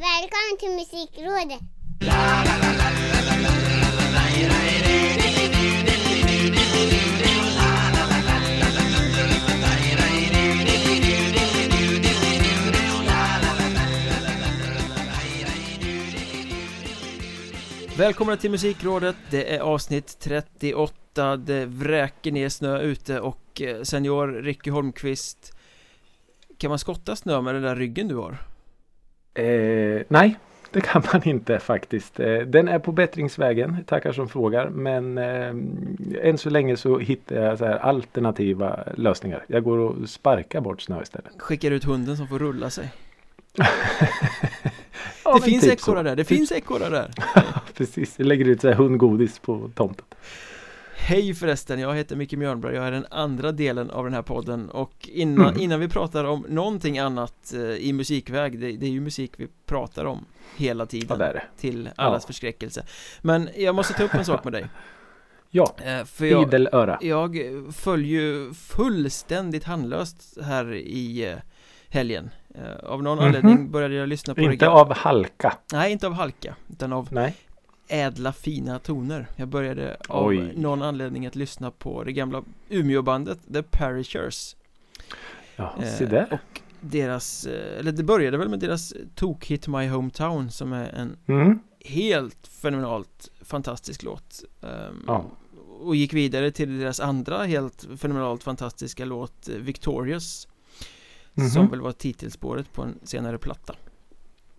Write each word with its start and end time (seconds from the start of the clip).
Välkommen 0.00 0.56
till 0.58 0.70
Musikrådet! 0.70 1.60
Välkomna 17.98 18.36
till 18.36 18.50
Musikrådet, 18.50 19.16
det 19.30 19.54
är 19.54 19.60
avsnitt 19.60 20.18
38, 20.20 21.36
det 21.36 21.66
vräker 21.66 22.32
ner 22.32 22.48
snö 22.48 22.78
ute 22.80 23.20
och 23.20 23.60
eh, 23.60 23.82
senior 23.82 24.42
Ricky 24.42 24.70
Holmqvist 24.70 25.52
Kan 26.58 26.68
man 26.68 26.78
skotta 26.78 27.16
snö 27.16 27.40
med 27.40 27.54
den 27.54 27.62
där 27.62 27.76
ryggen 27.76 28.08
du 28.08 28.16
har? 28.16 28.49
Eh, 29.34 30.02
nej, 30.08 30.36
det 30.70 30.80
kan 30.80 31.02
man 31.12 31.28
inte 31.28 31.58
faktiskt. 31.58 32.20
Eh, 32.20 32.38
den 32.38 32.68
är 32.68 32.78
på 32.78 32.92
bättringsvägen, 32.92 33.84
tackar 33.86 34.12
som 34.12 34.28
frågar. 34.28 34.68
Men 34.68 35.18
eh, 35.18 36.28
än 36.28 36.38
så 36.38 36.50
länge 36.50 36.76
så 36.76 36.98
hittar 36.98 37.36
jag 37.36 37.58
så 37.58 37.64
här 37.64 37.76
alternativa 37.78 38.78
lösningar. 38.94 39.44
Jag 39.46 39.64
går 39.64 39.78
och 39.78 40.08
sparkar 40.08 40.60
bort 40.60 40.80
snö 40.82 41.02
istället. 41.02 41.32
Skickar 41.38 41.70
ut 41.70 41.84
hunden 41.84 42.16
som 42.16 42.28
får 42.28 42.38
rulla 42.38 42.70
sig 42.70 42.92
Ja, 45.24 45.34
Det 45.34 45.42
finns 45.42 45.64
typ 45.64 45.72
ekorrar 45.72 46.04
där, 46.04 46.16
det 46.16 46.24
finns 46.24 46.52
ekorrar 46.52 46.90
där 46.90 47.10
Precis, 47.74 48.14
jag 48.18 48.26
lägger 48.26 48.44
ut 48.44 48.60
så 48.60 48.68
här 48.68 48.74
hundgodis 48.74 49.38
på 49.38 49.70
tomten. 49.74 50.04
Hej 51.02 51.34
förresten, 51.34 51.80
jag 51.80 51.94
heter 51.94 52.16
Micke 52.16 52.32
Mjörnberg, 52.32 52.74
jag 52.74 52.86
är 52.86 52.90
den 52.90 53.06
andra 53.10 53.52
delen 53.52 53.90
av 53.90 54.04
den 54.04 54.14
här 54.14 54.22
podden 54.22 54.70
och 54.70 55.08
innan, 55.12 55.46
Mm. 55.48 55.60
innan 55.60 55.80
vi 55.80 55.88
pratar 55.88 56.24
om 56.24 56.46
någonting 56.48 56.98
annat 56.98 57.52
eh, 57.54 57.60
i 57.60 57.92
musikväg, 57.92 58.60
det, 58.60 58.72
det 58.72 58.86
är 58.86 58.90
ju 58.90 59.00
musik 59.00 59.32
vi 59.36 59.48
pratar 59.66 60.04
om 60.04 60.24
hela 60.56 60.82
Ja, 60.82 60.86
tiden 60.86 61.18
det. 61.18 61.42
till 61.58 61.90
allas 61.96 62.22
Ja. 62.22 62.26
förskräckelse 62.26 62.82
Men 63.22 63.48
jag 63.56 63.74
måste 63.74 63.94
ta 63.94 64.02
upp 64.04 64.14
en 64.14 64.24
sak 64.24 64.44
med 64.44 64.52
dig 64.52 64.66
Ja, 65.50 65.74
eh, 65.84 66.04
För 66.04 66.26
jag, 66.26 66.42
idel 66.48 66.68
öra. 66.72 66.98
jag 67.02 67.38
föll 67.72 68.04
ju 68.04 68.54
fullständigt 68.54 69.64
handlöst 69.64 70.38
här 70.42 70.74
i 70.74 71.28
eh, 71.30 71.36
helgen 71.88 72.30
Av 72.82 73.02
någon 73.02 73.18
Mhm. 73.18 73.26
anledning 73.26 73.70
började 73.70 73.94
jag 73.94 74.08
lyssna 74.08 74.34
på 74.34 74.40
Inte 74.40 74.68
av 74.68 74.92
halka. 74.94 75.56
Nej, 75.72 75.92
inte 75.92 76.06
av 76.06 76.12
halka, 76.12 76.54
utan 76.72 76.92
av 76.92 77.08
Nej. 77.10 77.34
Ädla 77.90 78.32
fina 78.32 78.78
toner 78.78 79.26
Jag 79.36 79.48
började 79.48 79.96
av 80.08 80.26
Oj. 80.26 80.52
någon 80.56 80.82
anledning 80.82 81.26
att 81.26 81.36
lyssna 81.36 81.70
på 81.70 82.04
det 82.04 82.12
gamla 82.12 82.42
Umeåbandet 82.68 83.38
The 83.52 83.62
Perishers 83.62 84.56
Ja, 85.56 85.74
Eh, 85.82 85.88
se 85.98 86.06
där. 86.06 86.26
Och 86.32 86.60
deras, 86.80 87.46
eh, 87.46 87.78
eller 87.78 87.92
det 87.92 88.02
började 88.02 88.36
väl 88.36 88.48
med 88.48 88.58
deras 88.60 88.94
Tok 89.14 89.46
Hit 89.46 89.68
My 89.68 89.88
Hometown 89.88 90.50
som 90.50 90.72
är 90.72 90.88
en 90.92 91.16
Mm. 91.26 91.58
helt 91.84 92.46
fenomenalt 92.46 93.28
fantastisk 93.42 94.02
låt 94.02 94.42
Ehm, 94.62 95.04
Ja. 95.06 95.24
Och 95.82 95.96
gick 95.96 96.12
vidare 96.12 96.50
till 96.50 96.78
deras 96.78 97.00
andra 97.00 97.38
helt 97.44 97.88
fenomenalt 97.96 98.42
fantastiska 98.42 99.04
låt 99.04 99.48
eh, 99.48 99.54
Victorious 99.54 100.48
Mhm. 101.34 101.48
Som 101.50 101.68
väl 101.70 101.80
var 101.80 101.92
titelspåret 101.92 102.72
på 102.72 102.82
en 102.82 102.94
senare 103.02 103.38
platta 103.38 103.74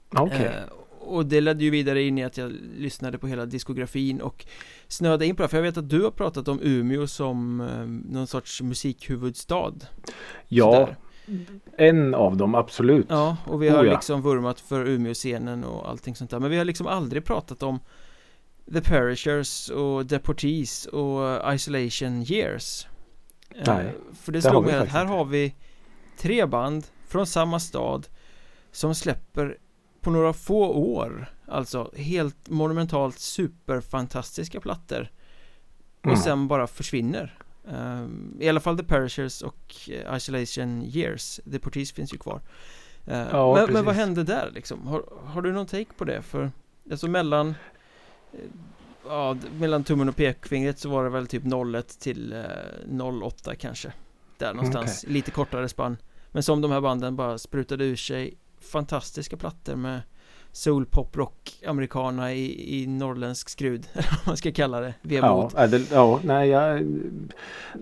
Okej. 0.09 0.45
Eh, 0.45 0.63
och 1.01 1.25
det 1.25 1.41
ledde 1.41 1.63
ju 1.63 1.69
vidare 1.69 2.03
in 2.03 2.17
i 2.17 2.23
att 2.23 2.37
jag 2.37 2.51
lyssnade 2.77 3.17
på 3.17 3.27
hela 3.27 3.45
diskografin 3.45 4.21
och 4.21 4.45
snöade 4.87 5.25
in 5.25 5.35
på 5.35 5.41
det, 5.43 5.49
för 5.49 5.57
jag 5.57 5.63
vet 5.63 5.77
att 5.77 5.89
du 5.89 6.03
har 6.03 6.11
pratat 6.11 6.47
om 6.47 6.59
Umeå 6.61 7.07
som 7.07 7.61
eh, 7.61 8.13
någon 8.15 8.27
sorts 8.27 8.61
musikhuvudstad 8.61 9.73
ja, 10.47 10.71
sådär. 10.73 10.95
en 11.77 12.15
av 12.15 12.37
dem 12.37 12.55
absolut. 12.55 13.05
Ja, 13.09 13.37
och 13.45 13.63
vi 13.63 13.69
har 13.69 13.83
Oh, 13.83 13.87
ja. 13.87 13.91
liksom 13.93 14.21
vurmat 14.21 14.59
för 14.59 14.85
Umeå-scenen 14.85 15.63
och 15.63 15.89
allting 15.89 16.15
sånt 16.15 16.31
där 16.31 16.39
Men 16.39 16.51
vi 16.51 16.57
har 16.57 16.65
liksom 16.65 16.87
aldrig 16.87 17.25
pratat 17.25 17.63
om 17.63 17.79
The 18.73 18.81
Perishers 18.81 19.69
och 19.69 20.05
Deportees 20.05 20.85
och 20.85 21.53
Isolation 21.53 22.23
Years 22.23 22.87
Eh, 23.55 23.63
Nej, 23.67 23.93
För 24.13 24.31
det 24.31 24.41
slog 24.41 24.65
mig 24.65 24.75
att 24.75 24.87
här 24.87 25.01
inte. 25.01 25.13
har 25.13 25.25
vi 25.25 25.55
tre 26.17 26.45
band 26.45 26.87
från 27.07 27.27
samma 27.27 27.59
stad 27.59 28.07
Som 28.71 28.95
släpper 28.95 29.57
på 30.01 30.09
några 30.09 30.33
få 30.33 30.67
år 30.67 31.25
Alltså 31.47 31.91
helt 31.95 32.49
monumentalt 32.49 33.19
superfantastiska 33.19 34.59
plattor. 34.61 35.11
Och 36.01 36.05
Mm. 36.05 36.17
sen 36.17 36.47
bara 36.47 36.67
försvinner. 36.67 37.37
Ehm, 37.69 38.37
I 38.39 38.49
alla 38.49 38.59
fall 38.59 38.77
The 38.77 38.83
Perishers 38.83 39.41
och 39.41 39.89
eh, 39.89 40.15
Isolation 40.17 40.83
Years. 40.83 41.39
Deportees 41.45 41.91
finns 41.91 42.13
ju 42.13 42.17
kvar. 42.17 42.41
Eh, 43.07 43.27
Ja, 43.31 43.55
men, 43.55 43.73
men 43.73 43.85
vad 43.85 43.95
hände 43.95 44.23
där 44.23 44.51
liksom? 44.53 44.87
Har, 44.87 45.03
har 45.25 45.41
du 45.41 45.51
någon 45.51 45.65
take 45.65 45.93
på 45.97 46.03
det? 46.05 46.21
För 46.21 46.51
alltså 46.91 47.07
mellan 47.07 47.47
eh, 48.33 48.39
Ja, 49.07 49.37
mellan 49.59 49.83
tummen 49.83 50.09
och 50.09 50.15
pekfingret 50.15 50.79
så 50.79 50.89
var 50.89 51.03
det 51.03 51.09
väl 51.09 51.27
typ 51.27 51.43
01 51.75 51.99
till 51.99 52.33
eh, 52.33 53.05
08 53.23 53.55
kanske. 53.55 53.93
Där 54.37 54.53
någonstans, 54.53 55.05
lite 55.07 55.31
kortare 55.31 55.69
spann. 55.69 55.97
Men 56.31 56.43
som 56.43 56.61
de 56.61 56.71
här 56.71 56.81
banden 56.81 57.15
bara 57.15 57.37
sprutade 57.37 57.85
ur 57.85 57.95
sig 57.95 58.33
Fantastiska 58.61 59.37
plattor 59.37 59.75
med 59.75 60.01
Soul, 60.53 60.85
pop, 60.85 61.17
rock, 61.17 61.59
americana 61.67 62.33
i, 62.33 62.81
i 62.81 62.87
norrländsk 62.87 63.49
skrud 63.49 63.87
Eller 63.93 64.09
vad 64.09 64.27
man 64.27 64.37
ska 64.37 64.51
kalla 64.51 64.79
det, 64.79 64.93
vemod 65.01 65.51
Ja, 65.55 65.67
det, 65.67 65.91
ja, 65.91 66.19
nej, 66.23 66.49
jag, 66.49 66.85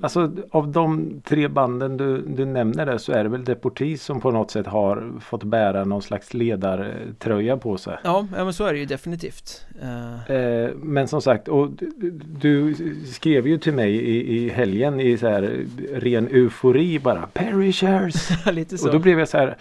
alltså 0.01 0.31
av 0.51 0.67
de 0.67 1.21
tre 1.25 1.47
banden 1.47 1.97
du, 1.97 2.21
du 2.21 2.45
nämner 2.45 2.85
där 2.85 2.97
så 2.97 3.11
är 3.11 3.23
det 3.23 3.29
väl 3.29 3.43
Deportees 3.43 4.03
som 4.03 4.21
på 4.21 4.31
något 4.31 4.51
sätt 4.51 4.67
har 4.67 5.19
fått 5.21 5.43
bära 5.43 5.85
någon 5.85 6.01
slags 6.01 6.33
ledartröja 6.33 7.57
på 7.57 7.77
sig. 7.77 7.97
Ja, 8.03 8.27
ja 8.35 8.43
men 8.43 8.53
så 8.53 8.65
är 8.65 8.73
det 8.73 8.79
ju 8.79 8.85
definitivt 8.85 9.65
Eh, 9.81 10.35
Eh, 10.35 10.69
men 10.75 11.07
som 11.07 11.21
sagt, 11.21 11.47
och 11.47 11.69
du, 11.71 12.11
du 12.41 12.75
skrev 13.13 13.47
ju 13.47 13.57
till 13.57 13.73
mig 13.73 13.95
i, 13.95 14.37
i 14.37 14.49
helgen 14.49 14.99
i 14.99 15.17
så 15.17 15.27
här 15.27 15.65
ren 15.93 16.27
eufori 16.27 16.99
bara 16.99 17.27
Perishers! 17.33 18.45
Lite 18.51 18.77
så 18.77 18.87
Och 18.87 18.93
då 18.93 18.99
blev 18.99 19.19
jag 19.19 19.29
så 19.29 19.37
här 19.37 19.57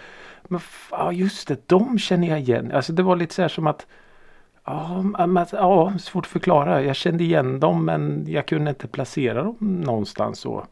men 0.49 0.61
ja 0.91 1.11
just 1.11 1.47
det, 1.47 1.67
de 1.67 1.99
känner 1.99 2.27
jag 2.27 2.39
igen. 2.39 2.71
Alltså 2.71 2.93
det 2.93 3.03
var 3.03 3.15
lite 3.15 3.35
så 3.35 3.41
här 3.41 3.49
som 3.49 3.67
att 3.67 3.87
Ja, 4.65 5.01
men, 5.01 5.37
alltså, 5.37 5.55
ja, 5.55 5.93
svårt 5.99 6.25
att 6.25 6.31
förklara. 6.31 6.83
Jag 6.83 6.95
kände 6.95 7.23
igen 7.23 7.59
dem 7.59 7.85
men 7.85 8.25
jag 8.27 8.45
kunde 8.45 8.69
inte 8.69 8.87
placera 8.87 9.43
dem 9.43 9.57
någonstans 9.59 10.39
så. 10.39 10.65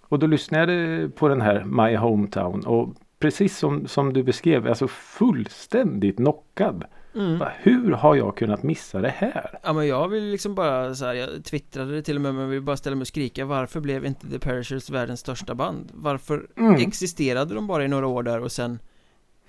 Och 0.00 0.18
då 0.18 0.26
lyssnade 0.26 0.74
jag 0.74 1.02
eh, 1.02 1.08
på 1.08 1.28
den 1.28 1.40
här 1.40 1.64
My 1.64 1.96
Hometown 1.96 2.66
och 2.66 2.94
precis 3.18 3.58
som, 3.58 3.86
som 3.86 4.12
du 4.12 4.22
beskrev, 4.22 4.66
alltså 4.66 4.88
fullständigt 4.88 6.16
knockad 6.16 6.84
mm. 7.14 7.38
Bara, 7.38 7.52
Hur 7.58 7.90
har 7.92 8.14
jag 8.16 8.36
kunnat 8.36 8.62
missa 8.62 9.00
det 9.00 9.08
här? 9.08 9.58
Ja 9.62 9.72
men 9.72 9.86
jag 9.86 10.08
vill 10.08 10.24
liksom 10.24 10.54
bara 10.54 10.94
så 10.94 11.04
här, 11.04 11.14
jag 11.14 11.44
twittrade 11.44 11.94
det 11.94 12.02
till 12.02 12.16
och 12.16 12.22
med 12.22 12.34
men 12.34 12.50
vill 12.50 12.62
bara 12.62 12.76
ställa 12.76 12.96
mig 12.96 13.00
och 13.00 13.06
skrika 13.08 13.44
Varför 13.44 13.80
blev 13.80 14.06
inte 14.06 14.28
The 14.30 14.38
Perishers 14.38 14.90
världens 14.90 15.20
största 15.20 15.54
band? 15.54 15.90
Varför 15.94 16.46
Mm. 16.56 16.74
existerade 16.74 17.54
de 17.54 17.66
bara 17.66 17.84
i 17.84 17.88
några 17.88 18.06
år 18.06 18.22
där 18.22 18.40
och 18.40 18.52
sen 18.52 18.78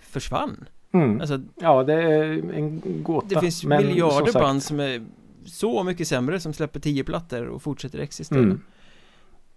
försvann? 0.02 0.66
Mm. 0.92 1.22
Alltså 1.22 1.40
Ja, 1.56 1.84
det 1.84 1.94
är 1.94 2.24
en 2.54 2.82
gåta. 3.04 3.28
det 3.28 3.40
finns 3.40 3.64
men 3.64 3.88
miljarder 3.88 4.32
som 4.32 4.42
band 4.42 4.64
som 4.64 4.80
är 4.80 5.06
så 5.46 5.84
mycket 5.84 6.08
sämre 6.08 6.40
som 6.40 6.54
släpper 6.54 6.80
tio 6.80 7.04
plattor 7.04 7.46
och 7.46 7.62
fortsätter 7.62 8.00
existera 8.00 8.40
Mm. 8.40 8.62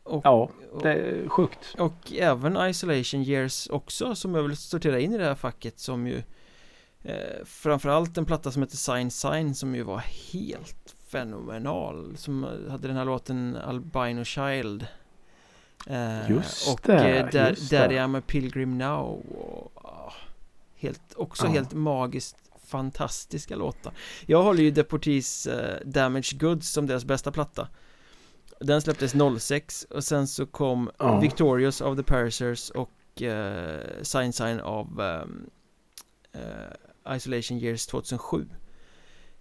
och, 0.02 0.20
Ja, 0.24 0.50
och, 0.72 0.82
det 0.82 0.92
är 0.94 1.28
sjukt. 1.28 1.74
och 1.78 2.12
även 2.18 2.68
Isolation 2.70 3.22
Years 3.22 3.68
också 3.70 4.14
som 4.14 4.34
jag 4.34 4.42
vill 4.42 4.56
sortera 4.56 5.00
in 5.00 5.12
i 5.12 5.18
det 5.18 5.24
här 5.24 5.34
facket 5.34 5.78
som 5.78 6.06
ju 6.06 6.22
eh, 7.02 7.44
Framförallt 7.44 8.18
en 8.18 8.24
platta 8.24 8.50
som 8.52 8.62
heter 8.62 8.76
Sign 8.76 9.10
Sign 9.10 9.54
som 9.54 9.74
ju 9.74 9.82
var 9.82 9.98
helt 10.32 10.94
fenomenal 11.08 12.16
Som 12.16 12.42
hade 12.70 12.88
den 12.88 12.96
här 12.96 13.04
låten 13.04 13.56
Albino 13.56 14.24
Child 14.24 14.86
eh, 15.86 16.30
Just 16.30 16.68
Och 16.72 16.80
det, 16.84 17.18
eh, 17.18 17.30
där, 17.30 17.50
just 17.50 17.70
där 17.70 17.88
det. 17.88 17.96
är 17.98 18.06
I'm 18.06 18.18
a 18.18 18.22
Pilgrim 18.26 18.78
Now 18.78 19.26
och, 19.38 19.72
ah, 19.84 20.12
Helt, 20.76 21.14
också 21.16 21.46
Ja. 21.46 21.50
helt 21.52 21.72
magiskt 21.74 22.36
fantastiska 22.66 23.56
låtar 23.56 23.92
Jag 24.26 24.42
håller 24.42 24.62
ju 24.62 24.70
Deportees 24.70 25.46
eh, 25.46 25.86
Damaged 25.86 26.40
Goods 26.40 26.68
som 26.70 26.86
deras 26.86 27.04
bästa 27.04 27.32
platta 27.32 27.68
Den 28.60 28.82
släpptes 28.82 29.14
06 29.40 29.86
och 29.90 30.04
sen 30.04 30.26
så 30.26 30.46
kom 30.46 30.90
Ja. 30.98 31.18
Victorious 31.20 31.80
av 31.82 31.96
The 31.96 32.02
Perishers 32.02 32.70
och 32.70 33.22
eh, 33.22 33.80
Sign 34.02 34.32
Sign 34.32 34.60
av 34.60 35.00
ehm, 35.00 35.50
eh, 36.32 36.40
Isolation 37.16 37.58
Years 37.58 37.86
2007 37.86 38.46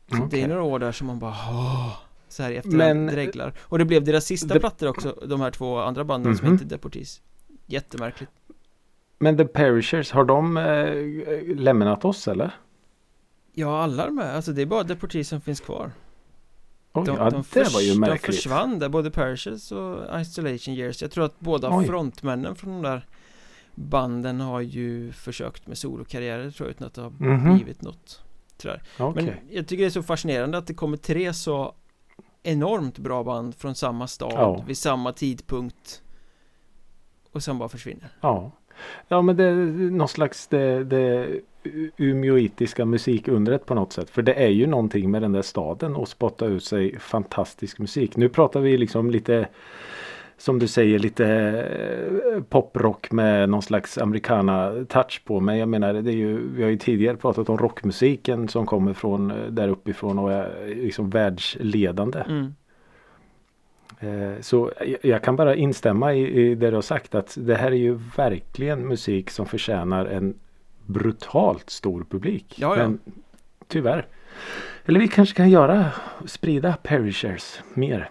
Så 0.09 0.15
det 0.15 0.23
Okej. 0.23 0.41
är 0.41 0.47
några 0.47 0.63
år 0.63 0.79
där 0.79 0.91
som 0.91 1.07
man 1.07 1.19
bara 1.19 1.31
åh, 1.31 1.93
så 2.29 2.43
här 2.43 2.51
i 2.51 2.55
efterhand 2.57 2.79
Men- 3.05 3.07
dreglar 3.15 3.53
Och 3.59 3.77
det 3.79 3.85
blev 3.85 4.03
deras 4.03 4.25
sista 4.25 4.53
Det- 4.53 4.59
plattor 4.59 4.87
också, 4.87 5.17
de 5.27 5.41
här 5.41 5.51
två 5.51 5.77
andra 5.79 6.03
banden 6.03 6.37
som 6.37 6.45
Mhm. 6.45 6.53
inte 6.53 6.65
Deportees 6.65 7.21
Jättemärkligt 7.65 8.31
Men 9.19 9.37
The 9.37 9.45
Perishers, 9.45 10.11
har 10.11 10.25
de 10.25 10.57
eh, 10.57 11.55
lämnat 11.55 12.05
oss 12.05 12.27
eller? 12.27 12.51
Ja, 13.53 13.83
alla 13.83 14.05
de 14.05 14.17
här, 14.17 14.35
alltså 14.35 14.51
det 14.51 14.61
är 14.61 14.65
bara 14.65 14.83
Deportees 14.83 15.27
som 15.29 15.41
finns 15.41 15.59
kvar 15.59 15.91
Oj, 16.93 17.05
de, 17.05 17.15
ja, 17.17 17.29
de 17.29 17.43
det 17.53 17.73
var 17.73 17.81
ju 17.81 17.91
De 17.93 17.99
märkligt. 17.99 18.35
försvann 18.35 18.79
där, 18.79 18.89
både 18.89 19.11
Perishers 19.11 19.71
och 19.71 20.19
Isolation 20.21 20.73
Years 20.75 21.01
Jag 21.01 21.11
tror 21.11 21.25
att 21.25 21.39
båda 21.39 21.77
Oj. 21.77 21.87
frontmännen 21.87 22.55
från 22.55 22.73
de 22.73 22.81
där 22.89 23.05
banden 23.79 24.41
har 24.41 24.61
ju 24.61 25.11
försökt 25.11 25.67
med 25.67 25.77
solokarriärer 25.77 26.51
tror 26.51 26.67
jag 26.69 26.71
utan 26.75 26.87
att 26.87 26.93
det 26.93 27.01
har 27.01 27.09
Mhm. 27.09 27.55
blivit 27.55 27.81
något 27.81 28.21
sådär. 28.57 28.81
Okej. 28.99 29.23
Men 29.25 29.55
jag 29.55 29.67
tycker 29.67 29.83
det 29.83 29.87
är 29.87 29.89
så 29.89 30.03
fascinerande 30.03 30.57
att 30.57 30.67
det 30.67 30.73
kommer 30.73 30.97
tre 30.97 31.33
så 31.33 31.73
enormt 32.43 32.97
bra 32.97 33.23
band 33.23 33.55
från 33.55 33.75
samma 33.75 34.07
stad 34.07 34.33
Ja. 34.35 34.63
vid 34.67 34.77
samma 34.77 35.13
tidpunkt 35.13 36.01
och 37.31 37.43
sen 37.43 37.57
bara 37.57 37.69
försvinner. 37.69 38.09
Ja. 38.21 38.51
Ja 39.07 39.21
men 39.21 39.37
det 39.37 39.43
är 39.43 39.55
någon 39.91 40.07
slags 40.07 40.47
det, 40.47 40.83
det 40.83 41.27
umeoitiska 41.97 42.85
musikundret 42.85 43.65
på 43.65 43.75
något 43.75 43.93
sätt. 43.93 44.09
För 44.09 44.21
det 44.21 44.33
är 44.33 44.49
ju 44.49 44.67
någonting 44.67 45.11
med 45.11 45.21
den 45.21 45.31
där 45.31 45.41
staden 45.41 45.95
och 45.95 46.07
spotta 46.07 46.45
ut 46.45 46.63
sig 46.63 46.99
fantastisk 46.99 47.79
musik. 47.79 48.17
Nu 48.17 48.29
pratar 48.29 48.59
vi 48.59 48.77
liksom 48.77 49.11
lite 49.11 49.47
som 50.39 50.59
du 50.59 50.67
säger 50.67 50.99
lite 50.99 51.25
eh, 52.35 52.41
poprock 52.43 53.11
med 53.11 53.49
någon 53.49 53.61
slags 53.61 53.97
americana 53.97 54.85
touch 54.89 55.21
på. 55.25 55.39
Men 55.39 55.57
jag 55.57 55.69
menar 55.69 55.93
det 55.93 56.11
är 56.11 56.15
ju, 56.15 56.49
vi 56.55 56.63
har 56.63 56.69
ju 56.69 56.77
tidigare 56.77 57.17
pratat 57.17 57.49
om 57.49 57.57
rockmusiken 57.57 58.47
som 58.47 58.65
kommer 58.65 58.93
från 58.93 59.31
eh, 59.31 59.37
där 59.49 59.67
uppifrån 59.67 60.19
och 60.19 60.31
är 60.33 60.75
liksom 60.75 61.09
världsledande. 61.09 62.19
Mm. 62.19 62.53
Eh, 63.99 64.41
Så 64.41 64.71
jag- 65.01 65.23
kan 65.23 65.35
bara 65.35 65.55
instämma 65.55 66.13
i, 66.13 66.41
i 66.51 66.55
det 66.55 66.69
du 66.69 66.75
har 66.75 66.81
sagt 66.81 67.15
att 67.15 67.37
det 67.41 67.55
här 67.55 67.71
är 67.71 67.75
ju 67.75 67.99
verkligen 68.17 68.87
musik 68.87 69.29
som 69.29 69.45
förtjänar 69.45 70.05
en 70.05 70.33
brutalt 70.85 71.69
stor 71.69 72.05
publik. 72.09 72.55
Ja, 72.59 72.77
ja. 72.77 72.83
Men 72.83 72.99
tyvärr. 73.67 74.05
Eller 74.85 74.99
vi 74.99 75.07
kanske 75.07 75.35
kan 75.35 75.49
göra 75.49 75.85
sprida 76.25 76.73
Perishers 76.83 77.59
mer. 77.73 78.09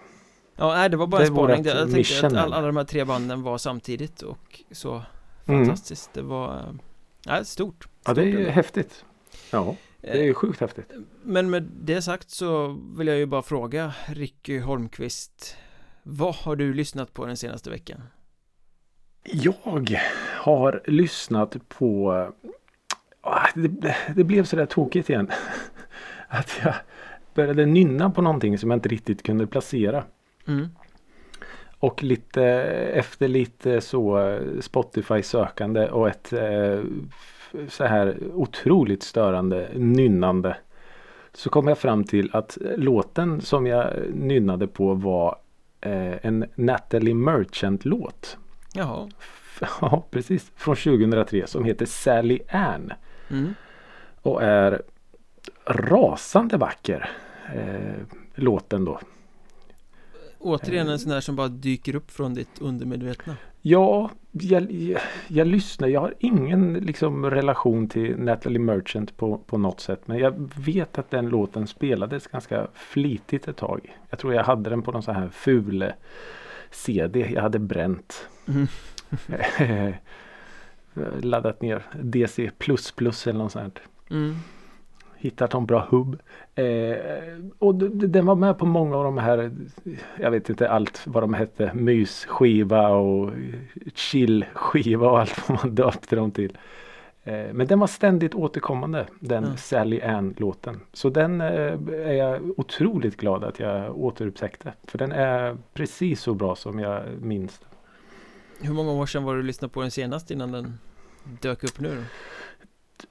Ja, 0.57 0.73
nej, 0.75 0.89
det 0.89 0.97
var 0.97 1.07
bara 1.07 1.17
Det 1.21 1.27
en 1.27 1.33
spaning. 1.33 1.65
Jag 1.65 1.91
tänkte 1.91 2.27
att 2.27 2.33
all, 2.33 2.53
alla 2.53 2.67
de 2.67 2.77
här 2.77 2.83
tre 2.83 3.03
banden 3.05 3.41
var 3.43 3.57
samtidigt 3.57 4.21
och 4.21 4.61
så 4.71 5.01
Mm. 5.45 5.65
fantastiskt. 5.65 6.13
Det 6.13 6.21
var 6.21 6.55
eh, 6.57 6.73
nej, 7.25 7.45
stort. 7.45 7.87
Ja 8.05 8.13
det 8.13 8.21
är 8.21 8.25
Stort 8.25 8.33
ju 8.33 8.39
ändå. 8.39 8.51
häftigt. 8.51 9.05
Ja 9.51 9.75
det 10.01 10.07
är 10.09 10.15
Eh, 10.15 10.25
ju 10.25 10.33
sjukt 10.33 10.59
häftigt. 10.61 10.91
Men 11.23 11.49
med 11.49 11.63
det 11.81 12.01
sagt 12.01 12.29
så 12.29 12.79
vill 12.97 13.07
jag 13.07 13.17
ju 13.17 13.25
bara 13.25 13.41
fråga 13.41 13.93
Ricky 14.07 14.59
Holmqvist 14.59 15.55
Vad 16.03 16.35
har 16.35 16.55
du 16.55 16.73
lyssnat 16.73 17.13
på 17.13 17.25
den 17.25 17.37
senaste 17.37 17.69
veckan? 17.69 18.01
Jag 19.23 19.99
har 20.41 20.81
lyssnat 20.85 21.55
på 21.69 22.11
Ah, 23.21 23.47
det, 23.55 23.95
det 24.15 24.23
blev 24.23 24.43
sådär 24.45 24.65
tokigt 24.65 25.09
igen. 25.09 25.31
Att 26.27 26.59
jag 26.63 26.73
började 27.33 27.65
nynna 27.65 28.09
på 28.09 28.21
någonting 28.21 28.57
som 28.57 28.69
jag 28.71 28.77
inte 28.77 28.89
riktigt 28.89 29.23
kunde 29.23 29.47
placera. 29.47 30.03
Mm. 30.47 30.69
Och 31.79 32.03
lite 32.03 32.43
efter 32.93 33.27
lite 33.27 33.81
så 33.81 34.19
eh, 34.19 34.59
Spotify 34.59 35.21
sökande 35.23 35.89
och 35.89 36.09
ett 36.09 36.33
eh, 36.33 36.81
så 37.67 37.83
här 37.83 38.17
otroligt 38.33 39.03
störande 39.03 39.69
nynnande. 39.75 40.57
Så 41.33 41.49
kom 41.49 41.67
jag 41.67 41.77
fram 41.77 42.03
till 42.03 42.29
att 42.33 42.57
låten 42.77 43.41
som 43.41 43.67
jag 43.67 43.93
nynnade 44.13 44.67
på 44.67 44.93
var 44.93 45.35
eh, 45.81 46.25
en 46.25 46.45
Natalie 46.55 47.13
Merchant 47.13 47.85
låt. 47.85 48.37
Jaha 48.73 49.09
Ja 49.81 50.07
precis. 50.11 50.51
Från 50.55 50.75
2003 50.75 51.47
som 51.47 51.63
heter 51.63 51.85
Sally 51.85 52.39
Ann. 52.49 52.93
mm. 53.29 53.53
Och 54.21 54.43
är 54.43 54.81
rasande 55.65 56.57
vacker. 56.57 57.09
Eh, 57.55 58.17
låten 58.35 58.85
då. 58.85 58.99
Återigen 60.47 60.87
Eh. 60.87 60.93
en 60.93 60.99
sån 60.99 61.11
där 61.11 61.21
som 61.21 61.35
bara 61.35 61.47
dyker 61.47 61.95
upp 61.95 62.11
från 62.11 62.33
ditt 62.33 62.61
undermedvetna 62.61 63.35
Ja, 63.61 64.11
jag, 64.31 64.71
jag, 64.71 65.01
jag 65.27 65.47
lyssnar. 65.47 65.87
Jag 65.87 66.01
har 66.01 66.13
ingen 66.19 66.73
liksom, 66.73 67.29
relation 67.29 67.87
till 67.87 68.17
Natalie 68.17 68.59
Merchant 68.59 69.17
på, 69.17 69.37
på 69.37 69.57
något 69.57 69.79
sätt. 69.79 70.01
Men 70.05 70.17
jag 70.17 70.51
vet 70.55 70.97
att 70.97 71.11
den 71.11 71.29
låten 71.29 71.67
spelades 71.67 72.27
ganska 72.27 72.67
flitigt 72.73 73.47
ett 73.47 73.57
tag. 73.57 73.97
Jag 74.09 74.19
tror 74.19 74.33
jag 74.33 74.43
hade 74.43 74.69
den 74.69 74.81
på 74.81 74.91
någon 74.91 75.03
sån 75.03 75.15
här 75.15 75.29
ful 75.29 75.81
eh, 75.81 75.89
CD. 76.71 77.31
Jag 77.33 77.41
hade 77.41 77.59
bränt. 77.59 78.27
mm. 78.47 78.67
Laddat 81.21 81.61
ner 81.61 81.83
DC++ 82.01 82.51
eller 83.25 83.33
något 83.33 83.51
sånt. 83.51 83.79
Mm. 84.09 84.35
Hittat 85.17 85.53
en 85.53 85.65
bra 85.65 85.87
hubb. 85.89 86.19
Eh, 86.55 86.95
och 87.59 87.75
den 87.75 88.25
var 88.25 88.35
med 88.35 88.57
på 88.57 88.65
många 88.65 88.97
av 88.97 89.03
de 89.03 89.17
här, 89.17 89.51
jag 90.19 90.31
vet 90.31 90.49
inte 90.49 90.69
allt 90.69 91.01
vad 91.05 91.23
de 91.23 91.33
hette, 91.33 91.71
mysskiva 91.73 92.87
och 92.87 93.31
chillskiva 93.95 95.09
och 95.09 95.19
allt 95.19 95.49
vad 95.49 95.63
man 95.63 95.75
döpte 95.75 96.15
dem 96.15 96.31
till. 96.31 96.57
Eh, 97.23 97.53
men 97.53 97.67
den 97.67 97.79
var 97.79 97.87
ständigt 97.87 98.35
återkommande, 98.35 99.07
den 99.19 99.43
Ja. 99.43 99.57
Sally 99.57 100.01
Ann-låten. 100.01 100.79
Så 100.93 101.09
den 101.09 101.41
eh, 101.41 101.73
är 101.91 102.13
jag 102.13 102.59
otroligt 102.59 103.17
glad 103.17 103.43
att 103.43 103.59
jag 103.59 103.97
återupptäckte. 103.97 104.73
För 104.83 104.97
den 104.97 105.11
är 105.11 105.57
precis 105.73 106.21
så 106.21 106.33
bra 106.33 106.55
som 106.55 106.79
jag 106.79 107.03
minns 107.21 107.59
den. 107.59 107.69
Hur 108.67 108.73
många 108.73 108.91
år 108.91 109.05
sedan 109.05 109.23
var 109.23 109.35
du 109.35 109.43
lyssnade 109.43 109.73
på 109.73 109.81
den 109.81 109.91
senast 109.91 110.31
innan 110.31 110.51
den 110.51 110.79
dök 111.41 111.63
upp 111.63 111.79
nu 111.79 111.89
då? 111.95 112.01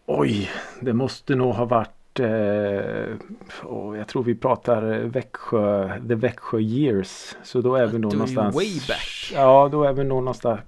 Oj, 0.06 0.50
det 0.81 0.93
måste 0.93 1.35
nog 1.35 1.55
ha 1.55 1.64
varit 1.64 1.95
eh, 2.20 3.16
åh, 3.64 3.98
jag 3.98 4.08
tror 4.08 4.22
vi 4.22 4.34
pratar 4.34 4.82
Växjö, 5.04 6.00
The 6.08 6.14
Växjö 6.14 6.60
Years. 6.60 7.36
Så 7.42 7.60
då 7.60 7.74
är 7.74 7.86
vi 7.86 7.98
nog 7.98 8.12
någonstans 8.12 8.54
way 8.54 8.80
back. 8.88 9.32
Ja, 9.34 9.68
då 9.72 9.84
är 9.84 9.92
vi 9.92 10.04
nog 10.04 10.22
någonstans 10.22 10.60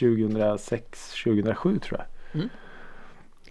2006, 0.00 1.22
2007 1.24 1.78
tror 1.78 2.00
jag. 2.00 2.40
Mm. 2.40 2.48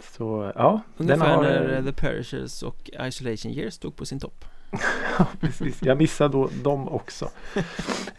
Så 0.01 0.51
ja, 0.55 0.81
den 0.97 1.11
Ungefär 1.11 1.35
har, 1.35 1.43
när 1.43 1.77
eh, 1.77 1.85
The 1.85 1.91
Perishers 1.91 2.63
och 2.63 2.89
Isolation 3.07 3.51
Years 3.51 3.73
stod 3.73 3.95
på 3.95 4.05
sin 4.05 4.19
topp 4.19 4.45
Ja, 5.19 5.27
precis. 5.39 5.81
Jag 5.81 5.97
missade 5.97 6.31
då 6.31 6.49
dem 6.63 6.89
också. 6.89 7.29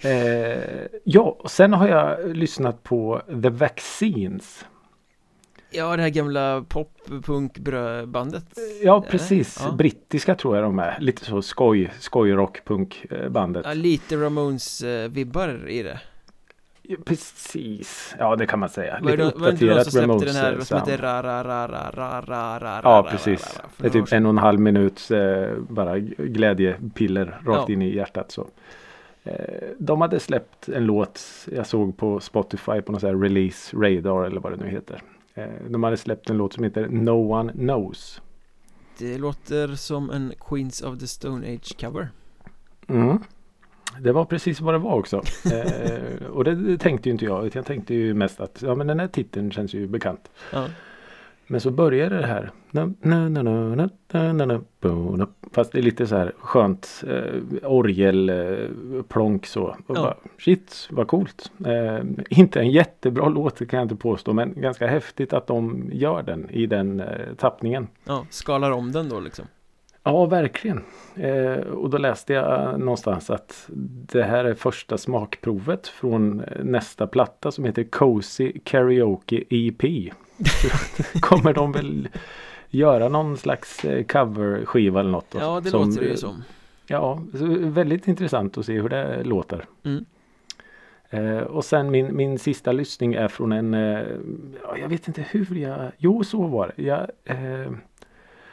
Eh, 0.00 0.86
ja, 1.04 1.36
och 1.40 1.50
sen 1.50 1.72
har 1.72 1.88
jag 1.88 2.36
lyssnat 2.36 2.82
på 2.82 3.22
The 3.42 3.48
Vaccines. 3.48 4.64
Ja, 5.74 5.96
det 5.96 6.02
här 6.02 6.08
gamla 6.10 6.64
pop-punk-bandet 6.68 8.44
Ja, 8.82 8.96
Eller? 8.98 9.10
precis. 9.10 9.58
Ja. 9.64 9.72
Brittiska 9.72 10.34
tror 10.34 10.56
jag 10.56 10.64
de 10.64 10.78
är. 10.78 10.96
Lite 11.00 11.24
så 11.24 11.42
skoj, 11.42 11.92
skojrock-punkbandet. 12.00 13.62
ja, 13.66 13.74
Lite 13.74 14.16
Ramones-vibbar 14.16 15.68
i 15.68 15.82
det 15.82 16.00
Ja, 16.82 16.96
Precis, 17.04 18.14
ja 18.18 18.36
det 18.36 18.46
kan 18.46 18.58
man 18.58 18.68
säga. 18.68 18.98
Var 19.02 19.10
Lite 19.10 19.22
var 19.38 19.52
det 19.52 19.64
inte 19.64 19.84
som 19.84 19.92
släppte 19.92 20.24
den 20.26 20.34
här 20.34 20.52
eh, 20.52 20.60
som 20.60 20.78
heter 20.78 20.98
ra 20.98 21.22
ra 21.22 21.44
ra 21.44 21.68
ra 21.68 21.90
ra 21.92 22.20
ra 22.26 22.60
ra 22.60 22.80
Ja 22.84 23.06
precis. 23.10 23.60
Det 23.76 23.86
är 23.86 23.90
typ 23.90 24.12
en 24.12 24.26
och 24.26 24.30
en 24.30 24.38
halv 24.38 24.60
minut 24.60 25.10
eh, 25.10 25.56
bara 25.68 25.98
glädjepiller 25.98 27.40
rakt 27.46 27.68
Ja. 27.68 27.72
in 27.72 27.82
i 27.82 27.94
hjärtat 27.94 28.30
så. 28.32 28.46
Eh, 29.24 29.34
de 29.78 30.00
hade 30.00 30.20
släppt 30.20 30.68
en 30.68 30.84
låt 30.86 31.20
jag 31.52 31.66
såg 31.66 31.96
på 31.96 32.20
Spotify 32.20 32.80
på 32.80 32.92
någon 32.92 33.00
sån 33.00 33.10
här 33.10 33.16
release 33.16 33.76
radar 33.76 34.24
eller 34.26 34.40
vad 34.40 34.52
det 34.52 34.64
nu 34.64 34.70
heter. 34.70 35.02
Eh, 35.34 35.48
de 35.68 35.82
hade 35.82 35.96
släppt 35.96 36.30
en 36.30 36.36
låt 36.36 36.52
som 36.52 36.64
heter 36.64 36.88
No 36.88 37.32
One 37.32 37.52
Knows. 37.52 38.22
Det 38.98 39.18
låter 39.18 39.74
som 39.74 40.10
en 40.10 40.32
Queens 40.48 40.82
of 40.82 40.98
the 40.98 41.06
Stone 41.06 41.54
Age 41.54 41.80
cover 41.80 42.08
Mm. 42.88 43.18
Det 44.00 44.12
var 44.12 44.24
precis 44.24 44.60
vad 44.60 44.74
det 44.74 44.78
var 44.78 44.98
också. 44.98 45.22
Eh, 45.52 46.26
och 46.26 46.44
det, 46.44 46.54
det 46.54 46.78
tänkte 46.78 47.08
ju 47.08 47.12
inte 47.12 47.24
jag. 47.24 47.50
Jag 47.54 47.66
tänkte 47.66 47.94
ju 47.94 48.14
mest 48.14 48.40
att 48.40 48.62
ja, 48.62 48.74
men 48.74 48.86
den 48.86 49.00
här 49.00 49.08
titeln 49.08 49.50
känns 49.50 49.74
ju 49.74 49.86
bekant. 49.86 50.30
Ja, 50.52 50.66
Men 51.52 51.60
så 51.60 51.70
började 51.70 52.16
det 52.18 52.26
här. 52.26 52.50
Fast 55.52 55.72
det 55.72 55.78
är 55.78 55.82
lite 55.82 56.06
så 56.06 56.16
här 56.16 56.32
skönt 56.38 57.04
eh, 57.06 57.70
orgel 57.70 58.28
eh, 58.28 59.02
så. 59.46 59.62
Och 59.86 59.96
Ja. 59.96 60.02
bara, 60.02 60.16
shit 60.38 60.88
vad 60.90 61.08
coolt. 61.08 61.52
Eh, 61.66 62.04
inte 62.30 62.60
en 62.60 62.70
jättebra 62.70 63.28
låt 63.28 63.68
kan 63.68 63.78
jag 63.78 63.84
inte 63.84 63.96
påstå. 63.96 64.32
Men 64.32 64.60
ganska 64.60 64.86
häftigt 64.86 65.32
att 65.32 65.46
de 65.46 65.84
gör 65.92 66.22
den 66.22 66.50
i 66.50 66.66
den 66.66 67.00
eh, 67.00 67.34
tappningen. 67.36 67.86
ja, 68.04 68.26
skalar 68.30 68.70
om 68.70 68.92
den 68.92 69.08
då 69.08 69.20
liksom 69.20 69.44
Ja 70.04 70.26
verkligen. 70.26 70.84
Eh, 71.14 71.58
och 71.58 71.90
då 71.90 71.98
läste 71.98 72.32
jag 72.32 72.80
någonstans 72.80 73.30
att 73.30 73.68
det 74.12 74.22
här 74.22 74.44
är 74.44 74.54
första 74.54 74.98
smakprovet 74.98 75.88
från 75.88 76.40
eh, 76.40 76.64
nästa 76.64 77.06
platta 77.06 77.50
som 77.50 77.64
heter 77.64 77.84
Cozy 77.84 78.52
Karaoke 78.64 79.44
EP. 79.50 79.82
Kommer 81.20 81.52
de 81.54 81.72
väl 81.72 82.08
göra 82.70 83.08
någon 83.08 83.36
slags 83.36 83.84
eh, 83.84 84.04
coverskiva 84.04 85.00
eller 85.00 85.10
något? 85.10 85.30
då, 85.30 85.38
Ja, 85.38 85.60
det 85.60 85.70
som, 85.70 85.88
låter 85.88 86.00
det 86.00 86.06
ju 86.06 86.12
eh, 86.12 86.16
som 86.16 86.42
Ja, 86.86 87.22
väldigt 87.60 88.08
intressant 88.08 88.58
att 88.58 88.66
se 88.66 88.80
hur 88.80 88.88
det 88.88 89.24
låter. 89.24 89.64
Mm. 89.82 90.04
Eh, 91.10 91.38
och 91.38 91.64
sen 91.64 91.90
min, 91.90 92.16
min 92.16 92.38
sista 92.38 92.72
lyssning 92.72 93.14
är 93.14 93.28
från 93.28 93.52
en, 93.52 93.74
eh, 93.74 94.06
ja, 94.62 94.76
jag 94.78 94.88
vet 94.88 95.08
inte 95.08 95.24
hur 95.30 95.56
jag, 95.56 95.92
jo 95.98 96.24
så 96.24 96.42
var 96.42 96.72
det. 96.76 96.82
Jag 96.82 97.10
eh, 97.24 97.72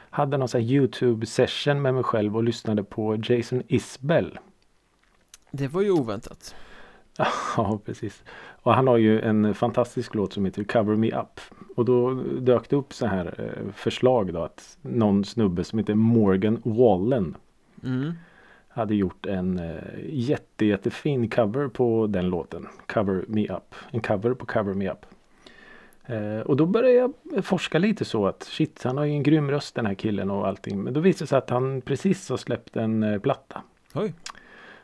hade 0.09 0.37
någon 0.37 0.47
sån 0.47 0.61
här 0.61 0.67
Youtube 0.67 1.25
session 1.25 1.81
med 1.81 1.93
mig 1.93 2.03
själv 2.03 2.37
och 2.37 2.43
lyssnade 2.43 2.83
på 2.83 3.15
Jason 3.23 3.63
Isbell. 3.67 4.39
Det 5.51 5.67
var 5.67 5.81
ju 5.81 5.91
oväntat 5.91 6.55
Ja, 7.57 7.79
precis. 7.85 8.23
Och 8.61 8.73
han 8.73 8.87
har 8.87 8.97
ju 8.97 9.21
en 9.21 9.53
fantastisk 9.53 10.15
låt 10.15 10.33
som 10.33 10.45
heter 10.45 10.63
Cover 10.63 10.95
Me 10.95 11.07
Up. 11.11 11.39
Och 11.75 11.85
då 11.85 12.13
dök 12.39 12.69
det 12.69 12.75
upp 12.75 12.93
så 12.93 13.05
här 13.05 13.33
eh, 13.37 13.71
förslag 13.73 14.33
då 14.33 14.41
att 14.43 14.77
någon 14.81 15.25
snubbe 15.25 15.63
som 15.63 15.79
heter 15.79 15.93
Morgan 15.95 16.61
Wallen 16.63 17.35
Mm. 17.83 18.13
hade 18.69 18.95
gjort 18.95 19.25
en 19.25 19.59
eh, 19.59 19.75
jätte, 20.09 20.65
jättefin 20.65 21.29
cover 21.29 21.67
på 21.67 22.07
den 22.07 22.29
låten. 22.29 22.67
Cover 22.85 23.25
Me 23.27 23.47
Up. 23.47 23.75
En 23.91 24.01
cover 24.01 24.33
på 24.33 24.45
Cover 24.45 24.73
Me 24.73 24.89
Up. 24.91 25.05
Eh, 26.09 26.39
och 26.41 26.57
då 26.57 26.65
började 26.65 27.11
jag 27.33 27.45
forska 27.45 27.79
lite 27.79 28.05
så 28.05 28.27
att 28.27 28.43
shit, 28.43 28.83
han 28.83 28.97
har 28.97 29.05
ju 29.05 29.11
en 29.11 29.23
grym 29.23 29.51
röst 29.51 29.75
den 29.75 29.85
här 29.85 29.93
killen 29.93 30.31
och 30.31 30.47
allting. 30.47 30.83
Men 30.83 30.93
då 30.93 30.99
visade 30.99 31.23
det 31.23 31.27
sig 31.27 31.37
att 31.37 31.49
han 31.49 31.81
precis 31.81 32.29
har 32.29 32.37
släppt 32.37 32.75
en 32.77 33.03
eh, 33.03 33.19
platta. 33.19 33.61
Oj, 33.93 34.13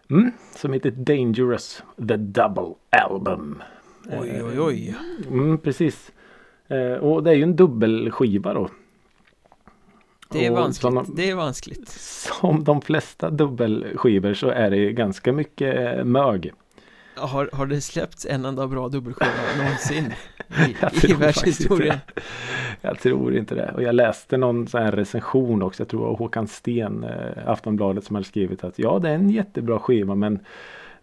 Mm, 0.10 0.32
som 0.56 0.74
heter 0.74 0.92
Dangerous 0.92 1.84
The 2.08 2.18
Double 2.18 2.74
Album. 2.90 3.64
oj, 4.22 4.44
oj, 4.44 4.60
oj. 4.60 4.96
Mm, 5.28 5.58
precis. 5.58 6.12
Eh, 6.68 6.92
och 6.94 7.24
det 7.24 7.30
är 7.30 7.36
ju 7.36 7.44
en 7.44 7.56
dubbelskiva 7.56 8.54
då. 8.54 8.70
Det 10.30 10.46
är 10.46 10.52
Och 10.52 10.58
vanskligt. 10.58 10.94
Som, 10.94 11.16
Det 11.16 11.30
är 11.30 11.36
vanskligt. 11.36 11.88
som 12.42 12.64
de 12.64 12.82
flesta 12.82 13.30
dubbelskivor 13.30 14.34
så 14.34 14.50
är 14.50 14.70
det 14.70 14.92
ganska 14.94 15.34
mycket 15.34 15.98
eh, 15.98 16.04
mög. 16.04 16.54
Har, 17.18 17.50
har 17.54 17.66
det 17.66 17.82
släppts 17.82 18.26
en 18.30 18.46
enda 18.46 18.68
bra 18.68 18.90
dubbelskiva 18.90 19.32
någonsin 19.58 20.14
i, 20.68 20.76
i 21.10 21.14
världshistorien? 21.14 21.98
Jag 22.82 23.00
tror 23.00 23.36
inte 23.38 23.56
det. 23.56 23.72
Och 23.76 23.84
jag 23.84 23.96
läste 23.96 24.38
någon 24.38 24.68
sån 24.68 24.82
här 24.82 24.92
recension 24.92 25.62
också. 25.64 25.82
Jag 25.84 25.88
tror 25.90 26.00
det 26.02 26.08
var 26.08 26.18
Håkan 26.18 26.48
Sten, 26.48 27.04
eh, 27.04 27.50
Aftonbladet, 27.50 28.04
som 28.04 28.16
hade 28.16 28.28
skrivit 28.28 28.64
att 28.64 28.80
ja, 28.80 29.00
det 29.00 29.10
är 29.10 29.16
en 29.16 29.30
jättebra 29.30 29.80
skiva 29.80 30.16
men 30.16 30.40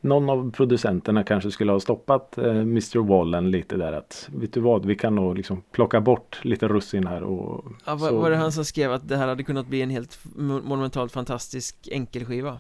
någon 0.01 0.31
av 0.31 0.51
producenterna 0.51 1.25
kanske 1.25 1.51
skulle 1.51 1.73
ha 1.73 1.81
stoppat 1.81 2.39
eh, 2.39 2.45
Mr 2.51 2.99
Wallen 2.99 3.51
lite 3.51 3.77
där 3.77 3.93
att 3.93 4.29
vet 4.35 4.53
du 4.53 4.61
vad, 4.61 4.87
vi 4.87 4.95
kan 4.97 5.15
nog 5.15 5.37
liksom 5.37 5.63
plocka 5.73 6.01
bort 6.01 6.41
lite 6.45 6.69
russin 6.69 7.07
här 7.07 7.23
och 7.23 7.65
Ja, 7.85 7.95
var, 7.95 8.09
så- 8.09 8.19
var 8.21 8.31
det 8.31 8.37
han 8.37 8.53
som 8.53 8.65
skrev 8.65 8.93
att 8.93 9.09
det 9.09 9.17
här 9.17 9.29
hade 9.29 9.43
kunnat 9.45 9.67
bli 9.67 9.83
en 9.83 9.91
helt 9.91 10.19
mo- 10.37 10.63
monumentalt 10.65 11.13
fantastisk 11.13 11.89
enkelskiva? 11.93 12.59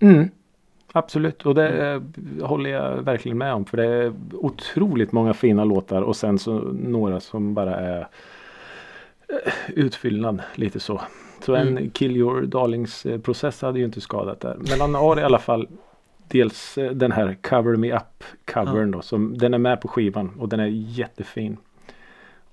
Mm, 0.00 0.28
absolut, 0.94 1.46
och 1.46 1.54
det 1.54 1.92
eh, 1.92 2.02
håller 2.46 2.70
jag 2.70 3.02
verkligen 3.02 3.38
med 3.38 3.54
om. 3.54 3.64
För 3.64 3.76
det 3.76 3.86
är 3.86 4.12
otroligt 4.32 5.12
många 5.12 5.34
fina 5.34 5.64
låtar 5.64 6.02
och 6.02 6.16
sen 6.16 6.38
så 6.38 6.52
några 6.72 7.20
som 7.20 7.54
bara 7.54 7.76
är 7.76 8.00
eh, 9.28 9.52
utfyllnad 9.68 10.42
lite 10.54 10.80
så. 10.80 11.00
Så 11.44 11.54
en 11.54 11.68
Mm. 11.68 11.90
Kill 11.90 12.16
Your 12.16 12.42
Darlings 12.42 13.06
eh, 13.06 13.20
process 13.20 13.62
hade 13.62 13.78
ju 13.78 13.84
inte 13.84 14.00
skadat 14.00 14.40
där. 14.40 14.56
Men 14.70 14.80
han 14.80 14.94
har 14.94 15.20
i 15.20 15.22
alla 15.22 15.38
fall 15.38 15.68
dels 16.28 16.78
eh, 16.78 16.90
den 16.90 17.12
här 17.12 17.36
Cover 17.42 17.76
Me 17.76 17.92
Up 17.96 18.24
covern 18.44 18.90
då. 18.90 19.02
Som, 19.02 19.38
den 19.38 19.54
är 19.54 19.58
med 19.58 19.80
på 19.80 19.88
skivan 19.88 20.30
och 20.38 20.48
den 20.48 20.60
är 20.60 20.66
jättefin. 20.66 21.56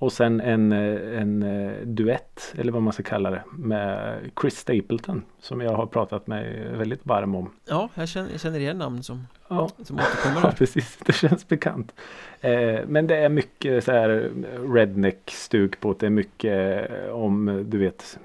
Och 0.02 0.14
sen 0.14 0.42
en, 0.42 0.72
eh, 0.72 1.22
en 1.22 1.44
eh, 1.44 1.72
duett 1.86 2.54
eller 2.58 2.72
vad 2.72 2.82
man 2.82 2.94
ska 2.94 3.04
kalla 3.04 3.30
det 3.32 3.44
med 3.52 4.18
Chris 4.42 4.58
Stapleton 4.58 5.24
som 5.40 5.62
jag 5.62 5.72
har 5.72 5.86
pratat 5.86 6.28
mig 6.28 6.68
väldigt 6.78 7.06
varm 7.06 7.36
om. 7.36 7.50
Ja, 7.66 7.90
jag 7.96 8.10
känner, 8.10 8.32
jag 8.32 8.40
känner 8.40 8.60
igen 8.60 8.78
namn 8.78 9.04
som, 9.04 9.28
Ja, 9.48 9.70
som 9.84 9.96
återkommer 9.96 10.42
ja 10.48 10.52
precis. 10.58 10.98
Det 11.06 11.14
känns 11.14 11.48
bekant. 11.48 11.94
Eh, 12.42 12.80
men 12.88 13.08
det 13.08 13.16
är 13.16 13.30
mycket 13.30 13.84
så 13.84 13.92
här 13.92 14.32
redneck-stuk 14.74 15.80
på 15.80 15.92
det. 15.94 15.98
Det 16.00 16.06
är 16.06 16.10
mycket 16.10 16.90
eh, 16.92 17.10
om, 17.10 17.64
du 17.70 17.78
vet, 17.78 18.20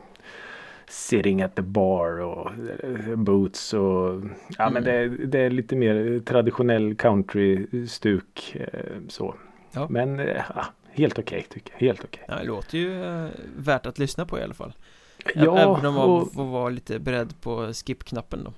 sitting 0.89 1.43
at 1.43 1.55
the 1.55 1.63
bar 1.63 2.21
och 2.21 2.51
eh, 2.85 3.17
boots 3.17 3.75
och 3.75 4.23
ja 4.59 4.71
men 4.71 4.77
Mm. 4.77 4.85
det, 4.85 4.93
är- 4.93 5.27
det 5.27 5.39
är 5.39 5.51
lite 5.51 5.77
mer 5.77 6.21
traditionell 6.25 6.95
country-stuk 6.95 8.57
eh, 8.61 8.81
så. 9.09 9.35
Ja. 9.73 9.87
Men 9.91 10.21
eh, 10.21 10.43
ja, 10.55 10.65
helt 10.97 11.19
okej 11.19 11.47
tycker 11.51 11.73
jag. 11.79 11.87
Helt 11.87 12.05
okej. 12.05 12.25
Ja, 12.29 12.35
det 12.37 12.45
låter 12.45 12.79
ju 12.79 13.05
eh, 13.05 13.29
värt 13.57 13.87
att 13.87 13.99
lyssna 13.99 14.27
på 14.27 14.39
i 14.39 14.43
alla 14.43 14.55
fall 14.55 14.73
Ja, 15.35 15.59
Även 15.59 15.87
om 15.87 15.95
man 15.95 16.11
och- 16.11 16.33
får 16.33 16.45
vara 16.45 16.69
lite 16.69 16.99
beredd 16.99 17.41
på 17.41 17.73
skip-knappen 17.73 18.45
då 18.45 18.53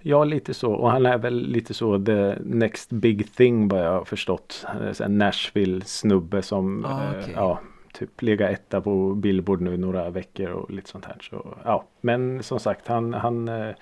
Ja, 0.00 0.24
lite 0.24 0.54
så. 0.54 0.72
Och 0.72 0.90
han 0.90 1.06
är 1.06 1.18
väl 1.18 1.46
lite 1.48 1.74
så 1.74 2.04
the 2.04 2.34
next 2.44 2.90
big 2.92 3.34
thing 3.34 3.68
vad 3.68 3.80
jag 3.86 3.92
har 3.92 4.04
förstått. 4.04 4.66
Så 4.92 5.02
här 5.02 5.10
Nashville-snubbe 5.10 6.42
som 6.42 6.84
Ah, 6.84 7.02
eh, 7.04 7.10
okej. 7.20 7.32
ja, 7.36 7.60
typ 7.92 8.22
ligga 8.22 8.48
etta 8.50 8.80
på 8.80 9.14
Billboard 9.14 9.60
nu 9.60 9.76
några 9.76 10.10
veckor 10.10 10.50
och 10.50 10.70
lite 10.70 10.88
sånt 10.90 11.04
här. 11.04 11.16
Så, 11.20 11.58
ja. 11.64 11.84
Men 12.00 12.42
som 12.42 12.60
sagt, 12.60 12.88
han, 12.88 13.14
han 13.14 13.48
eh, 13.48 13.74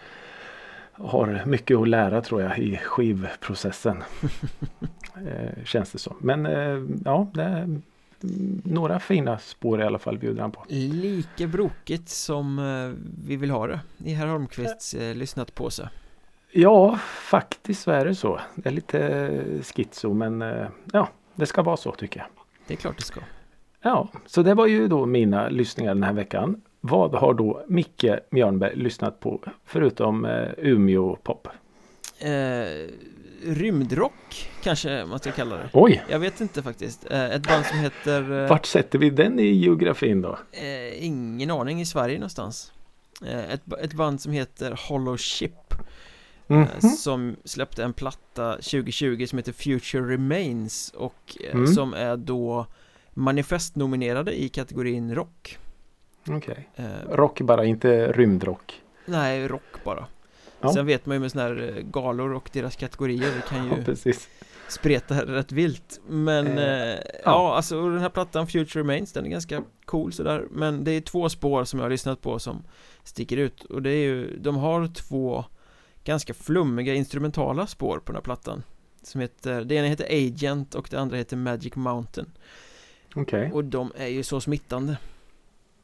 har 1.03 1.43
mycket 1.47 1.77
att 1.77 1.89
lära 1.89 2.21
tror 2.21 2.43
jag 2.43 2.59
i 2.59 2.77
skivprocessen. 2.77 4.03
eh, 5.27 5.65
känns 5.65 5.93
det 5.93 5.99
som. 5.99 6.17
Men 6.21 6.47
eh, 6.47 6.83
ja, 7.05 7.31
det 7.35 7.81
några 8.65 9.01
fina 9.01 9.39
spår 9.39 9.81
i 9.81 9.85
alla 9.85 9.99
fall 9.99 10.19
bjuder 10.19 10.41
han 10.41 10.53
på. 10.53 10.65
Lika 10.69 11.47
brokigt 11.47 12.09
som 12.09 12.59
eh, 12.59 13.05
vi 13.27 13.37
vill 13.37 13.51
ha 13.51 13.67
det 13.67 13.81
i 14.05 14.13
herr 14.13 14.27
Holmqvists 14.27 14.95
eh, 14.95 15.15
lyssnat 15.15 15.55
på 15.55 15.71
sig 15.71 15.89
Ja, 16.55 16.99
faktiskt 17.31 17.83
så 17.83 17.91
är 17.91 18.05
det 18.05 18.15
så. 18.15 18.41
Det 18.55 18.69
är 18.69 18.73
lite 18.73 19.09
eh, 19.09 19.63
schizo 19.63 20.15
men 20.15 20.43
eh, 20.43 20.69
ja, 20.93 21.09
det 21.35 21.47
ska 21.47 21.63
vara 21.63 21.77
så 21.77 21.93
tycker 21.93 22.21
jag. 22.21 22.29
Det 22.67 22.75
är 22.75 22.79
klart 22.79 22.97
det 22.97 23.05
ska 23.05 23.21
Ja, 23.83 24.09
så 24.27 24.43
det 24.43 24.55
var 24.55 24.67
ju 24.67 24.89
då 24.89 25.07
mina 25.07 25.49
lyssningar 25.49 25.95
den 25.95 26.03
här 26.03 26.13
veckan. 26.13 26.61
Vad 26.85 27.15
har 27.15 27.35
då 27.35 27.65
Micke 27.69 28.05
Mjörnberg 28.31 28.77
lyssnat 28.77 29.21
på 29.21 29.41
förutom 29.65 30.25
eh, 30.25 30.49
Umeå 30.59 31.17
pop? 31.17 31.49
eh, 32.19 32.89
Rymdrock 33.47 34.51
kanske 34.63 35.05
man 35.05 35.19
ska 35.19 35.33
kalla 35.33 35.57
det 35.57 35.69
Oj, 35.73 36.03
Jag 36.09 36.19
vet 36.19 36.41
inte 36.41 36.63
faktiskt 36.63 37.11
eh, 37.11 37.25
Ett 37.31 37.49
band 37.49 37.67
som 37.67 37.79
heter 37.79 38.43
eh, 38.43 38.49
vart 38.49 38.67
sätter 38.67 38.99
vi 38.99 39.11
den 39.11 39.39
i 39.41 39.47
geografin 39.47 40.23
då? 40.23 40.39
eh, 40.53 41.05
Ingen 41.07 41.51
aning 41.51 41.81
i 41.81 41.87
Sverige 41.87 42.15
någonstans 42.19 42.73
eh, 43.27 43.53
ett, 43.53 43.63
ett 43.81 43.93
band 43.93 44.21
som 44.21 44.33
heter 44.33 44.79
Hollow 44.89 45.17
Ship 45.17 45.75
Mhm. 46.47 46.63
eh, 46.63 46.91
Som 46.91 47.37
släppte 47.45 47.85
en 47.85 47.93
platta 47.93 48.53
2020 48.53 49.27
som 49.27 49.39
heter 49.39 49.53
Future 49.53 50.13
Remains 50.15 50.93
Och 50.97 51.37
eh, 51.45 51.55
Mm. 51.55 51.67
som 51.67 51.95
är 51.95 52.17
då 52.17 52.67
manifestnominerade 53.15 54.43
i 54.43 54.49
kategorin 54.49 55.15
rock 55.15 55.59
Okej. 56.29 56.69
eh, 56.77 56.85
Rock 57.11 57.41
bara, 57.41 57.65
inte 57.65 58.13
rymdrock. 58.13 58.83
Nej, 59.07 59.49
rock 59.49 59.85
bara 59.85 60.07
Ja. 60.61 60.73
Sen 60.73 60.87
vet 60.87 61.07
man 61.07 61.17
ju 61.17 61.21
med 61.21 61.31
sådana 61.33 61.49
här 61.49 61.75
eh, 61.77 61.83
galor 61.83 62.35
och 62.35 62.51
deras 62.53 62.77
kategorier 62.77 63.31
Det 63.37 63.43
kan 63.49 63.67
Ja, 63.71 63.77
ju 63.77 63.85
precis. 63.85 64.29
spreta 64.69 65.27
rätt 65.27 65.53
vilt 65.53 66.01
Men 66.09 66.59
Eh, 66.59 66.93
eh, 66.93 66.99
ja. 67.25 67.57
alltså 67.57 67.79
och 67.79 67.91
den 67.91 68.01
här 68.01 68.09
plattan 68.09 68.47
Future 68.47 68.81
Remains 68.81 69.13
Den 69.13 69.27
är 69.27 69.31
ganska 69.31 69.63
cool 69.85 70.13
sådär 70.13 70.45
Men 70.51 70.85
det 70.85 70.91
är 70.91 71.01
två 71.01 71.29
spår 71.29 71.65
som 71.65 71.79
jag 71.79 71.85
har 71.85 71.91
lyssnat 71.91 72.21
på 72.21 72.39
som 72.39 72.63
sticker 73.05 73.37
ut 73.37 73.65
Och 73.65 73.83
det 73.83 73.91
är 73.91 74.05
ju 74.05 74.37
De 74.39 74.57
har 74.57 74.87
två 74.87 75.45
Ganska 76.05 76.35
flummiga 76.35 76.95
instrumentala 76.95 77.67
spår 77.67 77.99
på 77.99 78.05
den 78.13 78.15
här 78.17 78.23
plattan 78.23 78.63
Som 79.03 79.21
heter 79.21 79.65
Det 79.65 79.75
ena 79.75 79.87
heter 79.89 80.07
Agent 80.27 80.75
och 80.75 80.89
det 80.91 80.97
andra 80.97 81.17
heter 81.17 81.37
Magic 81.37 81.77
Mountain 81.77 82.31
Okej. 83.15 83.51
Och 83.53 83.65
de 83.65 83.93
är 83.97 84.07
ju 84.09 84.23
så 84.23 84.41
smittande 84.41 84.97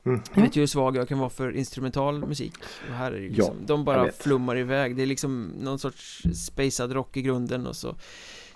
Mhm. 0.02 0.22
Jag 0.34 0.42
vet 0.42 0.56
ju 0.56 0.60
hur 0.60 0.66
svag 0.66 0.96
jag 0.96 1.08
kan 1.08 1.18
vara 1.18 1.30
för 1.30 1.56
instrumental 1.56 2.26
musik 2.26 2.52
Och 2.88 2.94
här 2.94 3.12
är 3.12 3.20
det 3.20 3.28
liksom, 3.28 3.56
de 3.66 3.80
jag 3.80 3.84
bara 3.84 4.12
flummar 4.12 4.56
iväg 4.58 4.96
Det 4.96 5.02
är 5.02 5.06
liksom 5.06 5.46
någon 5.58 5.78
sorts 5.78 6.22
spacad 6.34 6.92
rock 6.92 7.16
i 7.16 7.22
grunden 7.22 7.66
och 7.66 7.76
så 7.76 7.96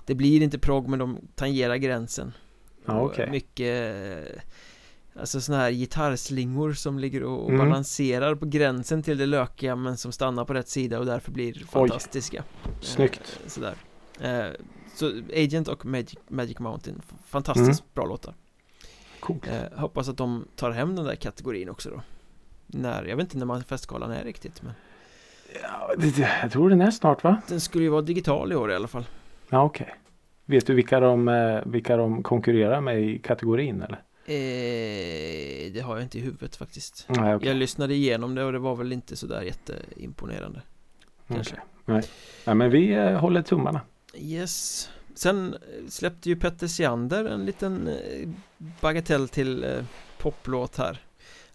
Det 0.07 0.15
blir 0.15 0.43
inte 0.43 0.59
prog 0.59 0.89
men 0.89 0.99
de 0.99 1.19
tangerar 1.35 1.77
gränsen 1.77 2.33
Ja, 2.87 3.01
Och 3.01 3.07
okej. 3.11 3.31
Mycket 3.31 3.97
eh, 4.27 4.41
Alltså 5.21 5.41
sådana 5.41 5.63
här 5.63 5.71
gitarrslingor 5.71 6.73
som 6.73 6.99
ligger 6.99 7.23
och, 7.23 7.43
och 7.45 7.51
Mm. 7.51 7.69
balanserar 7.69 8.35
på 8.35 8.47
gränsen 8.47 9.03
till 9.03 9.19
det 9.19 9.27
lökiga 9.27 9.77
men 9.77 9.97
som 9.97 10.13
stannar 10.13 10.45
på 10.45 10.55
rätt 10.55 10.69
sida 10.69 10.99
och 10.99 11.07
därför 11.07 11.33
blir 11.33 11.65
fantastiska 11.67 12.45
Snyggt. 12.81 13.39
Eh, 13.45 13.49
Sådär 13.49 13.75
eh, 14.21 14.47
Så 14.95 15.13
Agent 15.37 15.69
och 15.69 15.87
Magic, 15.87 16.15
Magic 16.29 16.59
Mountain 16.59 17.01
Fantastiskt 17.27 17.81
Mm. 17.81 17.91
bra 17.95 18.07
låtar 18.07 18.35
Coolt. 19.23 19.47
eh, 19.49 19.79
Hoppas 19.79 20.09
att 20.09 20.17
de 20.17 20.45
tar 20.57 20.71
hem 20.71 20.97
den 20.97 21.05
där 21.05 21.15
kategorin 21.15 21.69
också 21.69 21.91
då 21.91 22.03
När, 22.67 23.05
jag 23.05 23.17
vet 23.17 23.25
inte 23.25 23.39
när 23.39 23.47
manifestgalan 23.47 24.11
är 24.11 24.25
riktigt 24.25 24.63
men 24.63 24.73
Ja, 25.63 25.91
det, 25.99 26.19
jag 26.43 26.53
tror 26.53 26.71
den 26.71 26.81
är 26.81 26.91
snart 26.91 27.25
va? 27.25 27.43
Den 27.49 27.61
skulle 27.61 27.85
ju 27.85 27.91
vara 27.91 28.03
digital 28.03 28.53
i 28.53 28.55
år 28.55 28.71
i 28.73 28.75
alla 28.75 28.89
fall 28.89 29.05
Ja, 29.49 29.63
okej. 29.63 29.95
Vet 30.45 30.67
du 30.67 30.75
vilka 30.75 31.01
de, 31.01 31.29
eh, 31.29 31.61
vilka 31.67 31.97
de 31.97 32.23
konkurrerar 32.23 32.81
med 32.81 33.03
i 33.03 33.19
kategorin 33.19 33.83
eller? 33.83 34.03
eh, 34.25 35.73
Det 35.73 35.81
har 35.85 35.95
jag 35.97 36.03
inte 36.03 36.19
i 36.19 36.21
huvudet 36.21 36.57
faktiskt 36.57 37.07
Nej, 37.09 37.35
okej. 37.35 37.49
Jag 37.49 37.57
lyssnade 37.57 37.95
igenom 37.95 38.35
det 38.35 38.45
och 38.45 38.53
det 38.53 38.59
var 38.59 38.77
väl 38.77 38.93
inte 38.93 39.17
sådär 39.17 39.43
jätteimponerande 39.43 40.63
Kanske 41.29 41.55
Okej. 41.55 41.65
Nej. 41.85 42.03
Nej, 42.47 42.55
men 42.55 42.71
vi 42.71 42.93
eh, 42.93 43.13
håller 43.13 43.43
tummarna. 43.43 43.81
Yes 44.15 44.91
Sen 45.15 45.57
släppte 45.89 46.29
ju 46.29 46.37
Petter 46.37 46.67
Siander 46.67 47.25
en 47.25 47.45
liten 47.45 47.89
eh, 47.89 48.29
bagatell 48.81 49.29
till 49.29 49.65
eh, 49.65 49.85
poplåt 50.19 50.77
här 50.77 51.01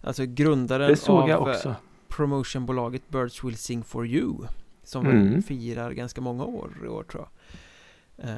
Alltså 0.00 0.24
grundaren 0.26 0.96
av 1.08 1.50
eh, 1.50 1.74
promotionbolaget 2.08 3.08
Birds 3.08 3.44
Will 3.44 3.56
Sing 3.56 3.84
For 3.84 4.06
You 4.06 4.34
Som 4.82 5.06
Mm. 5.06 5.32
väl 5.32 5.42
firar 5.42 5.92
ganska 5.92 6.20
många 6.20 6.44
år 6.44 6.70
i 6.84 6.88
år 6.88 7.02
tror 7.02 7.22
jag 7.22 7.30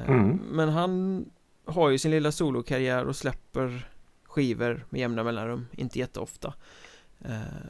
Mm. 0.07 0.39
Men 0.51 0.69
han 0.69 1.25
har 1.65 1.89
ju 1.89 1.97
sin 1.97 2.11
lilla 2.11 2.31
solokarriär 2.31 3.05
och 3.05 3.15
släpper 3.15 3.89
skivor 4.23 4.85
med 4.89 5.01
jämna 5.01 5.23
mellanrum, 5.23 5.67
inte 5.71 5.99
jätteofta. 5.99 6.53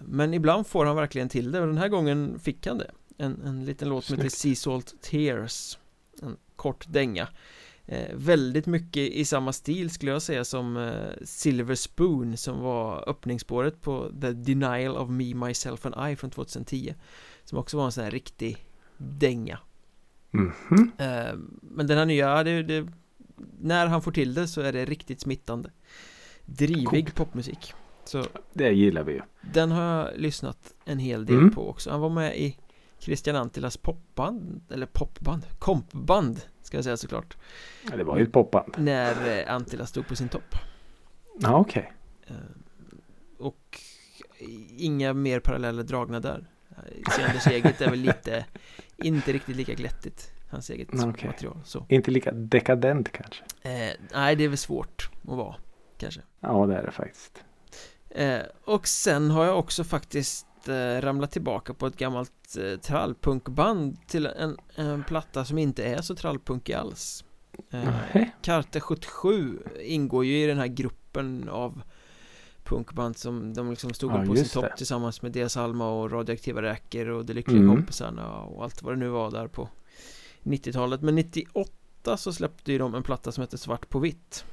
Men 0.01 0.33
ibland 0.33 0.67
får 0.67 0.85
han 0.85 0.95
verkligen 0.95 1.29
till 1.29 1.51
det 1.51 1.59
och 1.61 1.67
den 1.67 1.77
här 1.77 1.87
gången 1.87 2.39
fick 2.39 2.67
han 2.67 2.77
det. 2.77 2.91
En, 3.17 3.41
en 3.45 3.65
liten 3.65 3.89
låt 3.89 4.03
som 4.05 4.17
heter. 4.17 4.29
Sea 4.29 4.55
Salt 4.55 5.01
Tears. 5.01 5.77
En 6.21 6.37
kort 6.61 6.85
dänga. 6.89 7.27
Eh, 7.85 8.15
väldigt 8.15 8.65
mycket 8.65 9.11
i 9.13 9.25
samma 9.25 9.53
stil 9.53 9.89
skulle 9.89 10.11
jag 10.11 10.21
säga 10.21 10.45
som 10.45 10.77
eh, 10.77 11.25
Silver 11.25 11.75
Spoon 11.75 12.37
som 12.37 12.59
var 12.59 13.09
öppningsspåret 13.09 13.81
på 13.81 14.11
The 14.21 14.31
Denial 14.31 14.97
of 14.97 15.09
Me, 15.09 15.33
Myself 15.35 15.85
and 15.85 16.11
I 16.11 16.15
från 16.15 16.29
2010 16.29 16.93
Som 17.43 17.57
också 17.57 17.77
var 17.77 17.85
en 17.85 17.91
sån 17.91 18.03
här 18.03 18.11
riktig 18.11 18.65
dänga 18.97 19.59
Mhm. 20.31 20.91
eh, 20.97 21.33
Men 21.61 21.87
den 21.87 21.97
här 21.97 22.05
nya, 22.05 22.43
det, 22.43 22.63
det, 22.63 22.87
när 23.59 23.87
han 23.87 24.01
får 24.01 24.11
till 24.11 24.33
det 24.33 24.47
så 24.47 24.61
är 24.61 24.73
det 24.73 24.85
riktigt 24.85 25.21
smittande 25.21 25.71
Drivig 26.45 26.87
Coolt. 26.87 27.15
popmusik 27.15 27.73
Så 28.05 28.25
Det 28.53 28.71
gillar 28.71 29.03
vi 29.03 29.13
ju. 29.13 29.21
den 29.53 29.71
har 29.71 29.83
jag 29.83 30.07
lyssnat 30.17 30.73
en 30.85 30.99
hel 30.99 31.25
del 31.25 31.37
Mm. 31.37 31.51
på 31.51 31.69
också 31.69 31.91
Han 31.91 31.99
var 32.01 32.09
med 32.09 32.37
i 32.37 32.57
Christian 33.01 33.35
Antilas 33.35 33.77
popband, 33.77 34.61
eller 34.71 34.85
popband, 34.85 35.45
kompband 35.59 36.41
ska 36.61 36.77
jag 36.77 36.83
säga 36.83 36.97
såklart 36.97 37.37
Ja, 37.89 37.97
Det 37.97 38.03
var 38.03 38.17
ju 38.17 38.23
ett 38.23 38.31
popband. 38.31 38.73
När 38.77 39.39
eh, 39.47 39.53
Antila 39.55 39.85
stod 39.85 40.07
på 40.07 40.15
sin 40.15 40.29
topp 40.29 40.55
Ja, 41.39 41.57
okej. 41.59 41.93
Eh, 42.27 42.33
Och 43.37 43.79
inga 44.77 45.13
mer 45.13 45.39
paralleller 45.39 45.83
dragna 45.83 46.19
där 46.19 46.45
Senders 47.15 47.47
eget 47.47 47.81
är 47.81 47.89
väl 47.89 47.99
lite 47.99 48.45
Inte 48.97 49.33
riktigt 49.33 49.55
lika 49.55 49.73
glättigt 49.73 50.31
Hans 50.49 50.69
eget 50.69 50.87
Okej. 50.93 51.27
material 51.27 51.57
så 51.65 51.85
Inte 51.89 52.11
lika 52.11 52.31
dekadent 52.31 53.11
kanske. 53.11 53.43
eh, 53.61 53.91
Nej 54.13 54.35
det 54.35 54.43
är 54.43 54.47
väl 54.47 54.57
svårt 54.57 55.09
att 55.23 55.27
vara 55.37 55.55
Kanske 55.97 56.21
Ja, 56.39 56.65
det 56.65 56.75
är 56.77 56.83
det 56.83 56.91
faktiskt. 56.91 57.43
eh, 58.09 58.39
Och 58.65 58.87
sen 58.87 59.31
har 59.31 59.45
jag 59.45 59.59
också 59.59 59.83
faktiskt 59.83 60.47
eh, 60.69 61.01
Ramlat 61.01 61.31
tillbaka 61.31 61.73
på 61.73 61.87
ett 61.87 61.97
gammalt 61.97 62.57
eh, 62.59 62.79
trallpunkband 62.79 63.97
Till 64.07 64.25
en, 64.25 64.57
en 64.75 65.03
platta 65.03 65.45
som 65.45 65.57
inte 65.57 65.83
är 65.83 66.01
så 66.01 66.15
trallpunkig 66.15 66.73
alls 66.73 67.23
eh. 67.71 67.89
Karte 68.41 68.79
77 68.79 69.59
ingår 69.81 70.25
ju 70.25 70.43
i 70.43 70.47
den 70.47 70.57
här 70.57 70.67
gruppen 70.67 71.49
av 71.49 71.81
punkband 72.63 73.17
som 73.17 73.53
de 73.53 73.69
liksom 73.69 73.93
stod 73.93 74.11
Ja, 74.11 74.25
på 74.25 74.35
sin 74.35 74.45
topp 74.49 74.77
tillsammans 74.77 75.21
med 75.21 75.31
Dias 75.31 75.57
Alma 75.57 75.89
och 75.91 76.11
Radioaktiva 76.11 76.61
Räker 76.61 77.09
och 77.09 77.25
De 77.25 77.33
Lyckliga 77.33 77.57
Mm. 77.61 77.75
Kompisarna 77.75 78.37
och 78.37 78.63
allt 78.63 78.83
vad 78.83 78.93
det 78.93 78.99
nu 78.99 79.07
var 79.09 79.31
där 79.31 79.47
på 79.47 79.69
90-talet 80.43 81.01
men 81.01 81.15
98 81.15 82.17
så 82.17 82.33
släppte 82.33 82.71
ju 82.71 82.77
de 82.77 82.95
en 82.95 83.03
platta 83.03 83.31
som 83.31 83.41
heter 83.41 83.57
Svart 83.57 83.89
på 83.89 83.99
vitt 83.99 84.45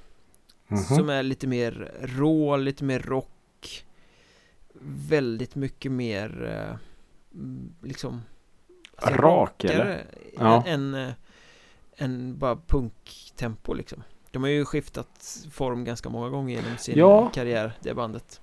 Mhm. 0.71 0.79
som 0.79 1.09
är 1.09 1.23
lite 1.23 1.47
mer 1.47 1.93
rå, 2.03 2.57
lite 2.57 2.85
mer 2.85 2.99
rock 2.99 3.85
Väldigt 4.81 5.55
mycket 5.55 5.93
mer 5.93 6.45
eh, 6.45 6.77
mm, 7.39 7.73
liksom 7.83 8.23
Rak, 9.03 9.65
eller? 9.65 9.79
rakare 9.85 10.07
Ja. 10.39 10.65
än, 10.67 10.95
eh, 10.95 11.13
än 11.97 12.39
bara 12.39 12.57
punktempo 12.67 13.75
liksom 13.75 14.03
De 14.31 14.43
har 14.43 14.51
ju 14.51 14.65
skiftat 14.65 15.47
form 15.51 15.85
ganska 15.85 16.09
många 16.09 16.29
gånger 16.29 16.57
genom 16.63 16.77
sin 16.79 16.99
Ja. 16.99 17.31
karriär, 17.35 17.73
det 17.81 17.95
bandet 17.95 18.41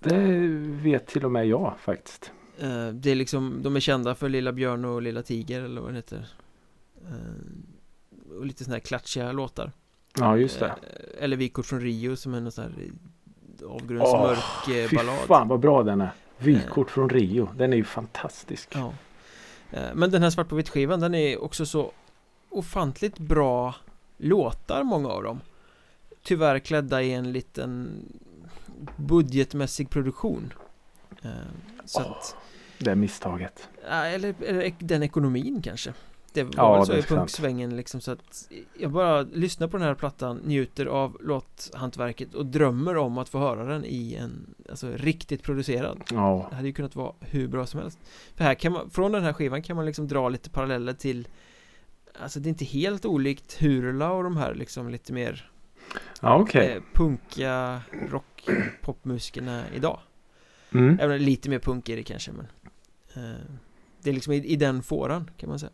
Det 0.00 0.16
vet 0.58 1.06
till 1.06 1.24
och 1.24 1.30
med 1.32 1.46
jag 1.46 1.74
faktiskt. 1.80 2.32
Eh, 2.58 2.88
Det 2.88 3.10
är 3.10 3.14
liksom, 3.14 3.62
de 3.62 3.76
är 3.76 3.80
kända 3.80 4.14
för 4.14 4.28
Lilla 4.28 4.52
Björn 4.52 4.84
och 4.84 5.02
Lilla 5.02 5.22
Tiger 5.22 5.62
eller 5.62 5.80
vad 5.80 5.90
det 5.90 5.96
heter 5.96 6.28
Eh, 7.08 8.34
Och 8.38 8.46
lite 8.46 8.64
sådana 8.64 8.74
här 8.76 8.80
klatschiga 8.80 9.32
låtar 9.32 9.72
Ja, 10.18 10.36
just 10.36 10.58
det. 10.60 10.66
Eh, 10.66 11.24
Eller 11.24 11.36
Vykort 11.36 11.66
från 11.66 11.80
Rio 11.80 12.16
som 12.16 12.34
är 12.34 12.40
någon 12.40 12.52
sån 12.52 12.64
här 12.64 12.90
Avgrundsmörk 13.62 14.68
eh, 14.68 14.88
Fy 14.88 14.96
ballad 14.96 15.14
fan 15.18 15.48
vad 15.48 15.60
bra 15.60 15.82
den 15.82 16.00
är. 16.00 16.10
Vykort 16.38 16.90
från 16.90 17.08
Rio. 17.10 17.48
Den 17.56 17.72
är 17.72 17.76
ju 17.76 17.84
fantastisk. 17.84 18.68
Ja 18.74 18.92
Eh, 19.70 19.82
Men 19.94 20.10
den 20.10 20.22
här 20.22 20.30
svart 20.30 20.48
på 20.48 20.54
vitt 20.56 20.68
skivan 20.68 21.00
den 21.00 21.14
är 21.14 21.42
också 21.44 21.66
så 21.66 21.92
ofantligt 22.50 23.18
bra 23.18 23.74
låtar 24.16 24.82
många 24.82 25.08
av 25.08 25.22
dem 25.22 25.40
Tyvärr 26.22 26.58
klädda 26.58 27.02
i 27.02 27.12
en 27.14 27.32
liten 27.32 27.90
budgetmässig 28.96 29.90
produktion 29.90 30.52
Eh, 31.22 31.30
Så 31.84 32.00
Åh. 32.00 32.10
att, 32.10 32.36
Det 32.78 32.94
misstaget. 32.94 33.68
eller, 33.90 34.34
eller 34.46 34.74
den 34.78 35.02
ekonomin 35.02 35.62
kanske 35.62 35.92
Det 36.46 36.56
var 36.56 36.78
Ja, 36.78 36.84
så 36.86 36.92
det 36.92 36.98
i 36.98 37.02
punksvängen 37.02 37.76
liksom 37.76 38.00
så 38.00 38.10
att 38.12 38.48
Jag 38.78 38.90
bara 38.90 39.22
lyssnar 39.22 39.68
på 39.68 39.76
den 39.76 39.86
här 39.86 39.94
plattan, 39.94 40.36
njuter 40.44 40.86
av 40.86 41.16
låthantverket 41.20 42.34
och 42.34 42.46
drömmer 42.46 42.96
om 42.96 43.18
att 43.18 43.28
få 43.28 43.38
höra 43.38 43.64
den 43.64 43.84
i 43.84 44.14
en, 44.14 44.54
alltså 44.70 44.90
riktigt 44.96 45.42
producerad 45.42 46.02
Ja. 46.10 46.46
det 46.50 46.56
hade 46.56 46.68
ju 46.68 46.74
kunnat 46.74 46.96
vara 46.96 47.12
hur 47.20 47.48
bra 47.48 47.66
som 47.66 47.80
helst 47.80 47.98
För 48.34 48.44
här 48.44 48.54
kan 48.54 48.72
man, 48.72 48.90
från 48.90 49.12
den 49.12 49.22
här 49.22 49.32
skivan 49.32 49.62
kan 49.62 49.76
man 49.76 49.86
liksom 49.86 50.08
dra 50.08 50.28
lite 50.28 50.50
paralleller 50.50 50.92
till 50.92 51.28
Alltså 52.22 52.40
det 52.40 52.46
är 52.46 52.50
inte 52.50 52.64
helt 52.64 53.04
olikt 53.04 53.54
Hurla 53.62 54.10
och 54.12 54.24
de 54.24 54.36
här 54.36 54.54
liksom 54.54 54.88
lite 54.88 55.12
mer 55.12 55.50
Ja, 56.22 56.36
okej. 56.36 56.72
eh, 56.72 56.82
punkiga 56.94 57.82
rock 58.10 58.48
popmusikerna 58.82 59.62
idag 59.74 60.00
Mm. 60.72 60.98
Även 61.00 61.24
lite 61.24 61.50
mer 61.50 61.58
punk 61.58 61.88
är 61.88 61.96
det 61.96 62.02
kanske 62.02 62.32
men 62.32 62.46
eh, 63.14 63.40
Det 64.02 64.10
är 64.10 64.14
liksom 64.14 64.32
i, 64.32 64.36
i 64.36 64.56
den 64.56 64.82
fåran 64.82 65.30
kan 65.36 65.48
man 65.48 65.58
säga 65.58 65.72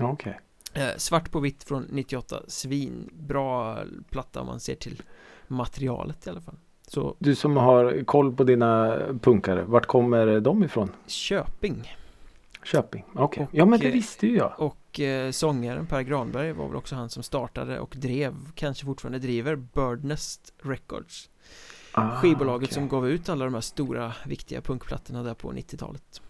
okej. 0.00 0.40
eh, 0.72 0.88
Svart 0.96 1.30
på 1.30 1.40
vitt 1.40 1.64
från 1.64 1.82
98 1.90 2.42
Svin 2.48 3.10
Bra 3.12 3.78
platta 4.10 4.40
om 4.40 4.46
man 4.46 4.60
ser 4.60 4.74
till 4.74 5.02
materialet 5.48 6.26
i 6.26 6.30
alla 6.30 6.40
fall 6.40 6.56
Så 6.88 7.16
Du 7.18 7.34
som 7.34 7.56
har 7.56 8.04
koll 8.04 8.32
på 8.36 8.44
dina 8.44 8.98
punkare. 9.22 9.62
Vart 9.64 9.86
kommer 9.86 10.40
de 10.40 10.64
ifrån? 10.64 10.90
Köping 11.06 11.92
Köping. 12.64 13.04
Okej. 13.14 13.44
Och, 13.44 13.54
Ja, 13.54 13.64
men 13.64 13.80
det 13.80 13.86
eh, 13.86 13.92
visste 13.92 14.26
ju 14.26 14.36
jag. 14.36 14.52
Och 14.58 15.00
eh, 15.00 15.30
sångaren 15.30 15.86
Per 15.86 16.02
Granberg 16.02 16.52
var 16.52 16.66
väl 16.66 16.76
också 16.76 16.94
han 16.94 17.10
som 17.10 17.22
startade 17.22 17.80
och 17.80 17.94
drev, 17.98 18.34
kanske 18.54 18.84
fortfarande 18.86 19.18
driver, 19.18 19.56
Birdnest 19.56 20.52
Records 20.62 21.30
Ah, 21.92 22.16
Skivbolaget 22.16 22.66
okej. 22.68 22.74
som 22.74 22.88
gav 22.88 23.08
ut 23.08 23.28
alla 23.28 23.44
de 23.44 23.54
här 23.54 23.60
stora 23.60 24.12
viktiga 24.26 24.60
punkplattorna 24.60 25.22
där 25.22 25.34
på 25.34 25.52
90-talet 25.52 26.20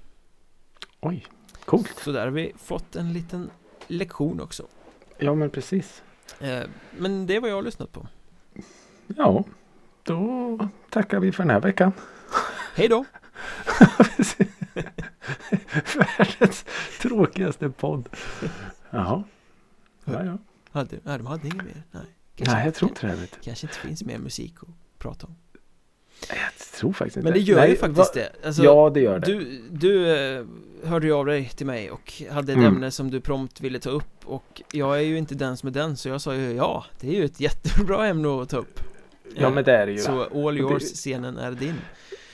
Oj, 1.01 1.27
coolt. 1.67 1.99
Så 1.99 2.13
där 2.13 2.21
har 2.25 2.31
vi 2.31 2.53
fått 2.59 2.97
en 2.97 3.13
liten 3.13 3.51
lektion 3.87 4.41
också 4.41 4.67
Ja, 5.19 5.35
men 5.35 5.51
precis. 5.51 6.03
eh, 6.41 6.63
Men 6.99 7.27
det 7.27 7.41
var 7.41 7.49
jag 7.49 7.55
har 7.57 7.63
lyssnat 7.63 7.93
på 7.93 8.07
Ja, 9.07 9.45
då 10.03 10.59
tackar 10.91 11.21
vi 11.21 11.33
för 11.33 11.43
den 11.43 11.51
här 11.51 11.61
veckan. 11.61 11.93
Hej 12.75 12.89
då! 12.89 13.05
Världens 16.19 16.65
tråkigaste 17.01 17.71
podd. 17.71 18.09
Jaha. 18.91 19.25
Ja, 20.05 20.25
ja. 20.25 20.39
Hade, 20.71 20.99
nej, 21.03 21.19
de 21.19 21.27
hade 21.27 21.47
inget 21.47 21.65
mer 21.65 21.83
Nej, 21.91 22.03
Nej, 22.39 22.65
jag 22.65 22.75
tror 22.75 22.91
inte 22.91 23.07
det. 23.07 23.29
Kanske 23.43 23.67
inte 23.67 23.79
finns 23.79 24.03
mer 24.05 24.19
musik 24.19 24.55
att 24.63 24.99
prata 24.99 25.27
om 25.27 25.35
Jag 26.29 26.37
tror 26.77 26.93
faktiskt 26.93 27.17
inte 27.17 27.25
Men 27.25 27.33
det 27.33 27.41
gör 27.41 27.57
Nej, 27.57 27.71
ju 27.71 27.77
faktiskt 27.77 27.99
va- 28.17 28.23
det 28.41 28.47
alltså, 28.47 28.63
Ja, 28.65 28.91
det 28.95 29.01
gör 29.01 29.19
det. 29.19 29.27
Du, 29.27 29.61
du 29.71 30.17
eh, 30.37 30.45
hörde 30.85 31.07
ju 31.07 31.13
av 31.13 31.27
dig 31.27 31.51
till 31.57 31.67
mig 31.67 31.91
och 31.91 32.13
hade 32.31 32.53
ett 32.53 32.59
Mm. 32.59 32.75
ämne 32.75 32.91
som 32.91 33.11
du 33.11 33.21
prompt 33.21 33.61
ville 33.61 33.79
ta 33.79 33.91
upp 33.91 34.05
och 34.25 34.63
jag 34.73 34.97
är 34.99 35.03
ju 35.03 35.19
inte 35.19 35.35
den 35.35 35.57
som 35.57 35.67
är 35.69 35.73
den 35.73 35.97
så 35.97 36.09
jag 36.09 36.21
sa 36.21 36.35
ju 36.35 36.53
ja, 36.53 36.85
det 37.01 37.09
är 37.09 37.13
ju 37.13 37.25
ett 37.25 37.41
jättebra 37.41 38.07
ämne 38.07 38.43
att 38.43 38.49
ta 38.49 38.57
upp 38.57 38.81
Ja, 39.35 39.51
men 39.51 39.65
det 39.65 39.73
är 39.77 39.87
det 39.87 39.93
ju. 39.93 39.99
Så 39.99 40.23
all 40.23 40.55
det- 40.55 40.61
yours, 40.61 40.83
scenen 40.83 41.39
är 41.39 41.51
din 41.53 41.75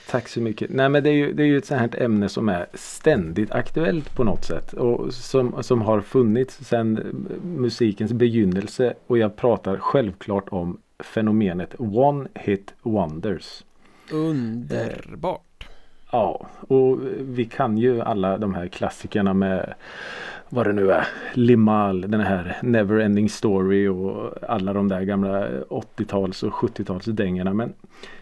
Tack 0.09 0.27
så 0.27 0.41
mycket. 0.41 0.69
Nej 0.69 0.89
men 0.89 1.03
det 1.03 1.09
är 1.09 1.13
ju, 1.13 1.33
det 1.33 1.43
är 1.43 1.47
ju 1.47 1.57
ett 1.57 1.65
sånt 1.65 1.79
här 1.79 2.01
ämne 2.01 2.29
som 2.29 2.49
är 2.49 2.65
ständigt 2.73 3.51
aktuellt 3.51 4.15
på 4.15 4.23
något 4.23 4.45
sätt. 4.45 4.73
Och 4.73 5.13
som, 5.13 5.63
som 5.63 5.81
har 5.81 6.01
funnits 6.01 6.65
sedan 6.65 6.99
musikens 7.43 8.13
begynnelse. 8.13 8.93
Och 9.07 9.17
jag 9.17 9.35
pratar 9.35 9.77
självklart 9.77 10.45
om 10.49 10.77
fenomenet 10.99 11.75
One 11.77 12.27
Hit 12.35 12.73
Wonders. 12.81 13.63
Underbart 14.11 15.67
Ja, 16.11 16.47
och 16.67 16.99
vi 17.19 17.45
kan 17.45 17.77
ju 17.77 18.01
alla 18.01 18.37
de 18.37 18.53
här 18.53 18.67
klassikerna 18.67 19.33
med 19.33 19.73
vad 20.49 20.65
det 20.67 20.73
nu 20.73 20.91
är. 20.91 21.07
Limal, 21.33 22.01
den 22.01 22.19
här 22.21 22.57
Neverending 22.63 23.29
Story 23.29 23.87
och 23.87 24.33
alla 24.49 24.73
de 24.73 24.87
där 24.87 25.01
gamla 25.01 25.47
80-tals 25.61 26.43
och 26.43 26.53
70-tals 26.53 27.05
dängorna. 27.05 27.53
Men 27.53 27.73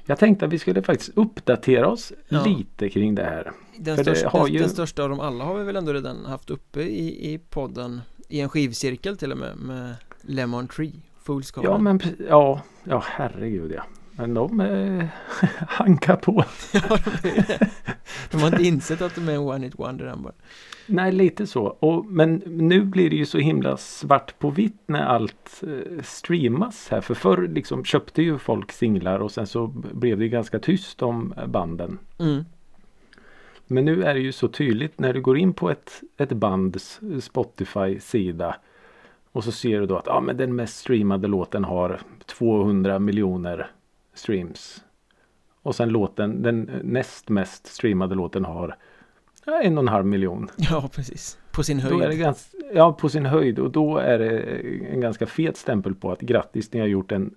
jag 0.06 0.20
tänkte 0.20 0.46
att 0.46 0.54
vi 0.54 0.60
skulle 0.60 0.82
faktiskt 0.82 1.12
uppdatera 1.18 1.88
oss 1.88 2.14
Ja. 2.30 2.44
lite 2.46 2.90
kring 2.90 3.16
det 3.16 3.24
här. 3.24 3.52
den 3.78 3.98
För 3.98 4.04
det 4.04 4.16
största, 4.16 4.30
har 4.38 4.44
den, 4.46 4.54
ju- 4.54 4.60
den 4.60 4.70
största 4.70 5.04
av 5.04 5.10
dem 5.10 5.20
alla 5.20 5.44
har 5.44 5.56
vi 5.58 5.64
väl 5.64 5.76
ändå 5.76 5.94
redan 5.94 6.26
haft 6.26 6.50
uppe 6.50 6.82
i, 6.82 7.34
i 7.34 7.38
podden 7.50 8.02
I 8.28 8.40
en 8.42 8.50
skivcirkel 8.50 9.18
till 9.18 9.32
och 9.32 9.38
med 9.38 9.58
med 9.58 9.96
Lemon 10.22 10.68
Tree 10.68 10.92
Fools 11.24 11.54
Ja, 11.64 11.78
men 11.78 12.00
ja, 12.30 12.62
ja 12.84 13.04
herregud 13.08 13.72
ja. 13.76 13.84
Men 14.16 14.34
de 14.34 14.60
eh, 14.60 15.06
hankar 15.68 16.16
på. 16.16 16.44
Ja, 16.74 16.98
de 18.32 18.38
har 18.38 18.48
inte 18.48 18.64
insett 18.64 19.02
att 19.02 19.16
de 19.16 19.30
är 19.30 19.34
en 19.34 19.40
one 19.40 19.66
hit 19.66 19.80
wonder 19.80 20.06
än 20.06 20.22
bara. 20.22 20.34
Nej, 20.86 21.12
lite 21.12 21.48
så. 21.48 21.64
Och, 21.64 22.06
men 22.06 22.44
nu 22.46 22.82
blir 22.82 23.10
det 23.10 23.16
ju 23.16 23.26
så 23.26 23.38
himla 23.38 23.78
svart 23.78 24.40
på 24.40 24.50
vitt 24.50 24.82
när 24.86 25.04
allt 25.04 25.64
eh, 25.64 26.04
streamas 26.04 26.88
här. 26.92 27.02
För 27.02 27.14
förr 27.14 27.48
liksom 27.48 27.84
köpte 27.84 28.22
ju 28.22 28.38
folk 28.38 28.72
singlar 28.72 29.20
och 29.20 29.32
sen 29.32 29.48
så 29.48 29.68
blev 29.94 30.20
det 30.20 30.28
ganska 30.28 30.60
tyst 30.60 31.02
om 31.02 31.34
banden. 31.48 31.98
Mm. 32.20 32.46
Men 33.68 33.86
nu 33.86 34.04
är 34.04 34.14
det 34.14 34.20
ju 34.20 34.32
så 34.32 34.48
tydligt 34.48 35.00
när 35.00 35.14
du 35.14 35.22
går 35.22 35.38
in 35.38 35.54
på 35.54 35.70
ett, 35.70 36.02
ett 36.18 36.32
bands 36.32 37.00
Spotify-sida 37.22 38.56
och 39.32 39.44
så 39.44 39.52
ser 39.52 39.80
du 39.80 39.86
då 39.86 39.98
att 39.98 40.08
ja, 40.08 40.20
men 40.20 40.38
den 40.38 40.56
mest 40.56 40.78
streamade 40.78 41.28
låten 41.28 41.64
har 41.64 42.00
200 42.26 43.00
miljoner 43.00 43.72
streams. 44.14 44.84
Och 45.64 45.76
sen 45.76 45.90
låten, 45.90 46.42
den 46.42 46.72
näst 46.84 47.30
mest 47.30 47.68
streamade 47.68 48.16
låten 48.16 48.46
har 48.46 48.78
en 49.64 49.78
och 49.78 49.84
en 49.84 49.88
halv 49.88 50.06
miljon. 50.06 50.50
Ja, 50.58 50.90
precis. 50.96 51.38
På 51.52 51.64
sin 51.64 51.80
höjd. 51.80 52.20
ganska, 52.20 52.58
ja, 52.74 52.94
på 52.94 53.10
sin 53.10 53.26
höjd. 53.26 53.60
Och 53.60 53.72
då 53.72 53.98
är 53.98 54.20
det 54.20 54.40
en 54.94 55.02
ganska 55.02 55.26
fet 55.28 55.58
stämpel 55.58 55.96
på 55.96 56.12
att 56.12 56.22
grattis, 56.22 56.74
ni 56.74 56.80
har 56.80 56.88
gjort 56.88 57.12
en 57.12 57.36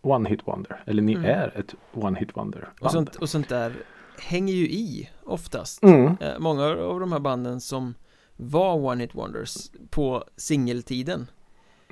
one 0.00 0.28
hit 0.28 0.40
wonder. 0.44 0.82
Eller 0.86 1.02
ni 1.02 1.12
Mm. 1.14 1.24
är 1.24 1.58
ett 1.58 1.74
one 1.92 2.18
hit 2.18 2.36
wonder. 2.36 2.68
Och 2.80 2.90
sånt, 2.90 3.16
och 3.16 3.28
sånt 3.28 3.48
där 3.48 3.72
hänger 4.18 4.54
ju 4.54 4.64
i 4.64 5.10
oftast. 5.24 5.82
Mm. 5.82 6.06
Eh, 6.20 6.38
många 6.38 6.64
av 6.64 7.00
de 7.00 7.12
här 7.12 7.18
banden 7.18 7.60
som 7.60 7.94
var 8.36 8.74
one 8.74 9.02
hit 9.02 9.14
wonders 9.14 9.70
på 9.90 10.24
singeltiden 10.36 11.26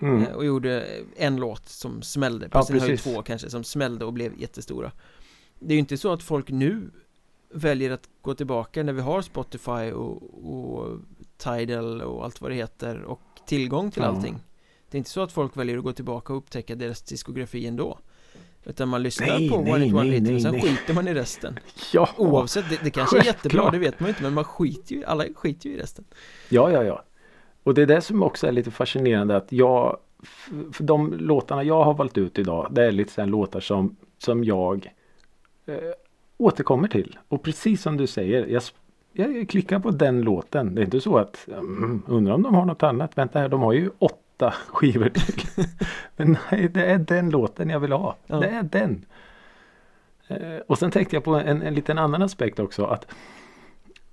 Mm. 0.00 0.22
eh, 0.22 0.32
och 0.32 0.44
gjorde 0.44 0.86
en 1.16 1.36
låt 1.36 1.68
som 1.68 2.02
smällde, 2.02 2.48
på 2.48 2.58
Ja, 2.58 2.62
sin 2.62 2.78
höjd 2.80 2.90
precis. 2.92 3.12
två 3.14 3.22
kanske, 3.22 3.50
som 3.50 3.64
smällde 3.64 4.04
och 4.04 4.12
blev 4.12 4.40
jättestora. 4.40 4.92
Det 5.58 5.72
är 5.72 5.76
ju 5.76 5.80
inte 5.80 5.96
så 5.98 6.12
att 6.12 6.22
folk 6.22 6.50
nu 6.50 6.90
väljer 7.52 7.90
att 7.90 8.08
gå 8.22 8.34
tillbaka 8.34 8.82
när 8.82 8.92
vi 8.92 9.00
har 9.00 9.22
Spotify 9.22 9.92
och, 9.92 10.22
och 10.52 10.98
Tidal 11.36 12.02
och 12.02 12.24
allt 12.24 12.40
vad 12.40 12.50
det 12.50 12.54
heter 12.54 13.02
och 13.02 13.20
tillgång 13.46 13.90
till 13.90 14.02
Ja. 14.02 14.08
allting. 14.08 14.38
Det 14.90 14.96
är 14.96 14.98
inte 14.98 15.10
så 15.10 15.20
att 15.22 15.32
folk 15.32 15.56
väljer 15.56 15.78
att 15.78 15.84
gå 15.84 15.92
tillbaka 15.92 16.32
och 16.32 16.38
upptäcka 16.38 16.74
deras 16.74 17.02
diskografi 17.02 17.66
ändå. 17.66 17.98
Utan 18.64 18.88
man 18.88 19.02
lyssnar 19.02 19.26
Nej, 19.26 19.50
på 19.50 19.60
nej, 19.60 19.72
One 19.72 19.84
Hit 19.84 19.94
One 19.94 20.10
Hit 20.10 20.34
och 20.34 20.42
sen 20.42 20.52
nej. 20.52 20.60
skiter 20.62 20.94
man 20.94 21.08
i 21.08 21.14
resten. 21.14 21.58
Ja, 21.92 22.08
Oavsett, 22.16 22.64
det, 22.70 22.78
det 22.84 22.90
kanske 22.90 23.18
är 23.18 23.24
jättebra, 23.24 23.40
Självklart. 23.62 23.72
det 23.72 23.78
vet 23.78 24.00
man 24.00 24.06
ju 24.06 24.10
inte 24.10 24.22
men 24.22 24.34
man 24.34 24.44
skiter 24.44 24.94
ju, 24.94 25.04
alla 25.04 25.24
skiter 25.34 25.68
ju 25.68 25.74
i 25.74 25.78
resten. 25.78 26.04
ja, 26.48 26.70
ja, 26.70 26.84
ja. 26.84 27.04
Och 27.62 27.74
det 27.74 27.82
är 27.82 27.86
det 27.86 28.00
som 28.00 28.22
också 28.22 28.46
är 28.46 28.52
lite 28.52 28.70
fascinerande 28.70 29.36
att 29.36 29.52
jag 29.52 29.96
för 30.72 30.84
de 30.84 31.12
låtarna 31.12 31.62
jag 31.62 31.84
har 31.84 31.94
valt 31.94 32.18
ut 32.18 32.38
idag 32.38 32.68
det 32.70 32.84
är 32.84 32.92
lite 32.92 33.12
sen 33.12 33.30
låtar 33.30 33.60
som, 33.60 33.96
som 34.18 34.44
jag 34.44 34.92
eh, 35.66 35.74
återkommer 36.36 36.88
till. 36.88 37.18
Och 37.28 37.42
precis 37.42 37.82
som 37.82 37.96
du 37.96 38.06
säger, 38.06 38.46
jag, 38.46 38.62
jag 39.12 39.48
klickar 39.48 39.78
på 39.78 39.90
den 39.90 40.22
låten. 40.22 40.74
Det 40.74 40.80
är 40.80 40.84
inte 40.84 41.00
så 41.00 41.18
att 41.18 41.48
mm, 41.48 42.02
undrar 42.06 42.34
om 42.34 42.42
de 42.42 42.54
har 42.54 42.64
något 42.64 42.82
annat. 42.82 43.18
Vänta 43.18 43.38
här, 43.38 43.48
de 43.48 43.60
har 43.60 43.72
ju 43.72 43.90
åtta 43.98 44.54
skivor 44.66 45.08
till. 45.08 45.64
Men 46.16 46.38
nej, 46.50 46.68
det 46.68 46.84
är 46.84 46.98
den 46.98 47.30
låten 47.30 47.70
jag 47.70 47.80
vill 47.80 47.92
ha. 47.92 48.16
Ja. 48.26 48.40
Det 48.40 48.48
är 48.48 48.62
den. 48.62 49.04
Eh, 50.28 50.58
och 50.66 50.78
sen 50.78 50.90
tänkte 50.90 51.16
jag 51.16 51.24
på 51.24 51.34
en, 51.34 51.62
en 51.62 51.74
liten 51.74 51.98
annan 51.98 52.22
aspekt 52.22 52.58
också. 52.58 52.84
att 52.84 53.06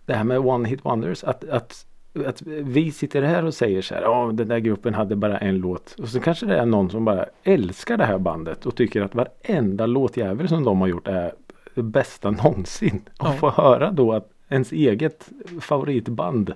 Det 0.06 0.14
här 0.14 0.24
med 0.24 0.40
One 0.40 0.70
Hit 0.70 0.86
Wonders. 0.86 1.24
Att, 1.24 1.50
att, 1.50 1.86
att 2.26 2.42
vi 2.46 2.92
sitter 2.92 3.22
här 3.22 3.46
och 3.46 3.54
säger 3.54 3.82
så 3.82 3.96
här. 3.96 4.02
Ja, 4.02 4.32
den 4.34 4.48
där 4.48 4.60
gruppen 4.60 4.94
hade 4.94 5.16
bara 5.16 5.38
en 5.38 5.58
låt. 5.58 5.96
Och 6.00 6.10
så 6.10 6.20
kanske 6.20 6.46
det 6.46 6.58
är 6.58 6.66
någon 6.66 6.90
som 6.90 7.06
bara 7.06 7.26
älskar 7.44 7.98
det 7.98 8.06
här 8.06 8.18
bandet. 8.18 8.66
Och 8.66 8.76
tycker 8.76 9.02
att 9.02 9.16
varenda 9.16 9.86
låtjävel 9.86 10.48
som 10.48 10.64
de 10.64 10.82
har 10.82 10.88
gjort 10.88 11.08
är 11.08 11.34
det 11.76 11.84
bästa 11.84 12.32
någonsin. 12.44 13.02
Och 13.20 13.28
Ja. 13.28 13.34
få 13.34 13.50
höra 13.50 13.92
då 13.92 14.14
att 14.14 14.30
ens 14.50 14.72
eget 14.72 15.30
favoritband 15.62 16.54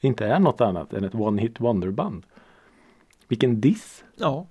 inte 0.00 0.26
är 0.26 0.38
något 0.38 0.60
annat 0.60 0.92
än 0.92 1.04
ett 1.04 1.14
One 1.14 1.42
Hit 1.42 1.60
Wonder 1.60 1.90
band. 1.90 2.26
Vilken 3.28 3.60
diss! 3.60 4.04
Ja. 4.16 4.46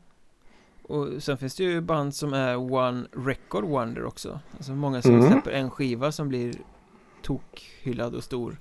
Och 0.84 1.08
sen 1.20 1.38
finns 1.38 1.56
det 1.56 1.64
ju 1.64 1.82
band 1.82 2.16
som 2.16 2.34
är 2.34 2.56
One 2.74 3.04
Record 3.26 3.64
Wonder 3.64 4.06
också. 4.06 4.40
Alltså 4.58 4.72
många 4.72 5.02
som 5.02 5.16
Mm. 5.16 5.32
släpper 5.32 5.52
en 5.52 5.72
skiva 5.72 6.12
som 6.12 6.30
blir 6.30 6.54
tokhyllad 7.22 8.16
och 8.16 8.24
stor. 8.24 8.58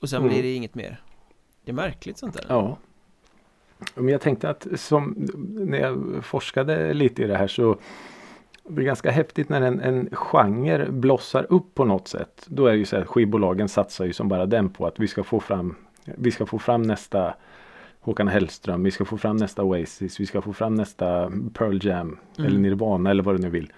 Och 0.00 0.08
sen 0.08 0.16
Mm. 0.18 0.28
blir 0.28 0.42
det 0.42 0.54
inget 0.54 0.74
mer. 0.74 1.00
Det 1.64 1.70
är 1.70 1.74
märkligt 1.74 2.18
sånt 2.18 2.34
där. 2.34 2.44
Ja. 2.48 2.76
Men 3.94 4.08
jag 4.08 4.20
tänkte 4.20 4.50
att 4.50 4.66
som 4.76 5.14
när 5.48 5.78
jag 5.78 6.24
forskade 6.24 6.94
lite 6.94 7.22
i 7.22 7.26
det 7.26 7.36
här 7.36 7.46
så 7.48 7.76
det 8.68 8.82
är 8.82 8.84
ganska 8.84 9.10
häftigt 9.10 9.48
när 9.48 9.60
en, 9.62 9.80
en 9.80 10.08
genre 10.12 10.90
blossar 10.90 11.46
upp 11.52 11.74
på 11.74 11.84
något 11.84 12.08
sätt. 12.08 12.46
Då 12.48 12.66
är 12.66 12.72
det 12.72 12.78
ju 12.78 12.84
så 12.84 12.96
här 12.96 13.04
skivbolagen 13.04 13.68
satsar 13.68 14.04
ju 14.04 14.12
som 14.12 14.28
bara 14.28 14.46
den 14.46 14.68
på 14.70 14.86
att 14.86 14.98
vi 15.00 15.08
ska 15.08 15.24
få 15.24 15.40
fram 15.40 15.74
vi 16.04 16.30
ska 16.30 16.46
få 16.46 16.58
fram 16.58 16.82
nästa 16.82 17.34
Håkan 18.00 18.28
Hellström, 18.28 18.82
vi 18.82 18.90
ska 18.90 19.04
få 19.04 19.16
fram 19.16 19.36
nästa 19.36 19.62
Oasis, 19.62 20.20
vi 20.20 20.26
ska 20.26 20.40
få 20.42 20.52
fram 20.52 20.74
nästa 20.74 21.32
Pearl 21.54 21.86
Jam 21.86 22.18
Mm. 22.38 22.46
eller 22.50 22.58
Nirvana 22.60 23.10
eller 23.10 23.22
vad 23.22 23.34
du 23.34 23.38
nu 23.42 23.48
vill. 23.50 23.72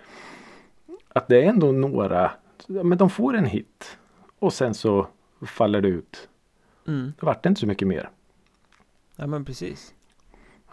Att 1.09 1.29
det 1.29 1.43
är 1.45 1.49
ändå 1.49 1.73
några, 1.73 2.31
men 2.67 2.99
de 2.99 3.11
får 3.11 3.37
en 3.37 3.45
hit 3.45 3.99
och 4.39 4.53
sen 4.53 4.75
så 4.75 5.07
faller 5.47 5.81
det 5.81 5.89
ut. 5.89 6.29
Mm. 6.87 7.13
Det 7.21 7.27
vart 7.27 7.47
inte 7.47 7.61
så 7.61 7.67
mycket 7.67 7.89
mer. 7.89 8.11
Ja 9.17 9.27
men 9.27 9.45
precis. 9.45 9.95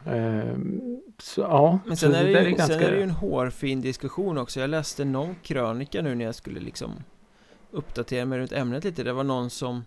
Ehm, 0.06 0.82
så 1.18 1.42
ja, 1.42 1.80
Men 1.86 1.98
så 1.98 2.06
sen 2.06 2.16
är 2.16 2.24
det, 2.24 2.44
ju, 2.44 2.50
ganska... 2.56 2.66
sen 2.78 2.84
är 2.84 2.92
det 2.92 2.98
ju 2.98 3.04
en 3.04 3.10
hårfin 3.12 3.82
diskussion 3.82 4.38
också. 4.38 4.60
Jag 4.60 4.70
läste 4.70 5.06
någon 5.06 5.36
krönika 5.36 6.02
nu 6.02 6.16
när 6.16 6.26
jag 6.26 6.36
skulle 6.36 6.60
liksom 6.60 6.92
uppdatera 7.72 8.26
mig 8.26 8.40
runt 8.40 8.52
ämnet 8.52 8.84
lite. 8.84 9.04
Det 9.04 9.14
var 9.14 9.24
någon 9.24 9.50
som 9.50 9.86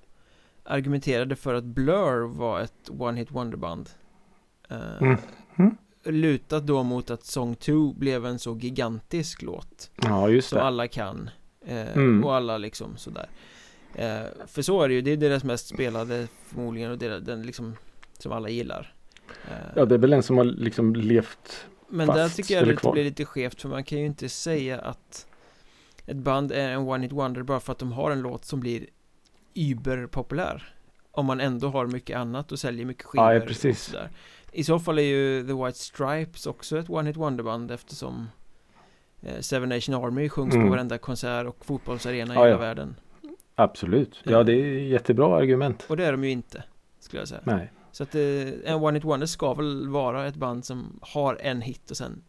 argumenterade 0.65 1.37
för 1.37 1.55
att 1.55 1.65
Blur 1.65 2.27
var 2.29 2.61
ett 2.61 2.91
One 2.99 3.19
Hit 3.19 3.31
Wonder-band. 3.31 3.91
Eh, 4.69 4.97
Mm. 5.01 5.17
Mm. 5.57 5.77
Lutat 6.05 6.67
då 6.67 6.83
mot 6.83 7.11
att 7.11 7.25
Song 7.25 7.55
2 7.55 7.93
blev 7.93 8.27
en 8.27 8.39
så 8.39 8.57
gigantisk 8.59 9.43
låt 9.43 9.91
Ja, 10.03 10.29
just 10.29 10.49
som 10.49 10.57
det. 10.59 10.65
alla 10.65 10.89
kan. 10.89 11.31
Eh, 11.67 11.93
Mm. 11.97 12.25
Och 12.25 12.35
alla 12.35 12.59
liksom 12.59 12.97
sådär. 12.97 13.29
Eh, 13.95 14.21
för 14.47 14.63
så 14.63 14.83
är 14.83 14.89
det 14.89 14.95
ju, 14.95 15.01
det 15.01 15.11
är 15.11 15.17
deras 15.17 15.45
mest 15.45 15.67
spelade 15.69 16.29
förmodligen 16.47 16.91
och 16.91 16.99
deras, 16.99 17.23
den 17.23 17.43
liksom 17.43 17.77
som 18.19 18.33
alla 18.33 18.49
gillar. 18.49 18.95
Eh, 19.49 19.55
Ja, 19.77 19.85
det 19.85 19.95
är 19.95 19.99
väl 19.99 20.13
en 20.13 20.23
som 20.23 20.37
har 20.39 20.45
liksom 20.45 20.95
levt... 20.97 21.67
men 21.89 22.07
fast 22.07 22.17
där 22.19 22.29
tycker 22.29 22.55
jag 22.55 22.67
det 22.69 22.93
blir 22.93 23.05
lite 23.05 23.25
skevt 23.25 23.61
för 23.63 23.69
man 23.69 23.85
kan 23.85 23.99
ju 23.99 24.07
inte 24.07 24.29
säga 24.29 24.79
att 24.79 25.27
ett 26.07 26.17
band 26.17 26.53
är 26.53 26.71
en 26.71 26.79
one 26.89 27.03
hit 27.03 27.13
wonder 27.13 27.43
bara 27.43 27.61
för 27.61 27.73
att 27.73 27.79
de 27.79 27.93
har 27.93 28.11
en 28.11 28.21
låt 28.23 28.45
som 28.45 28.61
blir 28.61 28.87
überpopulär. 29.55 30.75
Om 31.13 31.27
man 31.27 31.41
ändå 31.41 31.69
har 31.69 31.87
mycket 31.87 32.17
annat 32.17 32.53
och 32.53 32.59
säljer 32.59 32.87
mycket 32.87 33.05
skivor. 33.05 33.33
Ja, 33.33 33.41
precis. 33.41 33.95
I 34.53 34.65
så 34.65 34.79
fall 34.79 34.99
är 34.99 35.03
ju 35.03 35.47
The 35.47 35.53
White 35.65 35.79
Stripes 35.79 36.47
också 36.47 36.79
ett 36.79 36.91
one 36.91 37.09
hit 37.09 37.17
wonder 37.17 37.45
band 37.45 37.71
eftersom 37.71 38.29
eh, 39.23 39.41
Seven 39.41 39.69
Nation 39.69 39.95
Army 39.95 40.29
sjungs 40.29 40.55
Mm. 40.55 40.67
på 40.67 40.71
varenda 40.71 40.99
konsert 40.99 41.47
och 41.47 41.65
fotbollsarena 41.65 42.35
i 42.35 42.37
Ja, 42.37 42.43
hela 42.45 42.51
ja. 42.55 42.59
världen. 42.59 42.97
Absolut. 43.63 44.21
Ja, 44.25 44.33
Mm. 44.33 44.47
det 44.47 44.53
är 44.53 44.81
jättebra 44.83 45.37
argument. 45.37 45.85
Och 45.89 45.97
det 45.97 46.05
är 46.07 46.13
de 46.13 46.25
ju 46.25 46.31
inte, 46.31 46.63
skulle 47.01 47.21
jag 47.21 47.29
säga. 47.29 47.41
Nej. 47.45 47.73
Så 47.93 48.03
att 48.03 48.15
eh, 48.15 48.21
en 48.65 48.75
one 48.83 48.97
hit 48.99 49.05
wonder 49.05 49.27
ska 49.27 49.55
väl 49.55 49.89
vara 49.89 50.27
ett 50.27 50.35
band 50.37 50.65
som 50.65 50.99
har 51.03 51.39
en 51.41 51.61
hit 51.61 51.91
och 51.91 51.97
sen 51.97 52.23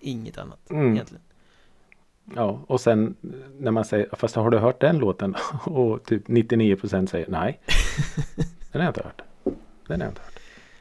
inget 0.00 0.38
annat 0.38 0.70
Mm. 0.70 0.92
egentligen. 0.92 1.22
Ja, 2.34 2.60
och 2.66 2.80
sen 2.80 3.16
när 3.58 3.70
man 3.70 3.84
säger, 3.84 4.08
fast 4.12 4.34
har 4.36 4.50
du 4.50 4.58
hört 4.58 4.80
den 4.80 4.98
låten? 4.98 5.34
Och 5.64 6.04
typ 6.04 6.28
99% 6.28 7.06
säger 7.06 7.28
nej. 7.28 7.60
Den 8.72 8.80
har 8.80 8.86
jag 8.86 8.90
inte 8.90 9.02
hört. 9.04 9.22
Den 9.86 10.00
har 10.00 10.06
jag 10.06 10.10
inte 10.10 10.20
hört. 10.22 10.32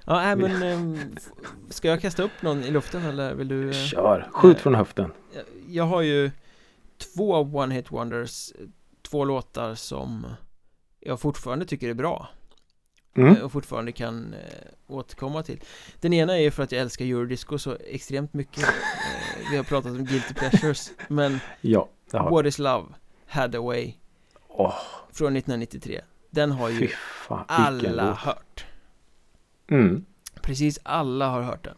Ja, 0.06 0.36
nej, 0.36 0.36
men 0.36 1.00
f- 1.18 1.24
ska 1.70 1.88
jag 1.88 2.02
kasta 2.02 2.24
upp 2.24 2.42
någon 2.42 2.64
i 2.64 2.72
luften 2.72 3.06
eller 3.06 3.34
vill 3.34 3.48
du? 3.48 3.68
eh, 3.70 3.74
Kör, 3.74 4.28
skjut 4.32 4.58
eh, 4.58 4.62
från 4.64 4.76
höften. 4.76 5.12
jag- 5.36 5.44
Jag 5.70 5.84
har 5.84 6.02
ju 6.02 6.32
två 7.16 7.32
one 7.34 7.76
hit 7.76 7.92
wonders, 7.92 8.52
eh, 8.52 8.66
två 9.10 9.26
låtar 9.26 9.76
som 9.76 10.28
jag 11.00 11.20
fortfarande 11.20 11.66
tycker 11.66 11.90
är 11.90 11.94
bra 11.94 12.28
Mm. 13.16 13.36
eh, 13.38 13.44
och 13.44 13.52
fortfarande 13.52 13.92
kan 13.92 14.34
eh, 14.34 14.40
återkomma 14.88 15.44
till. 15.44 15.62
Den 16.02 16.14
ena 16.14 16.34
är 16.38 16.42
ju 16.42 16.52
för 16.52 16.64
att 16.64 16.72
jag 16.72 16.82
älskar 16.82 17.06
eurodisco 17.06 17.58
så 17.58 17.76
extremt 17.76 18.34
mycket. 18.34 18.64
Eh, 18.64 19.52
vi 19.52 19.58
har 19.58 19.64
pratat 19.64 19.92
om 19.92 20.06
guilty 20.06 20.34
pleasures, 20.34 20.92
men 21.08 21.40
Ja, 21.62 21.90
What 22.12 22.46
is 22.46 22.60
love, 22.60 22.86
Hadaway 23.28 23.94
Åh, 24.48 24.76
från 25.12 25.36
1993. 25.38 26.02
Den 26.30 26.52
har 26.52 26.70
ju 26.70 26.88
fan. 27.28 27.46
alla 27.48 28.14
hört. 28.14 28.66
Mm. 29.72 30.06
Precis 30.42 30.80
alla 30.84 31.30
har 31.30 31.42
hört 31.42 31.64
den. 31.64 31.78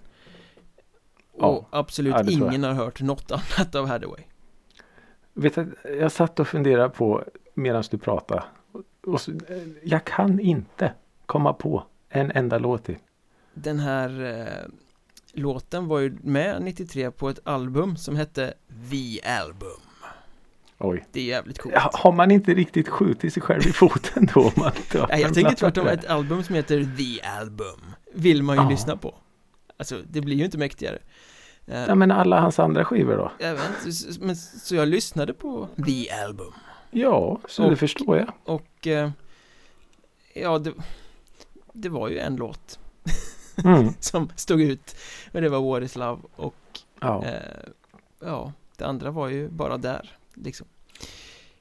Och 1.33 1.67
absolut 1.71 2.13
Ja, 2.13 2.21
jag. 2.23 2.31
ingen 2.31 2.63
har 2.63 2.73
hört 2.73 3.01
något 3.01 3.31
annat 3.57 3.75
av 3.75 3.87
Hadaway. 3.87 4.23
Vet 5.41 5.55
du, 5.55 5.75
jag 5.99 6.11
satt 6.11 6.39
och 6.39 6.47
funderade 6.47 6.89
på 6.89 7.23
medan 7.53 7.83
du 7.91 7.97
pratade. 7.97 8.43
Och 9.05 9.21
så, 9.21 9.31
eh, 9.31 9.37
jag 9.83 10.05
kan 10.05 10.39
inte 10.39 10.93
komma 11.25 11.53
på 11.53 11.83
en 12.09 12.31
enda 12.31 12.57
låt 12.57 12.83
till. 12.83 12.97
Den 13.53 13.79
här 13.79 14.23
eh, 14.23 14.69
låten 15.33 15.87
var 15.87 15.99
ju 15.99 16.17
med 16.21 16.61
93 16.61 17.11
på 17.11 17.29
ett 17.29 17.39
album 17.43 17.97
som 17.97 18.15
hette 18.15 18.53
The 18.91 19.21
Album. 19.41 19.81
Oj. 20.77 21.05
Det 21.11 21.19
är 21.19 21.25
jävligt 21.25 21.59
coolt. 21.59 21.75
Ja, 21.75 21.89
har 21.93 22.11
man 22.11 22.31
inte 22.31 22.53
riktigt 22.53 22.87
skjutit 22.87 23.33
sig 23.33 23.43
själv 23.43 23.67
i 23.67 23.71
foten 23.71 24.27
då? 24.33 24.51
Man 24.57 24.71
Nej, 25.09 25.21
jag 25.21 25.33
tänker 25.33 25.55
tvärtom, 25.55 25.87
ett 25.87 26.05
album 26.05 26.43
som 26.43 26.55
heter 26.55 26.89
The 26.97 27.21
Album 27.21 27.79
vill 28.13 28.43
man 28.43 28.55
ju 28.57 28.63
Ja. 28.63 28.69
lyssna 28.69 28.97
på. 28.97 29.15
Alltså, 29.77 30.01
det 30.09 30.21
blir 30.21 30.35
ju 30.35 30.45
inte 30.45 30.57
mäktigare. 30.57 30.99
Eh, 31.69 31.85
Ja 31.87 31.95
men 31.95 32.11
alla 32.11 32.39
hans 32.39 32.59
andra 32.59 32.85
skivor 32.85 33.15
då? 33.17 33.31
jag 33.39 33.53
vet 33.53 34.19
men 34.21 34.35
så 34.35 34.75
jag 34.75 34.87
lyssnade 34.87 35.33
på 35.33 35.67
The 35.85 36.09
Album 36.11 36.53
Ja, 36.91 37.39
så 37.47 37.63
Och- 37.63 37.69
det 37.69 37.75
förstår 37.75 38.17
jag. 38.17 38.31
och 38.43 38.87
eh, 38.87 39.09
ja, 40.33 40.59
det, 40.59 40.73
det 41.73 41.89
var 41.89 42.09
ju 42.09 42.19
en 42.19 42.35
låt 42.35 42.79
Mm. 43.63 43.89
som 43.99 44.29
stod 44.35 44.61
ut 44.61 44.95
och 45.33 45.41
det 45.41 45.49
var 45.49 45.61
What 45.61 45.83
is 45.83 45.95
Love 45.95 46.21
och 46.35 46.55
Ja. 46.99 47.23
eh, 47.25 47.33
ja, 48.19 48.53
det 48.77 48.85
andra 48.85 49.11
var 49.11 49.27
ju 49.27 49.49
bara 49.49 49.77
där 49.77 50.11
liksom. 50.33 50.67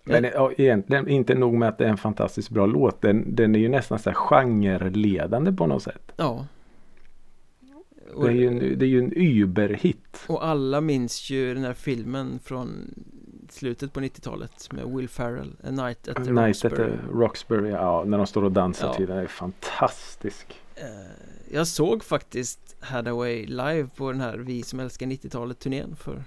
Men 0.04 0.24
ja, 0.24 0.52
egentligen 0.58 1.08
inte 1.08 1.34
nog 1.34 1.54
med 1.54 1.68
att 1.68 1.78
det 1.78 1.84
är 1.84 1.88
en 1.88 1.96
fantastiskt 1.96 2.50
bra 2.50 2.66
låt. 2.66 3.00
Den, 3.00 3.34
den 3.34 3.54
är 3.54 3.58
ju 3.58 3.68
nästan 3.68 3.98
så 3.98 4.10
här 4.10 4.14
genreledande 4.14 5.52
på 5.52 5.66
något 5.66 5.82
sätt. 5.82 6.12
Ja. 6.16 6.46
Och, 8.14 8.24
Det 8.24 8.30
är 8.30 8.34
ju 8.34 8.46
en, 8.46 8.78
det 8.78 8.84
är 8.84 8.88
ju 8.88 8.98
en 8.98 9.12
überhit. 9.12 10.24
och 10.26 10.46
alla 10.46 10.80
minns 10.80 11.30
ju 11.30 11.54
den 11.54 11.64
här 11.64 11.74
filmen 11.74 12.38
från 12.44 12.94
slutet 13.50 13.92
på 13.92 14.00
90-talet 14.00 14.72
med 14.72 14.84
Will 14.96 15.08
Ferrell, 15.08 15.52
A 15.64 15.70
Night 15.70 16.08
at 16.08 16.24
the 16.24 16.30
Night 16.32 16.64
at 16.64 16.72
Roxbury. 16.72 16.90
the 16.90 17.12
Roxbury. 17.12 17.70
Ja, 17.70 18.04
när 18.06 18.18
de 18.18 18.26
står 18.26 18.44
och 18.44 18.52
dansar 18.52 18.86
Ja. 18.86 18.94
till 18.94 19.06
den. 19.06 19.18
är 19.18 19.26
fantastisk. 19.26 20.60
Eh, 20.74 20.84
Jag 21.52 21.66
såg 21.66 22.04
faktiskt 22.04 22.76
Hadaway 22.80 23.46
live 23.46 23.88
på 23.96 24.12
den 24.12 24.20
här 24.20 24.38
Vi 24.38 24.62
som 24.62 24.80
älskar 24.80 25.06
90-talet 25.06 25.58
turnén 25.58 25.96
för 25.96 26.22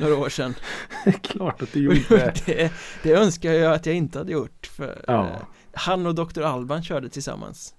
några 0.00 0.16
år 0.16 0.28
sedan. 0.28 0.54
Det 1.04 1.10
är 1.10 1.14
klart 1.18 1.62
att 1.62 1.72
du 1.72 1.80
gjorde 1.84 2.00
det. 2.08 2.46
det, 2.46 2.72
det 3.02 3.12
önskar 3.12 3.52
jag 3.52 3.72
att 3.74 3.86
jag 3.86 3.94
inte 3.94 4.18
hade 4.18 4.32
gjort 4.32 4.66
för 4.66 5.04
Ja. 5.06 5.26
eh, 5.26 5.32
han 5.72 6.06
och 6.06 6.14
Dr. 6.14 6.42
Alban 6.42 6.82
körde 6.82 7.08
tillsammans. 7.08 7.74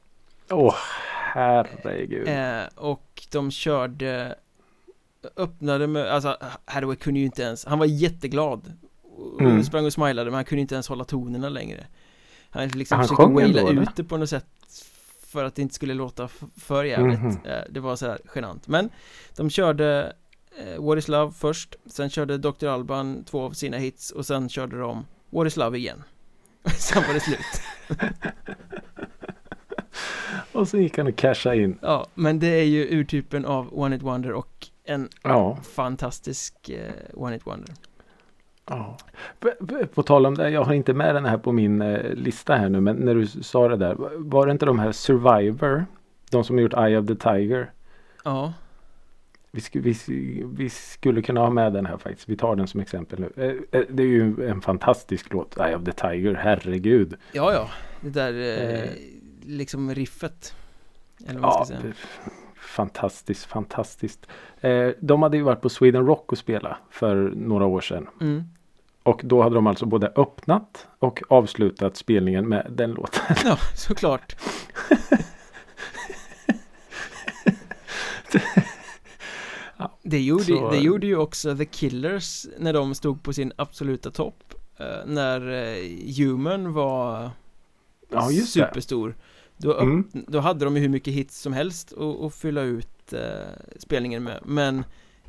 Åh, 0.50 0.76
herregud. 1.34 2.28
Eh, 2.28 2.64
och 2.76 3.24
de 3.32 3.52
körde 3.52 4.36
Öppnade 5.38 5.88
med, 5.88 6.08
alltså 6.08 6.38
Hathaway 6.66 6.96
kunde 6.96 7.20
ju 7.20 7.26
inte 7.26 7.44
ens, 7.44 7.66
han 7.66 7.80
var 7.80 7.86
jätteglad 7.86 8.74
och 9.04 9.42
Mm. 9.42 9.64
sprang 9.64 9.86
och 9.86 9.94
smilade 9.94 10.26
men 10.32 10.34
han 10.34 10.46
kunde 10.46 10.62
inte 10.62 10.76
ens 10.76 10.88
hålla 10.88 11.04
tonerna 11.04 11.50
längre 11.50 11.86
Han 12.50 12.68
liksom 12.68 12.98
Han 12.98 13.08
försökte 13.08 13.34
waila 13.34 13.82
ut 13.82 13.96
det 13.96 14.04
på 14.04 14.18
något 14.18 14.30
sätt 14.30 14.46
För 15.28 15.44
att 15.44 15.56
det 15.56 15.62
inte 15.62 15.76
skulle 15.76 15.94
låta 15.94 16.28
för 16.58 16.84
jävligt 16.84 17.20
Mhm. 17.20 17.38
eh, 17.46 17.62
Det 17.70 17.80
var 17.80 17.96
så 17.96 18.08
här 18.08 18.20
genant 18.36 18.68
Men 18.68 18.90
de 19.38 19.50
körde 19.50 20.14
eh, 20.58 20.84
What 20.84 20.98
is 20.98 21.08
Love 21.08 21.32
först 21.32 21.76
Sen 21.86 22.10
körde 22.10 22.38
Dr. 22.38 22.68
Alban 22.68 23.24
två 23.24 23.42
av 23.42 23.52
sina 23.52 23.78
hits 23.78 24.12
och 24.12 24.26
sen 24.26 24.50
körde 24.50 24.80
de 24.80 25.06
What 25.30 25.48
is 25.48 25.58
Love 25.58 25.78
igen 25.78 26.04
Sen 26.78 27.04
var 27.08 27.14
det 27.14 27.20
slut 27.20 27.62
Och 30.54 30.68
så 30.68 30.78
gick 30.78 30.98
han 30.98 31.08
och 31.08 31.16
cashade 31.16 31.58
in. 31.58 31.78
Ja, 31.82 32.08
men 32.16 32.40
det 32.40 32.48
är 32.48 32.64
ju 32.64 32.84
urtypen 33.00 33.46
av 33.46 33.80
One 33.80 33.96
It 33.96 34.02
Wonder 34.02 34.32
och 34.34 34.68
en 34.84 35.10
Ja. 35.24 35.58
fantastisk 35.76 36.70
eh, 36.70 36.92
One 37.14 37.36
It 37.36 37.48
Wonder 37.48 37.74
ja. 38.70 38.98
På, 39.94 40.04
tal 40.04 40.26
om 40.26 40.36
det, 40.36 40.50
jag 40.50 40.64
har 40.64 40.74
inte 40.74 40.94
med 40.94 41.16
den 41.16 41.26
här 41.26 41.38
på 41.38 41.52
min 41.52 41.82
eh, 41.82 42.14
lista 42.14 42.56
här 42.56 42.70
nu. 42.70 42.82
Men 42.82 42.96
när 42.96 43.16
du 43.16 43.28
sa 43.28 43.68
det 43.68 43.78
där. 43.78 43.96
Var 44.18 44.46
det 44.46 44.52
inte 44.52 44.66
de 44.66 44.80
här 44.80 44.92
Survivor? 44.92 45.86
De 46.32 46.44
som 46.44 46.56
har 46.56 46.62
gjort 46.64 46.74
Eye 46.78 46.98
of 47.00 47.08
the 47.08 47.16
Tiger. 47.16 47.72
Ja, 48.24 48.54
Vi, 49.52 49.62
sku, 49.62 49.80
vi, 49.80 49.96
vi 50.54 50.70
skulle 50.70 51.22
kunna 51.22 51.40
ha 51.42 51.50
med 51.50 51.74
den 51.74 51.86
här 51.86 51.98
faktiskt. 51.98 52.30
Vi 52.30 52.38
tar 52.38 52.56
den 52.56 52.68
som 52.68 52.80
exempel 52.80 53.20
nu. 53.20 53.32
Eh, 53.72 53.80
eh, 53.80 53.86
Det 53.90 54.04
är 54.04 54.08
ju 54.08 54.50
en 54.50 54.62
fantastisk 54.62 55.34
låt. 55.34 55.58
Eye 55.60 55.76
of 55.76 55.84
the 55.84 55.92
Tiger, 55.92 56.34
herregud. 56.34 57.14
ja, 57.32 57.54
ja 57.54 57.70
Det 58.02 58.10
där 58.10 58.34
eh, 58.34 58.80
Eh. 58.84 58.90
Liksom 59.52 59.96
riffet 59.96 60.56
Eller 61.28 61.40
vad 61.40 61.50
Ja, 61.54 61.66
ska 61.66 61.78
säga 61.82 61.94
fantastiskt, 62.56 63.46
fantastiskt. 63.46 64.28
Eh, 64.62 64.90
de 65.00 65.24
hade 65.24 65.38
ju 65.38 65.44
varit 65.44 65.62
på 65.62 65.70
Sweden 65.70 66.06
Rock 66.06 66.32
och 66.32 66.38
spela 66.38 66.78
för 66.90 67.16
några 67.36 67.66
år 67.66 67.82
sedan. 67.82 68.08
mm. 68.22 68.44
Och 69.04 69.22
då 69.24 69.42
hade 69.42 69.56
de 69.56 69.68
alltså 69.68 69.86
både 69.86 70.08
öppnat 70.16 70.88
och 71.00 71.22
avslutat 71.30 71.98
spelningen 71.98 72.50
med 72.50 72.68
den 72.70 72.92
låten. 72.92 73.36
Ja, 73.46 73.58
såklart 73.76 74.36
Det 80.04 80.20
gjorde, 80.22 80.44
Så- 80.44 80.72
det 80.72 80.78
gjorde 80.78 81.08
ju 81.08 81.18
också 81.18 81.58
The 81.58 81.66
Killers 81.66 82.46
när 82.58 82.74
de 82.74 82.96
stod 82.96 83.24
på 83.24 83.34
sin 83.34 83.52
absoluta 83.56 84.12
topp 84.12 84.54
eh, 84.78 84.86
När 85.06 85.52
eh, 85.52 86.16
Human 86.18 86.74
var 86.74 87.30
Ja, 88.10 88.32
just 88.32 88.54
det. 88.54 88.60
Då, 89.62 89.78
Mm. 89.80 90.08
då 90.14 90.40
hade 90.40 90.66
de 90.66 90.76
ju 90.76 90.82
hur 90.82 90.90
mycket 90.90 91.14
hits 91.14 91.40
som 91.42 91.54
helst 91.54 91.94
att, 91.94 92.22
att 92.22 92.36
fylla 92.36 92.62
ut 92.62 93.14
eh, 93.14 93.20
spelningen 93.78 94.24
med 94.24 94.40
Men 94.46 94.84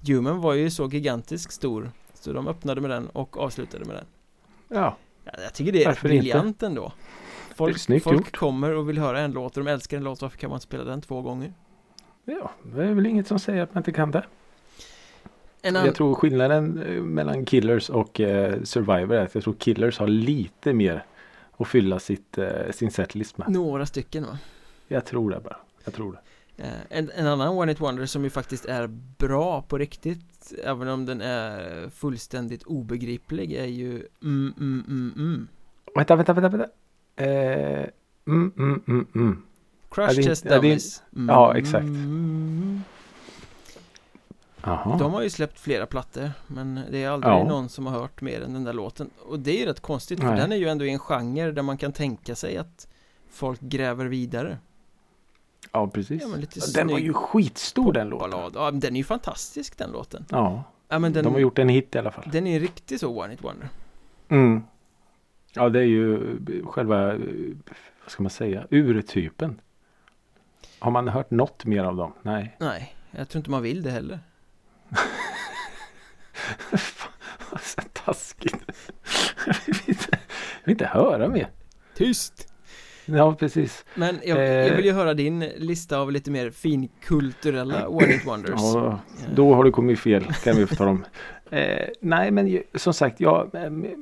Human 0.06 0.40
var 0.40 0.54
ju 0.54 0.70
så 0.70 0.88
gigantisk 0.88 1.52
stor 1.52 1.90
Så 2.14 2.32
de 2.32 2.48
öppnade 2.48 2.80
med 2.80 2.90
den 2.90 3.06
och 3.08 3.38
avslutade 3.38 3.84
med 3.84 3.96
den 3.96 4.04
Ja, 4.68 4.96
ja, 5.24 5.32
Jag 5.42 5.54
tycker 5.54 5.72
det 5.72 5.82
är 5.82 5.86
Varför 5.86 6.08
briljant 6.08 6.62
ändå 6.62 6.92
Folk, 7.54 7.78
snyggt 7.78 8.04
folk 8.04 8.16
gjort. 8.16 8.36
kommer 8.36 8.70
och 8.74 8.88
vill 8.88 8.98
höra 8.98 9.20
en 9.20 9.32
låt 9.32 9.56
och 9.56 9.64
de 9.64 9.70
älskar 9.70 9.96
en 9.96 10.04
låt 10.04 10.22
Varför 10.22 10.38
kan 10.38 10.50
man 10.50 10.56
inte 10.56 10.64
spela 10.64 10.84
den 10.84 11.00
två 11.02 11.22
gånger? 11.22 11.52
ja, 12.24 12.50
det 12.62 12.84
är 12.84 12.94
väl 12.94 13.06
inget 13.06 13.26
som 13.26 13.38
säger 13.38 13.62
att 13.62 13.74
man 13.74 13.80
inte 13.80 13.92
kan 13.92 14.10
det. 14.10 14.24
Jag 15.62 15.94
tror 15.94 16.14
skillnaden 16.14 16.82
eh, 16.82 17.02
mellan 17.02 17.44
Killers 17.44 17.90
och 17.90 18.20
eh, 18.20 18.62
Survivor 18.62 19.12
är 19.16 19.24
att 19.24 19.34
jag 19.34 19.44
tror 19.44 19.54
Killers 19.54 19.98
har 19.98 20.06
lite 20.06 20.72
mer 20.72 21.04
att 21.62 21.68
fylla 21.68 21.98
sitt, 21.98 22.38
eh, 22.38 22.70
sin 22.70 22.90
setlist 22.90 23.38
med. 23.38 23.48
Några 23.48 23.86
stycken 23.86 24.22
va? 24.26 24.38
Jag 24.88 25.04
tror 25.04 25.30
det 25.30 25.40
bara. 25.40 25.56
Jag 25.84 25.94
tror 25.94 26.12
det. 26.12 26.18
Eh, 26.62 26.98
En, 26.98 27.10
en 27.14 27.26
annan 27.26 27.48
One 27.48 27.72
It 27.72 27.80
Wonder 27.80 28.06
som 28.06 28.24
ju 28.24 28.30
faktiskt 28.30 28.64
är 28.64 28.86
bra 29.18 29.62
på 29.62 29.78
riktigt 29.78 30.32
Även 30.64 30.88
om 30.88 31.06
den 31.06 31.20
är 31.20 31.88
fullständigt 31.88 32.62
obegriplig 32.62 33.52
är 33.52 33.66
ju 33.66 34.06
mm, 34.22 34.54
mm, 34.58 34.84
mm, 34.88 35.12
mm. 35.16 35.48
Vänta, 35.94 36.16
vänta, 36.16 36.32
vänta, 36.32 36.48
vänta. 36.48 36.68
Eh, 37.16 37.88
mm, 38.26 38.52
mm, 38.58 38.82
mm, 38.88 39.06
mm. 39.14 39.42
Är 39.96 40.22
Test 40.22 40.44
Dummies 40.44 41.02
ja, 41.28 41.56
exakt. 41.56 41.84
Mm. 41.84 42.80
Jaha. 44.64 44.96
De 44.98 45.12
har 45.12 45.22
ju 45.22 45.30
släppt 45.30 45.58
flera 45.60 45.86
plattor 45.86 46.30
Men 46.46 46.80
det 46.90 47.02
är 47.04 47.10
aldrig 47.10 47.32
Ja. 47.32 47.44
någon 47.44 47.68
som 47.68 47.86
har 47.86 47.92
hört 48.00 48.20
mer 48.20 48.40
än 48.42 48.52
den 48.52 48.64
där 48.64 48.72
låten 48.72 49.10
Och 49.18 49.38
det 49.38 49.50
är 49.56 49.58
ju 49.60 49.66
rätt 49.66 49.80
konstigt 49.80 50.20
för 50.20 50.26
Nej. 50.26 50.36
den 50.40 50.52
är 50.52 50.56
ju 50.56 50.68
ändå 50.68 50.84
i 50.84 50.90
en 50.90 50.98
genre 50.98 51.52
där 51.52 51.62
man 51.62 51.76
kan 51.76 51.92
tänka 51.92 52.34
sig 52.34 52.56
att 52.56 52.88
Folk 53.30 53.60
gräver 53.60 54.04
vidare 54.06 54.58
Ja, 55.72 55.88
precis. 55.88 56.22
Ja, 56.22 56.72
den 56.74 56.88
var 56.88 56.98
ju 56.98 57.12
skitstor 57.12 57.92
den 57.92 58.08
låten. 58.08 58.30
Ballad. 58.30 58.52
Ja, 58.56 58.70
men 58.70 58.80
den 58.80 58.92
är 58.92 58.98
ju 58.98 59.04
fantastisk 59.04 59.78
den 59.78 59.90
låten 59.92 60.24
Ja, 60.30 60.64
Ja 60.88 60.98
men 60.98 61.12
den, 61.12 61.24
de 61.24 61.32
har 61.32 61.40
gjort 61.40 61.58
en 61.58 61.68
hit 61.68 61.94
i 61.94 61.98
alla 61.98 62.10
fall. 62.10 62.24
den 62.32 62.46
är 62.46 62.60
riktigt 62.60 63.00
så 63.00 63.22
One 63.22 63.34
It 63.34 63.44
Wonder 63.44 63.68
Mm. 64.28 64.62
Ja, 65.54 65.68
det 65.68 65.78
är 65.78 65.84
ju 65.84 66.20
själva, 66.66 67.12
eh, 67.14 67.18
vad 68.02 68.10
ska 68.10 68.22
man 68.22 68.30
säga, 68.30 68.66
urtypen. 68.70 69.60
Har 70.78 70.90
man 70.90 71.08
hört 71.08 71.30
något 71.30 71.64
mer 71.64 71.84
av 71.84 71.96
dem? 71.96 72.12
Nej. 72.22 72.56
Nej, 72.60 72.96
jag 73.10 73.28
tror 73.28 73.40
inte 73.40 73.50
man 73.50 73.62
vill 73.62 73.82
det 73.82 73.90
heller 73.90 74.18
så 77.62 77.80
taskigt. 77.92 78.56
jag, 79.46 79.54
vill 79.66 79.82
inte, 79.86 80.08
jag 80.10 80.18
vill 80.64 80.72
inte 80.72 80.86
höra 80.86 81.28
mer. 81.28 81.48
Tyst! 81.96 82.48
Ja, 83.04 83.34
precis. 83.34 83.84
Men 83.94 84.20
jag, 84.24 84.38
Eh. 84.38 84.44
jag 84.44 84.76
vill 84.76 84.84
ju 84.84 84.92
höra 84.92 85.14
din 85.14 85.40
lista 85.40 85.98
av 85.98 86.12
lite 86.12 86.30
mer 86.30 86.50
finkulturella 86.50 87.88
One 87.88 88.14
It 88.14 88.26
Wonders 88.26 88.50
Ja, 88.56 88.98
då 89.34 89.54
har 89.54 89.64
du 89.64 89.70
kommit 89.70 89.98
fel 90.00 90.24
kan 90.44 90.56
vi 90.56 90.66
få 90.66 90.74
tala 90.74 90.90
om. 90.90 91.04
Eh, 91.50 91.88
nej, 92.00 92.30
men 92.30 92.62
som 92.74 92.94
sagt, 92.94 93.20
ja, 93.20 93.46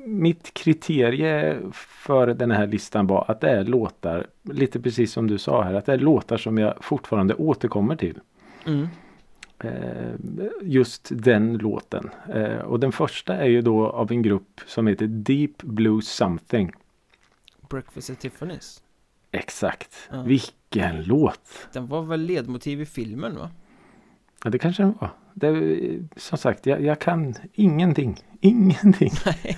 mitt 0.05 0.53
kriterie 0.53 1.57
för 1.73 2.27
den 2.27 2.51
här 2.51 2.67
listan 2.67 3.07
var 3.07 3.25
att 3.27 3.41
det 3.41 3.49
är 3.49 3.63
låtar, 3.63 4.27
lite 4.43 4.79
precis 4.79 5.11
som 5.11 5.27
du 5.27 5.37
sa 5.37 5.63
här, 5.63 5.73
att 5.73 5.85
det 5.85 5.93
är 5.93 5.97
låtar 5.97 6.37
som 6.37 6.57
jag 6.57 6.73
fortfarande 6.81 7.33
återkommer 7.33 7.95
till. 7.95 8.19
mm. 8.67 8.87
Eh, 9.63 10.13
just 10.61 11.09
den 11.11 11.57
låten. 11.57 12.09
Eh, 12.33 12.57
och 12.57 12.79
den 12.79 12.91
första 12.91 13.37
är 13.37 13.47
ju 13.47 13.61
då 13.61 13.87
av 13.87 14.11
en 14.11 14.21
grupp 14.21 14.61
som 14.65 14.87
heter 14.87 15.07
Deep 15.07 15.57
Blue 15.57 16.01
Something. 16.01 16.71
Breakfast 17.69 18.09
at 18.09 18.23
Tiffany's 18.23 18.81
Exakt. 19.31 20.09
Ja. 20.11 20.21
Vilken 20.21 21.03
låt! 21.03 21.69
Den 21.73 21.87
var 21.87 22.01
väl 22.01 22.21
ledmotiv 22.21 22.81
i 22.81 22.85
filmen 22.85 23.35
va? 23.35 23.49
Ja, 24.43 24.49
det 24.49 24.59
kanske 24.59 24.83
den 24.83 24.93
var. 24.99 25.09
Det, 25.33 25.99
som 26.15 26.37
sagt, 26.37 26.65
jag, 26.65 26.81
jag 26.81 26.99
kan 26.99 27.35
ingenting. 27.53 28.17
Ingenting. 28.41 29.11
Nej 29.25 29.57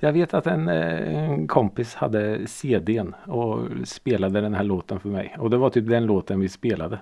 Jag 0.00 0.12
vet 0.12 0.34
att 0.34 0.46
en, 0.46 0.68
eh, 0.68 1.30
en 1.30 1.48
kompis 1.48 1.94
hade 1.94 2.46
CDn 2.46 3.14
och 3.26 3.68
spelade 3.84 4.40
den 4.40 4.54
här 4.54 4.64
låten 4.64 5.00
för 5.00 5.08
mig. 5.08 5.36
Och 5.38 5.50
det 5.50 5.56
var 5.56 5.70
typ 5.70 5.88
den 5.88 6.06
låten 6.06 6.40
vi 6.40 6.48
spelade. 6.48 7.00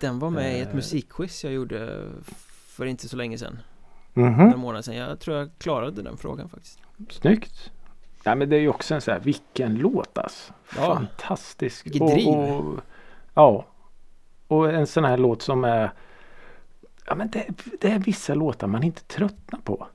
Den 0.00 0.18
var 0.18 0.30
med 0.30 0.58
i 0.58 0.60
ett 0.60 0.68
Eh. 0.68 0.74
musikquiz 0.74 1.44
jag 1.44 1.52
gjorde 1.52 2.08
för 2.66 2.86
inte 2.86 3.08
så 3.08 3.16
länge 3.16 3.38
sedan 3.38 3.58
Mhm. 4.16 4.32
några 4.44 4.56
månader 4.56 4.82
sedan 4.82 4.94
Jag 4.96 5.20
tror 5.20 5.36
jag 5.36 5.50
klarade 5.58 6.02
den 6.02 6.16
frågan 6.16 6.48
faktiskt 6.48 6.78
Snyggt. 7.10 7.70
Ja 8.24 8.34
men 8.34 8.48
det 8.48 8.56
är 8.56 8.60
ju 8.60 8.68
också 8.68 8.94
en 8.94 9.00
sån 9.00 9.12
här, 9.14 9.20
vilken 9.20 9.74
låt 9.74 10.18
alltså. 10.18 10.52
Ja. 10.76 10.94
Fantastisk. 10.94 11.86
Vilket 11.86 12.02
Och, 12.02 12.10
driv. 12.10 12.28
och, 12.28 12.80
ja. 13.34 13.66
Och 14.48 14.72
en 14.72 14.86
sån 14.86 15.04
här 15.04 15.16
låt 15.18 15.42
som 15.42 15.64
är 15.64 15.92
Ja 17.06 17.14
men 17.14 17.30
det, 17.30 17.46
det 17.80 17.90
är 17.90 17.98
vissa 17.98 18.34
låtar 18.34 18.66
man 18.66 18.82
inte 18.82 19.02
tröttnar 19.04 19.60
på. 19.60 19.86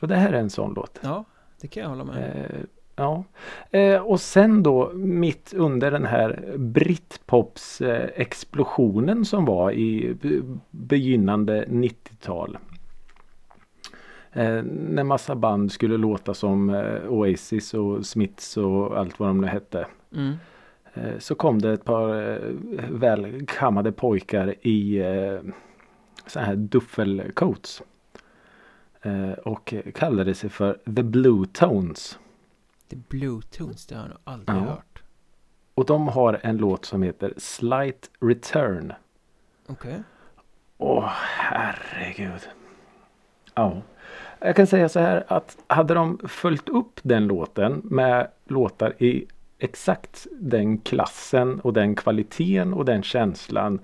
Och 0.00 0.08
det 0.08 0.16
här 0.16 0.32
är 0.32 0.38
en 0.40 0.50
sån 0.50 0.74
låt. 0.74 0.98
Ja, 1.02 1.24
det 1.60 1.68
kan 1.68 1.82
jag 1.82 1.90
hålla 1.90 2.04
med 2.04 2.46
Eh, 2.50 2.60
ja. 2.96 3.24
Eh, 3.70 4.00
och 4.00 4.20
sen 4.20 4.62
då 4.62 4.92
mitt 4.94 5.54
under 5.56 5.90
den 5.90 6.04
här 6.04 6.54
Britpops 6.58 7.80
eh, 7.80 8.10
explosionen 8.14 9.24
som 9.24 9.44
var 9.44 9.72
i 9.72 10.14
be- 10.22 10.58
begynnande 10.70 11.64
90-tal. 11.68 12.58
Eh, 14.32 14.62
när 14.64 15.04
massa 15.04 15.34
band 15.34 15.72
skulle 15.72 15.96
låta 15.96 16.34
som 16.34 16.70
eh, 16.70 17.08
Oasis 17.08 17.74
och 17.74 18.06
Smiths 18.06 18.56
och 18.56 18.98
allt 18.98 19.18
vad 19.20 19.28
de 19.28 19.40
nu 19.40 19.46
hette. 19.46 19.86
mm. 20.14 20.34
Eh, 20.94 21.18
så 21.18 21.34
kom 21.34 21.58
det 21.62 21.72
ett 21.72 21.84
par 21.84 22.30
eh, 22.32 22.38
välkammade 22.90 23.92
pojkar 23.92 24.54
i 24.66 25.02
så 26.26 26.40
här 26.40 26.56
duffelcoats. 26.56 27.82
Och 29.44 29.74
kallade 29.94 30.34
sig 30.34 30.50
för 30.50 30.72
The 30.96 31.02
Blue 31.02 31.46
Tones. 31.52 32.18
The 32.88 32.96
Blue 32.96 33.42
Tones, 33.42 33.86
det 33.86 33.94
har 33.94 34.02
jag 34.02 34.08
nog 34.08 34.18
aldrig 34.24 34.56
Ja. 34.56 34.60
hört 34.60 35.02
Och 35.74 35.86
de 35.86 36.08
har 36.08 36.40
en 36.42 36.56
låt 36.56 36.84
som 36.84 37.02
heter 37.02 37.34
Slight 37.36 38.10
Return. 38.20 38.92
Okej 39.66 40.02
Åh 40.78 41.08
herregud. 41.08 42.48
Ja. 43.54 43.82
Jag 44.40 44.56
kan 44.56 44.66
säga 44.66 44.88
så 44.88 45.00
här 45.00 45.24
att 45.28 45.58
hade 45.66 45.94
de 45.94 46.18
följt 46.24 46.68
upp 46.68 47.00
den 47.02 47.26
låten 47.26 47.80
med 47.84 48.28
låtar 48.44 49.02
i 49.02 49.26
exakt 49.58 50.26
den 50.32 50.78
klassen 50.78 51.60
och 51.60 51.72
den 51.72 51.94
kvaliteten 51.94 52.74
och 52.74 52.84
den 52.84 53.02
känslan. 53.02 53.78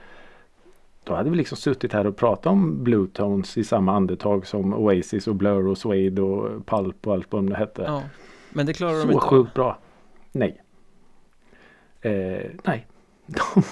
Då 1.04 1.14
hade 1.14 1.30
vi 1.30 1.36
liksom 1.36 1.56
suttit 1.56 1.92
här 1.92 2.06
och 2.06 2.16
pratat 2.16 2.46
om 2.46 2.84
Blue 2.84 3.08
Tones 3.12 3.58
i 3.58 3.64
samma 3.64 3.96
andetag 3.96 4.46
som 4.46 4.74
Oasis 4.74 5.26
och 5.26 5.34
Blur 5.34 5.66
och 5.66 5.78
Suede 5.78 6.22
och 6.22 6.66
Pulp 6.66 7.06
och 7.06 7.12
allt 7.12 7.32
vad 7.32 7.44
de 7.44 7.54
hette. 7.54 7.82
Ja 7.82 8.02
Men 8.52 8.66
det 8.66 8.72
klarar 8.72 8.92
de 8.92 9.00
Så 9.00 9.06
inte 9.12 9.24
av. 9.24 9.30
sjukt 9.30 9.54
bra. 9.54 9.78
Nej. 10.32 10.62
Eh, 12.00 12.50
nej. 12.64 12.86
De, 13.26 13.62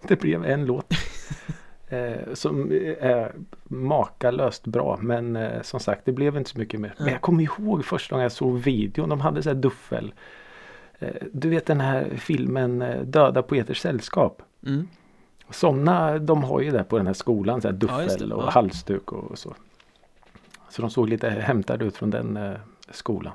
det 0.08 0.20
blev 0.20 0.44
en 0.44 0.66
låt. 0.66 0.94
Eh, 1.88 2.34
som 2.34 2.72
är 3.00 3.32
makalöst 3.64 4.66
bra. 4.66 4.98
Men 5.00 5.36
eh, 5.36 5.62
som 5.62 5.80
sagt 5.80 6.04
det 6.04 6.12
blev 6.12 6.36
inte 6.36 6.50
så 6.50 6.58
mycket 6.58 6.80
mer. 6.80 6.94
Men 6.98 7.08
jag 7.08 7.20
kommer 7.20 7.42
ihåg 7.42 7.84
första 7.84 8.14
gången 8.14 8.22
jag 8.22 8.32
såg 8.32 8.58
videon. 8.58 9.08
De 9.08 9.20
hade 9.20 9.42
så 9.42 9.48
här 9.48 9.54
duffel. 9.56 10.14
Eh, 10.98 11.08
du 11.32 11.48
vet 11.48 11.66
den 11.66 11.80
här 11.80 12.10
filmen 12.16 12.82
eh, 12.82 13.00
Döda 13.02 13.42
poeters 13.42 13.80
sällskap. 13.80 14.42
mm. 14.66 14.88
Sådana 15.50 16.18
de 16.18 16.44
har 16.44 16.60
ju 16.60 16.70
där 16.70 16.82
på 16.84 16.96
den 16.96 17.06
här 17.06 17.14
skolan. 17.14 17.60
Så 17.60 17.68
här 17.68 17.74
Ja, 17.74 17.78
duffel 17.78 18.28
det. 18.28 18.34
och 18.34 18.42
Ja. 18.42 18.50
halsduk 18.50 19.12
och 19.12 19.38
så. 19.38 19.54
Så 20.68 20.82
de 20.82 20.90
såg 20.90 21.08
lite 21.08 21.30
hämtade 21.30 21.84
ut 21.84 21.96
från 21.96 22.10
den 22.10 22.36
eh, 22.36 22.52
skolan. 22.90 23.32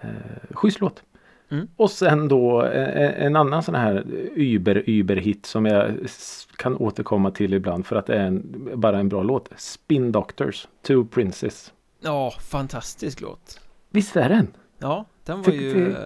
Eh, 0.00 0.08
schysst 0.50 0.80
låt. 0.80 1.02
Mm. 1.48 1.68
Och 1.76 1.90
sen 1.90 2.28
då 2.28 2.64
eh, 2.64 3.24
en 3.26 3.36
annan 3.36 3.62
sån 3.62 3.74
här 3.74 4.04
Uber 4.36 4.82
Uber 4.86 5.16
hit 5.16 5.46
som 5.46 5.66
jag 5.66 5.94
kan 6.56 6.76
återkomma 6.76 7.30
till 7.30 7.54
ibland 7.54 7.86
för 7.86 7.96
att 7.96 8.06
det 8.06 8.14
är 8.16 8.26
en, 8.26 8.70
bara 8.74 8.98
en 8.98 9.08
bra 9.08 9.22
låt. 9.22 9.48
Spin 9.56 10.12
Doctors, 10.12 10.68
Two 10.82 11.04
Princes. 11.10 11.72
Ja, 12.00 12.30
fantastisk 12.40 13.20
låt 13.20 13.60
Visst 13.90 14.16
är 14.16 14.28
den? 14.28 14.46
Ja, 14.78 15.04
den 15.24 15.36
var 15.36 15.44
För 15.44 15.52
ju 15.52 15.92
eh, 15.92 15.96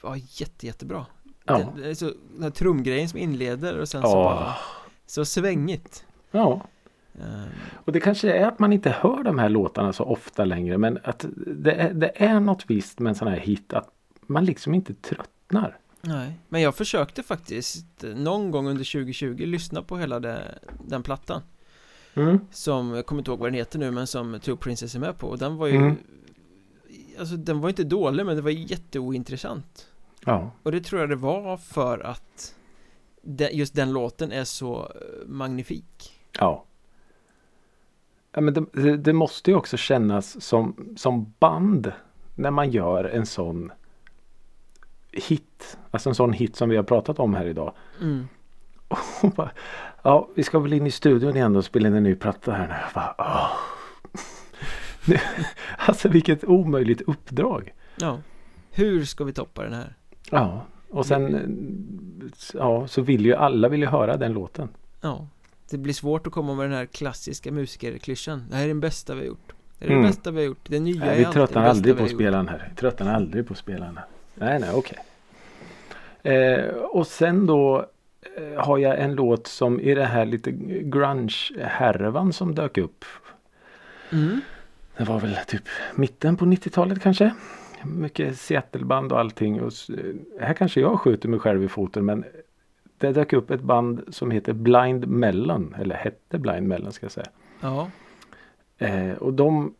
var 0.00 0.16
jätte, 0.16 0.66
jättebra 0.66 1.06
Ja. 1.44 1.72
den, 1.76 1.96
så, 1.96 2.04
Den 2.34 2.42
här 2.42 2.50
trumgrejen 2.50 3.08
som 3.08 3.18
inleder 3.18 3.78
och 3.78 3.88
sen 3.88 4.02
så 4.02 4.08
Ja. 4.08 4.14
bara 4.14 4.54
Så 5.06 5.24
svängigt 5.24 6.04
Ja. 6.30 6.66
Ehm, 7.20 7.48
Och 7.84 7.92
det 7.92 8.00
kanske 8.00 8.32
är 8.32 8.46
att 8.46 8.58
man 8.58 8.72
inte 8.72 8.90
hör 8.90 9.22
de 9.22 9.38
här 9.38 9.48
låtarna 9.48 9.92
så 9.92 10.04
ofta 10.04 10.44
längre 10.44 10.78
men 10.78 10.98
att 11.04 11.26
det 11.46 11.72
är, 11.72 11.94
det 11.94 12.22
är 12.22 12.40
något 12.40 12.64
visst 12.66 12.98
med 12.98 13.10
en 13.10 13.14
sån 13.16 13.28
här 13.28 13.38
hit 13.40 13.72
att 13.72 13.88
man 14.26 14.44
liksom 14.44 14.74
inte 14.74 14.94
tröttnar. 14.94 15.78
Nej, 16.00 16.32
men 16.48 16.60
jag 16.62 16.74
försökte 16.74 17.22
faktiskt 17.22 18.04
eh, 18.04 18.10
någon 18.10 18.50
gång 18.50 18.68
under 18.68 18.84
2020 18.92 19.46
lyssna 19.46 19.82
på 19.82 19.98
hela 19.98 20.20
det, 20.20 20.58
den 20.86 21.02
plattan 21.02 21.42
Mm. 22.14 22.40
Som, 22.50 22.94
jag 22.94 23.06
kommer 23.06 23.20
inte 23.20 23.30
ihåg 23.30 23.38
vad 23.38 23.46
den 23.48 23.54
heter 23.54 23.78
nu 23.78 23.90
men 23.90 24.06
som 24.06 24.40
Two 24.40 24.56
Princess 24.56 24.94
är 24.94 24.98
med 24.98 25.18
på 25.18 25.26
och 25.28 25.38
den 25.38 25.56
var 25.56 25.66
ju 25.66 25.76
Mm. 25.76 25.96
Alltså 27.18 27.36
den 27.36 27.60
var 27.60 27.68
inte 27.68 27.84
dålig 27.84 28.26
men 28.26 28.36
det 28.36 28.42
var 28.42 28.50
jätteointressant 28.50 29.86
Ja. 30.24 30.50
Och 30.62 30.72
det 30.72 30.80
tror 30.80 31.00
jag 31.00 31.08
det 31.10 31.16
var 31.16 31.56
för 31.56 31.98
att 31.98 32.54
just 33.52 33.74
den 33.74 33.92
låten 33.92 34.32
är 34.32 34.44
så 34.44 34.80
eh, 34.80 35.28
magnifik 35.28 36.12
Ja. 36.38 36.64
Ja 38.38 38.42
men 38.42 38.54
det, 38.72 38.96
det, 38.96 39.12
måste 39.12 39.50
ju 39.50 39.56
också 39.56 39.76
kännas 39.76 40.44
som, 40.44 40.94
som 40.96 41.34
band 41.38 41.92
när 42.34 42.50
man 42.50 42.70
gör 42.70 43.04
en 43.04 43.26
sån 43.26 43.72
hit. 45.12 45.78
Alltså 45.90 46.08
en 46.08 46.14
sån 46.14 46.32
hit 46.32 46.56
som 46.56 46.68
vi 46.68 46.76
har 46.76 46.82
pratat 46.82 47.18
om 47.18 47.34
här 47.34 47.44
idag. 47.46 47.72
mm. 48.00 48.28
Bara, 49.36 49.50
ja, 50.02 50.28
vi 50.34 50.42
ska 50.42 50.58
väl 50.58 50.72
in 50.72 50.86
i 50.86 50.90
studion 50.90 51.36
igen 51.36 51.56
och 51.56 51.64
spela 51.64 51.88
in 51.88 51.94
en 51.94 52.02
ny 52.02 52.14
platta 52.14 52.52
här 52.52 52.68
nu. 52.68 52.74
Bara, 52.94 53.48
alltså 55.78 56.08
vilket 56.08 56.44
omöjligt 56.44 57.00
uppdrag. 57.00 57.74
Ja 57.96 58.18
Hur 58.70 59.04
ska 59.04 59.24
vi 59.24 59.32
toppa 59.32 59.62
den 59.62 59.72
här? 59.72 59.94
Ja, 60.30 60.62
och 60.90 61.06
sen 61.06 62.32
ja, 62.54 62.86
så 62.86 63.02
vill 63.02 63.26
ju 63.26 63.34
alla 63.34 63.68
vill 63.68 63.80
ju 63.80 63.86
höra 63.86 64.16
den 64.16 64.32
låten. 64.32 64.68
Ja 65.00 65.26
Det 65.70 65.78
blir 65.78 65.94
svårt 65.94 66.26
att 66.26 66.32
komma 66.32 66.54
med 66.54 66.64
den 66.70 66.78
här 66.78 66.86
klassiska 66.86 67.52
musikerklyschan 67.52 68.44
Det 68.50 68.56
här 68.56 68.64
är 68.64 68.68
den 68.68 68.80
bästa 68.80 69.14
vi 69.14 69.20
har 69.20 69.26
gjort 69.26 69.52
Det 69.78 69.84
är 69.86 69.90
Mm. 69.90 70.02
det 70.02 70.08
bästa 70.08 70.30
vi 70.30 70.38
har 70.38 70.46
gjort 70.46 70.58
Det 70.68 70.80
nya 70.80 71.00
Nej, 71.00 71.08
är 71.08 71.16
vi 71.18 71.24
alltid 71.24 71.34
tröttnar 71.40 71.64
aldrig 71.64 71.94
på 71.94 72.00
har 72.00 72.06
att 72.06 72.12
gjort. 72.12 72.20
spela 72.20 72.36
den 72.36 72.48
här. 72.48 72.68
Vi 72.70 72.76
tröttnar 72.76 73.14
aldrig 73.14 73.46
på 73.46 73.52
att 73.52 73.58
spela 73.58 73.84
den 73.86 73.96
här. 73.96 74.06
Nej, 74.34 74.58
nej, 74.60 74.70
okej. 74.74 74.98
Eh, 76.22 76.74
och 76.74 77.06
sen 77.06 77.46
då 77.46 77.86
eh, 78.36 78.64
har 78.64 78.78
jag 78.78 78.98
en 79.00 79.14
låt 79.14 79.46
som 79.46 79.80
i 79.80 79.94
det 79.94 80.04
här 80.04 80.24
lite 80.26 80.50
grunge-härvan 80.82 82.32
som 82.32 82.54
dök 82.54 82.78
upp. 82.78 83.04
mm. 84.12 84.40
Det 84.96 85.04
var 85.04 85.20
väl 85.20 85.36
typ 85.46 85.62
mitten 85.94 86.36
på 86.36 86.44
90-talet 86.44 87.02
kanske. 87.02 87.34
Mycket 87.84 88.38
Seattle-band 88.38 89.12
och 89.12 89.20
allting. 89.20 89.60
Och 89.62 89.72
här 90.40 90.54
kanske 90.54 90.80
jag 90.80 91.00
skjuter 91.00 91.28
mig 91.28 91.40
själv 91.40 91.64
i 91.64 91.68
foten 91.68 92.04
men 92.04 92.24
det 92.98 93.12
dök 93.12 93.32
upp 93.32 93.50
ett 93.50 93.62
band 93.62 94.04
som 94.08 94.30
heter 94.30 94.52
Blind 94.52 95.06
Melon. 95.06 95.74
Eller 95.78 95.94
hette 95.94 96.38
Blind 96.38 96.68
Melon 96.68 96.92
ska 96.92 97.04
jag 97.04 97.12
säga. 97.12 97.28
Ja 97.60 97.90
Eh, 98.78 99.12
och 99.12 99.32
de 99.32 99.74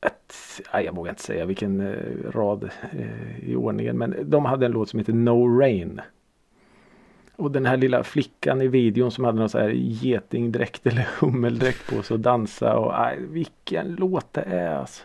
ett, 0.00 0.34
nej, 0.72 0.84
jag 0.84 0.96
vågar 0.96 1.10
inte 1.10 1.22
säga 1.22 1.44
vilken 1.44 1.80
eh, 1.80 2.30
rad 2.30 2.70
eh, 2.92 3.48
i 3.48 3.56
ordningen 3.56 3.98
men 3.98 4.16
de 4.24 4.44
hade 4.44 4.66
en 4.66 4.72
låt 4.72 4.88
som 4.88 4.98
heter 4.98 5.12
No 5.12 5.58
Rain. 5.60 6.00
Och 7.36 7.50
den 7.50 7.66
här 7.66 7.76
lilla 7.76 8.04
flickan 8.04 8.62
i 8.62 8.68
videon 8.68 9.10
som 9.10 9.24
hade 9.24 9.38
någon 9.38 9.48
så 9.48 9.58
här 9.58 9.68
getingdräkt 9.74 10.86
eller 10.86 11.08
hummeldräkt 11.20 11.90
på 11.90 12.02
sig 12.02 12.14
och 12.14 12.20
dansa 12.20 12.76
och 12.76 12.92
nej, 12.92 13.18
vilken 13.20 13.94
låt 13.94 14.32
det 14.32 14.42
är 14.42 14.74
alltså. 14.74 15.02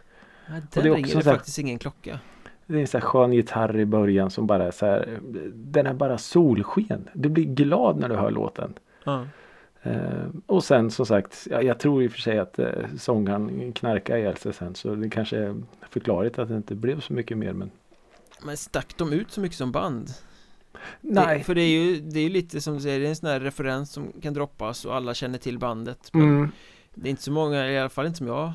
Nej, 0.50 0.62
det 0.74 0.82
Den 0.82 0.92
är 0.92 0.96
ringer 0.96 1.16
det 1.16 1.24
faktiskt 1.24 1.60
ingen 1.60 1.80
klocka 1.80 2.20
Det 2.68 2.76
är 2.78 2.82
en 2.82 2.88
så 2.88 2.98
här 2.98 3.06
skön 3.06 3.34
gitarr 3.34 3.80
i 3.80 3.86
början 3.86 4.30
som 4.30 4.48
bara 4.48 4.64
är 4.68 4.72
så 4.72 4.86
här. 4.86 5.20
Den 5.54 5.88
är 5.88 5.94
bara 5.94 6.18
solsken. 6.18 7.10
Du 7.14 7.30
blir 7.30 7.46
glad 7.46 8.00
när 8.00 8.10
du 8.10 8.16
hör 8.16 8.32
låten. 8.32 8.74
Ja 9.04 9.26
Eh, 9.82 10.28
och 10.46 10.64
sen 10.64 10.92
som 10.92 11.06
sagt, 11.06 11.48
ja, 11.52 11.62
jag 11.62 11.80
tror 11.80 12.04
i 12.04 12.08
och 12.08 12.12
för 12.12 12.20
sig 12.20 12.40
att 12.40 12.60
eh, 12.60 12.68
sångaren 12.98 13.74
knarkade 13.74 14.20
ihjäl 14.20 14.38
sig 14.38 14.54
sen 14.54 14.76
så 14.76 14.96
det 14.96 15.10
kanske 15.10 15.38
är 15.38 15.56
förklarligt 15.90 16.40
att 16.40 16.50
det 16.50 16.56
inte 16.58 16.76
blev 16.76 17.00
så 17.00 17.14
mycket 17.14 17.38
mer 17.38 17.54
men 17.54 17.72
Men 18.46 18.58
stack 18.58 18.98
de 18.98 19.14
ut 19.14 19.32
så 19.32 19.42
mycket 19.42 19.58
som 19.58 19.72
band? 19.72 20.10
Nej. 21.02 21.38
Det, 21.38 21.44
för 21.44 21.56
det 21.56 21.62
är 21.62 21.70
ju 21.70 22.02
det 22.02 22.20
är 22.20 22.24
ju 22.24 22.30
lite 22.30 22.62
som 22.62 22.74
du 22.74 22.80
säger, 22.80 23.00
det 23.00 23.06
är 23.06 23.10
en 23.10 23.16
sån 23.16 23.30
här 23.30 23.40
referens 23.40 23.92
som 23.92 24.12
kan 24.22 24.34
droppas 24.34 24.86
och 24.86 24.96
alla 24.96 25.14
känner 25.14 25.38
till 25.38 25.60
bandet 25.60 26.10
Men 26.14 26.22
Mm. 26.24 26.52
det 26.94 27.08
är 27.08 27.12
inte 27.12 27.24
så 27.24 27.32
många, 27.32 27.72
i 27.72 27.80
alla 27.80 27.90
fall 27.90 28.06
inte 28.06 28.18
som 28.18 28.28
jag 28.28 28.52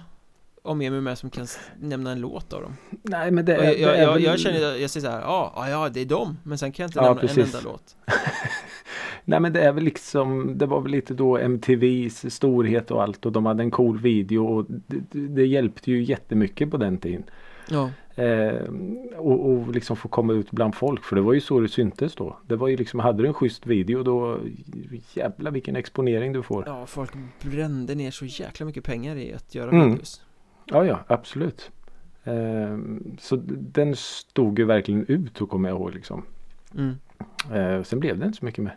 omger 0.62 0.90
mig 0.90 1.00
med 1.00 1.18
som 1.18 1.30
kan 1.30 1.46
nämna 1.80 2.12
en 2.12 2.20
låt 2.20 2.52
av 2.52 2.62
dem 2.62 2.76
Nej 3.02 3.30
men 3.30 3.44
det 3.44 3.54
är, 3.56 3.64
jag, 3.64 3.74
det 3.74 3.80
jag, 3.80 3.96
är 3.96 4.02
jag, 4.02 4.20
jag 4.20 4.40
känner, 4.40 4.60
jag 4.60 4.90
säger 4.90 5.06
så 5.06 5.12
här, 5.12 5.20
ja, 5.20 5.52
ja, 5.56 5.68
ja, 5.68 5.88
det 5.88 6.00
är 6.00 6.04
dem 6.06 6.38
Men 6.42 6.58
sen 6.58 6.72
kan 6.72 6.84
jag 6.84 6.88
inte 6.88 6.98
Ja, 6.98 7.04
nämna 7.04 7.20
precis. 7.20 7.38
en 7.38 7.44
enda 7.44 7.70
låt 7.70 7.96
Nej 9.24 9.40
men 9.40 9.52
det 9.52 9.60
är 9.60 9.72
väl 9.72 9.84
liksom 9.84 10.58
Det 10.58 10.66
var 10.66 10.80
väl 10.80 10.92
lite 10.92 11.14
då 11.14 11.38
MTVs 11.38 12.34
storhet 12.34 12.90
och 12.90 13.02
allt 13.02 13.26
och 13.26 13.32
de 13.32 13.46
hade 13.46 13.62
en 13.62 13.70
cool 13.70 13.98
video 13.98 14.46
och 14.46 14.66
det, 14.68 15.18
det, 15.28 15.46
hjälpte 15.46 15.90
ju 15.90 16.02
jättemycket 16.02 16.70
på 16.70 16.76
den 16.76 16.98
tiden. 16.98 17.24
Ja, 17.68 17.90
Eh, 18.14 18.62
och, 19.16 19.50
och 19.50 19.68
liksom 19.74 19.96
få 19.96 20.08
komma 20.08 20.32
ut 20.32 20.50
bland 20.50 20.74
folk 20.74 21.04
för 21.04 21.16
det 21.16 21.22
var 21.22 21.32
ju 21.32 21.40
så 21.40 21.60
det 21.60 21.68
syntes 21.68 22.14
då. 22.14 22.36
Det 22.46 22.56
var 22.56 22.68
ju 22.68 22.76
liksom, 22.76 23.00
hade 23.00 23.22
du 23.22 23.26
en 23.28 23.34
schysst 23.34 23.66
video 23.66 24.02
då 24.02 24.38
jävla 25.14 25.50
vilken 25.50 25.76
exponering 25.76 26.32
du 26.32 26.42
får. 26.42 26.64
Ja, 26.66 26.86
folk 26.86 27.12
brände 27.42 27.94
ner 27.94 28.10
så 28.10 28.24
jäkla 28.24 28.66
mycket 28.66 28.84
pengar 28.84 29.16
i 29.16 29.32
att 29.34 29.54
göra 29.54 29.70
Mm. 29.70 29.90
videos. 29.90 30.22
Ja, 30.64 30.86
ja, 30.86 30.98
absolut. 31.06 31.70
Eh, 32.24 32.78
så 33.18 33.36
den 33.46 33.96
stod 33.96 34.58
ju 34.58 34.64
verkligen 34.64 35.06
ut 35.06 35.40
och 35.40 35.50
kommer 35.50 35.68
jag 35.68 35.78
ihåg 35.78 35.94
liksom. 35.94 36.22
Mm. 36.74 36.98
Eh, 37.52 37.82
sen 37.82 38.00
blev 38.00 38.18
det 38.18 38.26
inte 38.26 38.38
så 38.38 38.44
mycket 38.44 38.64
med. 38.64 38.72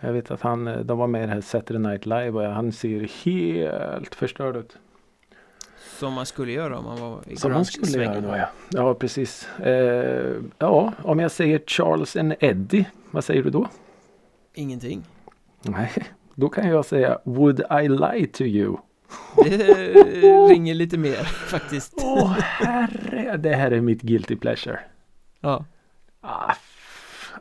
Jag 0.00 0.12
vet 0.12 0.30
att 0.30 0.40
han, 0.40 0.66
eh, 0.66 0.78
de 0.78 0.98
var 0.98 1.06
med 1.06 1.22
i 1.22 1.26
det 1.26 1.32
här 1.32 1.40
Saturday 1.40 1.82
Night 1.82 2.06
Live 2.06 2.30
och 2.30 2.54
han 2.54 2.72
ser 2.72 3.00
helt 3.24 4.14
förstörd 4.14 4.56
ut. 4.56 4.78
Som 5.98 6.12
man 6.12 6.26
skulle 6.26 6.52
göra 6.52 6.78
om 6.78 6.84
man 6.84 7.00
var 7.00 7.20
i 7.26 7.36
Som 7.36 7.52
man 7.52 7.64
skulle 7.64 7.86
grunge-svängen. 7.86 8.24
göra 8.24 8.32
då 8.32 8.38
ja. 8.72 8.82
Ja 8.84 8.94
precis. 8.94 9.48
Eh, 9.58 10.36
ja 10.58 10.92
om 11.02 11.18
jag 11.18 11.30
säger 11.30 11.62
Charles 11.66 12.16
and 12.16 12.34
Eddie. 12.40 12.86
Vad 13.10 13.24
säger 13.24 13.42
du 13.42 13.50
då? 13.50 13.68
Ingenting. 14.54 15.04
Nej. 15.62 15.92
Då 16.34 16.48
kan 16.48 16.68
jag 16.68 16.84
säga 16.84 17.18
Would 17.24 17.60
I 17.60 17.88
lie 17.88 18.26
to 18.26 18.42
you? 18.42 18.76
Det 19.44 19.48
ringer 20.50 20.74
lite 20.74 20.98
mer 20.98 21.24
faktiskt. 21.24 21.94
Åh 21.96 22.30
herre. 22.38 23.36
Det 23.36 23.54
här 23.54 23.70
är 23.70 23.80
mitt 23.80 24.02
guilty 24.02 24.36
pleasure. 24.36 24.80
Ja. 25.40 25.64
Ah, 26.20 26.54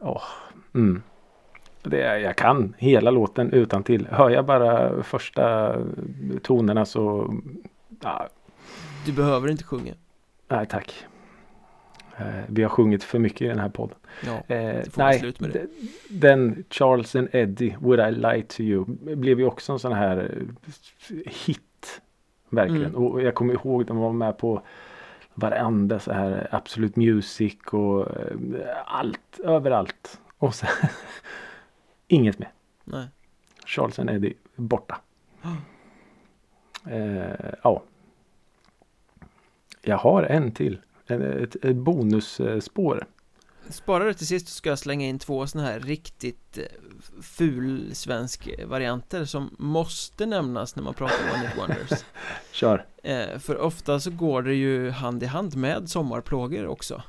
åh. 0.02 0.24
Mm. 0.74 1.02
Det, 1.84 2.20
jag 2.20 2.36
kan 2.36 2.74
hela 2.78 3.12
låten 3.12 3.52
utan 3.52 3.84
till. 3.84 4.08
Hör 4.12 4.30
jag 4.30 4.46
bara 4.46 5.04
första 5.04 5.76
tonerna 6.42 6.86
så 6.86 7.34
ah, 8.04 8.26
Du 9.06 9.12
behöver 9.12 9.52
inte 9.52 9.64
sjunga. 9.64 9.94
Nej 10.48 10.66
tack. 10.66 11.06
Eh, 12.18 12.44
vi 12.48 12.64
har 12.64 12.70
sjungit 12.70 13.04
för 13.04 13.20
mycket 13.20 13.42
i 13.42 13.48
den 13.48 13.60
här 13.60 13.70
podden. 13.70 13.98
Ja. 14.26 14.56
Eh, 14.56 14.84
nej, 14.96 15.34
den 16.10 16.64
Charles 16.70 17.16
and 17.16 17.28
Eddie, 17.32 17.76
Would 17.80 18.00
I 18.00 18.12
Lie 18.12 18.44
To 18.44 18.62
You, 18.62 18.86
blev 19.16 19.40
ju 19.40 19.46
också 19.46 19.74
en 19.74 19.80
sån 19.80 19.94
här 19.94 20.18
eh, 20.18 21.18
hit. 21.26 22.02
Verkligen. 22.50 22.86
Mm. 22.86 23.04
Och 23.04 23.22
jag 23.22 23.36
kommer 23.36 23.54
ihåg 23.54 23.86
de 23.86 23.98
var 23.98 24.14
med 24.14 24.38
på 24.38 24.62
varenda 25.34 26.00
så 26.00 26.12
här 26.12 26.48
Absolute 26.52 27.00
Music 27.00 27.58
och 27.72 28.18
eh, 28.20 28.38
allt, 28.86 29.40
överallt. 29.44 30.20
Och 30.38 30.56
sen 30.56 30.70
inget 32.08 32.40
mer. 32.40 32.52
Nej. 32.84 33.08
Charles 33.66 34.00
and 34.00 34.10
Eddie 34.10 34.34
borta. 34.56 35.02
Eh, 36.86 37.54
ja. 37.64 37.84
Jag 39.82 39.98
har 39.98 40.24
en 40.24 40.52
till. 40.52 40.80
Ett, 41.22 41.56
ett 41.66 41.76
bonusspår. 41.76 43.06
Spara 43.70 44.04
det 44.04 44.14
till 44.14 44.28
sist 44.28 44.48
ska 44.48 44.70
jag 44.70 44.80
slänga 44.80 45.08
in 45.08 45.20
två 45.20 45.48
sådana 45.48 45.68
här 45.70 45.80
riktigt 45.80 46.58
eh, 46.58 46.64
ful 47.22 47.96
svensk 47.96 48.50
varianter 48.66 49.26
som 49.26 49.56
måste 49.60 50.26
nämnas 50.26 50.76
när 50.76 50.84
man 50.84 50.94
pratar 50.94 51.16
om 51.24 51.40
One 51.40 51.48
Hit 51.48 51.58
Wonders. 51.58 52.06
Kör. 52.52 52.86
Eh, 53.04 53.40
för 53.40 53.58
ofta 53.58 54.00
så 54.00 54.12
går 54.12 54.42
det 54.42 54.54
ju 54.54 54.90
hand 54.90 55.24
i 55.24 55.26
hand 55.26 55.56
med 55.56 55.90
sommarplågor 55.90 56.68
också. 56.68 57.04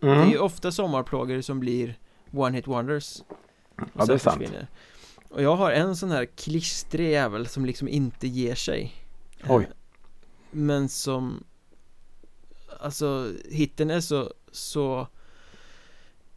Det 0.00 0.06
är 0.06 0.14
Mm. 0.16 0.30
ju 0.30 0.38
ofta 0.38 0.72
sommarplågor 0.72 1.40
som 1.40 1.60
blir 1.60 1.98
One 2.32 2.56
Hit 2.56 2.66
Wonders. 2.66 3.22
Ja, 3.94 4.06
det 4.06 4.12
är 4.14 4.18
sant. 4.18 4.38
försvinner. 4.42 4.66
Och 5.28 5.42
jag 5.42 5.56
har 5.56 5.70
en 5.70 5.96
sån 5.96 6.10
här 6.10 6.24
klistrig 6.24 7.10
jävel 7.10 7.46
som 7.46 7.66
liksom 7.66 7.88
inte 7.88 8.28
ger 8.28 8.54
sig. 8.54 8.94
Eh, 9.40 9.50
Oj. 9.50 9.68
Men 10.50 10.88
som 10.88 11.44
Alltså 12.80 13.32
hitten 13.50 13.90
är 13.90 14.00
så, 14.00 14.30
så 14.52 15.06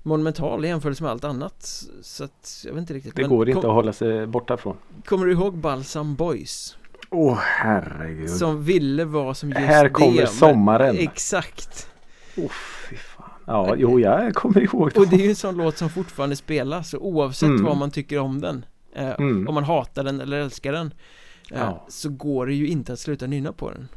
monumental 0.04 0.66
i 0.66 0.68
jämförelse 0.68 1.04
med 1.04 1.12
allt 1.12 1.24
annat 1.24 1.84
Så 2.02 2.24
att 2.24 2.62
jag 2.66 2.74
vet 2.74 2.80
inte 2.82 2.94
riktigt 2.94 3.16
Det 3.16 3.22
men 3.22 3.30
går 3.30 3.50
inte 3.50 3.62
kom, 3.62 3.70
att 3.70 3.76
hålla 3.76 3.94
sig 3.94 4.28
borta 4.28 4.58
från. 4.58 4.78
Kommer 5.06 5.26
du 5.26 5.32
ihåg 5.32 5.58
Balsam 5.58 6.16
Boys? 6.16 6.78
Åh 7.10 7.38
herregud. 7.42 8.30
Som 8.30 8.64
ville 8.64 9.06
vara 9.06 9.34
som 9.34 9.50
just 9.50 9.62
Här 9.62 9.84
det 9.84 9.90
kommer 9.90 10.18
men- 10.18 10.28
sommaren. 10.28 10.98
Exakt 10.98 11.88
Åh 12.38 12.52
fy 12.90 12.96
fan. 12.96 13.26
Ja, 13.46 13.76
jo 13.78 14.00
jag 14.00 14.36
kommer 14.36 14.60
ihåg. 14.62 14.92
Och 14.98 15.08
det 15.08 15.16
är 15.16 15.20
ju 15.24 15.30
en 15.30 15.36
sån 15.36 15.56
låt 15.58 15.78
som 15.78 15.90
fortfarande 15.90 16.36
spelas 16.36 16.94
oavsett 16.94 17.50
Mm. 17.50 17.64
vad 17.64 17.78
man 17.78 17.92
tycker 17.92 18.20
om 18.20 18.42
den 18.42 18.66
eh, 18.96 19.10
Mm. 19.20 19.48
Om 19.48 19.54
man 19.54 19.64
hatar 19.64 20.04
den 20.04 20.22
eller 20.22 20.38
älskar 20.38 20.72
den 20.74 20.88
eh, 21.52 21.60
Ja. 21.60 21.86
Så 21.90 22.10
går 22.10 22.46
det 22.48 22.54
ju 22.54 22.68
inte 22.68 22.94
att 22.94 23.00
sluta 23.00 23.28
nynna 23.28 23.52
på 23.54 23.70
den 23.72 23.88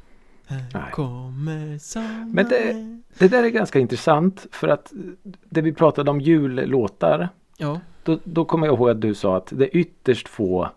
Nej. 0.74 0.90
kommer 0.92 1.78
sommaren 1.78 2.30
Men 2.34 2.48
det- 2.48 2.98
Det 3.18 3.28
där 3.28 3.42
är 3.44 3.48
ganska 3.48 3.78
intressant 3.78 4.46
för 4.52 4.68
att 4.68 4.92
det 5.24 5.60
vi 5.62 5.72
pratade 5.72 6.10
om 6.10 6.20
jullåtar. 6.20 7.28
Ja, 7.56 7.80
Då, 8.04 8.18
då 8.24 8.44
kommer 8.44 8.66
jag 8.66 8.76
ihåg 8.76 8.90
att 8.90 9.00
du 9.00 9.14
sa 9.14 9.36
att 9.36 9.46
det 9.46 9.64
är 9.64 9.76
ytterst 9.76 10.28
få 10.28 10.68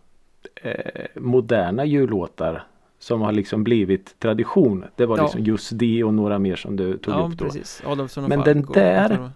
eh, 0.64 1.06
moderna 1.16 1.86
jullåtar 1.86 2.64
som 3.00 3.22
har 3.22 3.32
liksom 3.32 3.64
blivit 3.64 4.20
tradition. 4.20 4.86
Det 4.96 5.06
var 5.06 5.18
Ja. 5.18 5.24
liksom 5.24 5.44
just 5.44 5.70
det 5.74 6.04
och 6.04 6.14
några 6.14 6.40
mer 6.40 6.56
som 6.56 6.76
du 6.76 6.98
tog 6.98 7.14
ja 7.14 7.28
upp 7.28 7.38
då. 7.38 7.46
precis 7.46 7.82
Adolfsson 7.86 8.24
Men 8.24 8.40
den 8.42 8.66
där- 8.74 9.30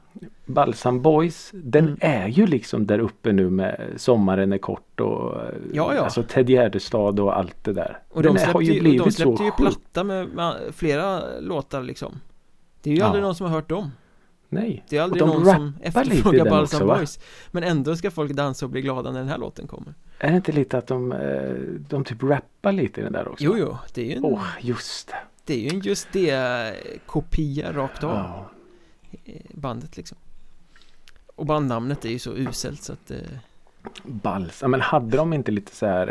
Balsam 0.46 1.02
Boys, 1.02 1.52
den 1.54 1.86
Mm. 1.86 1.98
är 2.02 2.28
ju 2.28 2.48
liksom 2.48 2.88
där 2.88 3.00
uppe 3.00 3.32
nu 3.32 3.50
med 3.50 3.82
Sommaren 3.98 4.54
är 4.54 4.58
kort 4.58 5.00
och 5.00 5.36
Ja, 5.74 5.94
ja. 5.96 6.02
alltså 6.02 6.24
Ted 6.24 6.50
Gärdestad 6.50 7.20
och 7.20 7.38
allt 7.38 7.64
det 7.64 7.74
där. 7.74 7.98
Och 8.10 8.24
den 8.24 8.34
de 8.34 8.40
släppte, 8.40 8.54
har 8.58 8.62
ju 8.62 8.74
ju, 8.74 8.80
blivit 8.80 9.00
de 9.04 9.12
så 9.12 9.22
släppte 9.22 9.44
ju 9.44 9.52
sjukt. 9.52 9.58
platta 9.58 10.04
med, 10.04 10.28
med 10.28 10.56
flera 10.72 11.22
låtar 11.40 11.84
liksom 11.84 12.20
Det 12.82 12.92
är 12.92 12.96
ju 12.96 13.02
aldrig 13.02 13.24
någon 13.24 13.36
som 13.36 13.46
har 13.48 13.54
hört 13.54 13.70
dem 13.70 13.92
Nej. 14.52 14.86
Det 14.90 14.98
är 14.98 15.02
aldrig 15.02 15.24
någon 15.26 15.46
som 15.46 15.74
efterfrågar 15.82 16.50
Balsam 16.50 16.90
också? 16.90 16.98
Boys 16.98 17.20
Men 17.52 17.64
ändå 17.64 17.96
ska 17.96 18.12
folk 18.12 18.32
dansa 18.32 18.66
och 18.66 18.70
bli 18.72 18.82
glada 18.82 19.12
när 19.12 19.20
den 19.20 19.28
här 19.30 19.38
låten 19.38 19.68
kommer 19.68 19.94
Är 20.20 20.30
det 20.32 20.36
inte 20.36 20.52
lite 20.52 20.78
att 20.78 20.88
de, 20.88 21.12
eh, 21.12 21.54
de 21.90 22.04
typ 22.04 22.24
rappar 22.24 22.72
lite 22.72 23.02
i 23.02 23.04
den 23.04 23.14
där 23.14 23.28
också? 23.28 23.44
Jo, 23.44 23.58
jo, 23.58 23.78
det 23.94 24.02
är 24.02 24.06
ju 24.06 24.14
en, 24.14 24.24
Åh, 24.26 24.44
just 24.62 25.08
det. 25.08 25.16
det 25.46 25.54
är 25.54 25.58
ju 25.60 25.68
en 25.70 25.80
just 25.80 26.08
det 26.12 26.74
kopia 27.06 27.74
rakt 27.74 28.04
av 28.04 28.10
Ja. 28.16 28.50
eh, 29.26 29.42
bandet 29.54 29.98
liksom 29.98 30.18
Och 31.36 31.46
bandnamnet 31.46 32.06
är 32.06 32.10
ju 32.10 32.20
så 32.20 32.34
uselt 32.34 32.84
så 32.84 32.94
att 32.94 33.12
eh, 33.12 33.18
Bals. 34.04 34.62
Ja, 34.62 34.68
men 34.68 34.82
hade 34.82 35.18
de 35.18 35.34
inte 35.34 35.52
lite 35.52 35.76
så 35.76 35.86
här 35.86 36.08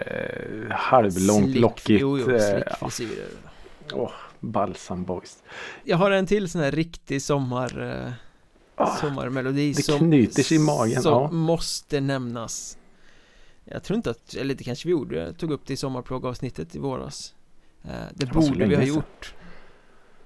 eh, 0.69 0.77
halvlångt 0.77 1.47
slick- 1.47 1.61
lockigt? 1.61 2.01
Jo, 2.01 2.19
jo, 2.19 2.31
eh, 2.31 2.41
slickfrisyrer 2.53 3.29
Åh, 3.93 4.11
Balsam 4.41 5.05
Boys. 5.05 5.43
Jag 5.85 5.97
har 5.97 6.11
en 6.11 6.27
till 6.27 6.51
sån 6.51 6.61
här 6.61 6.71
riktig 6.73 7.23
sommar 7.23 7.93
eh, 8.07 8.13
Ah, 8.81 8.97
sommarmelodi 8.97 9.73
det 9.73 9.83
som, 9.83 9.99
knyter 9.99 10.43
sig 10.43 10.57
i 10.57 10.61
magen, 10.61 11.03
som 11.03 11.13
ja. 11.13 11.31
måste 11.31 12.01
nämnas 12.01 12.78
Jag 13.71 13.83
tror 13.83 13.97
inte 13.97 14.11
att, 14.11 14.35
eller 14.35 14.55
det 14.55 14.65
kanske 14.65 14.89
vi 14.89 14.93
gjorde, 14.93 15.17
jag 15.17 15.39
tog 15.39 15.51
upp 15.51 15.67
det 15.67 15.73
i 15.73 15.77
sommarplågavsnittet 15.77 16.75
i 16.75 16.79
våras 16.79 17.35
eh, 17.85 17.91
Det 18.15 18.27
borde 18.27 18.67
vi 18.67 18.75
ha 18.75 18.83
gjort 18.83 19.35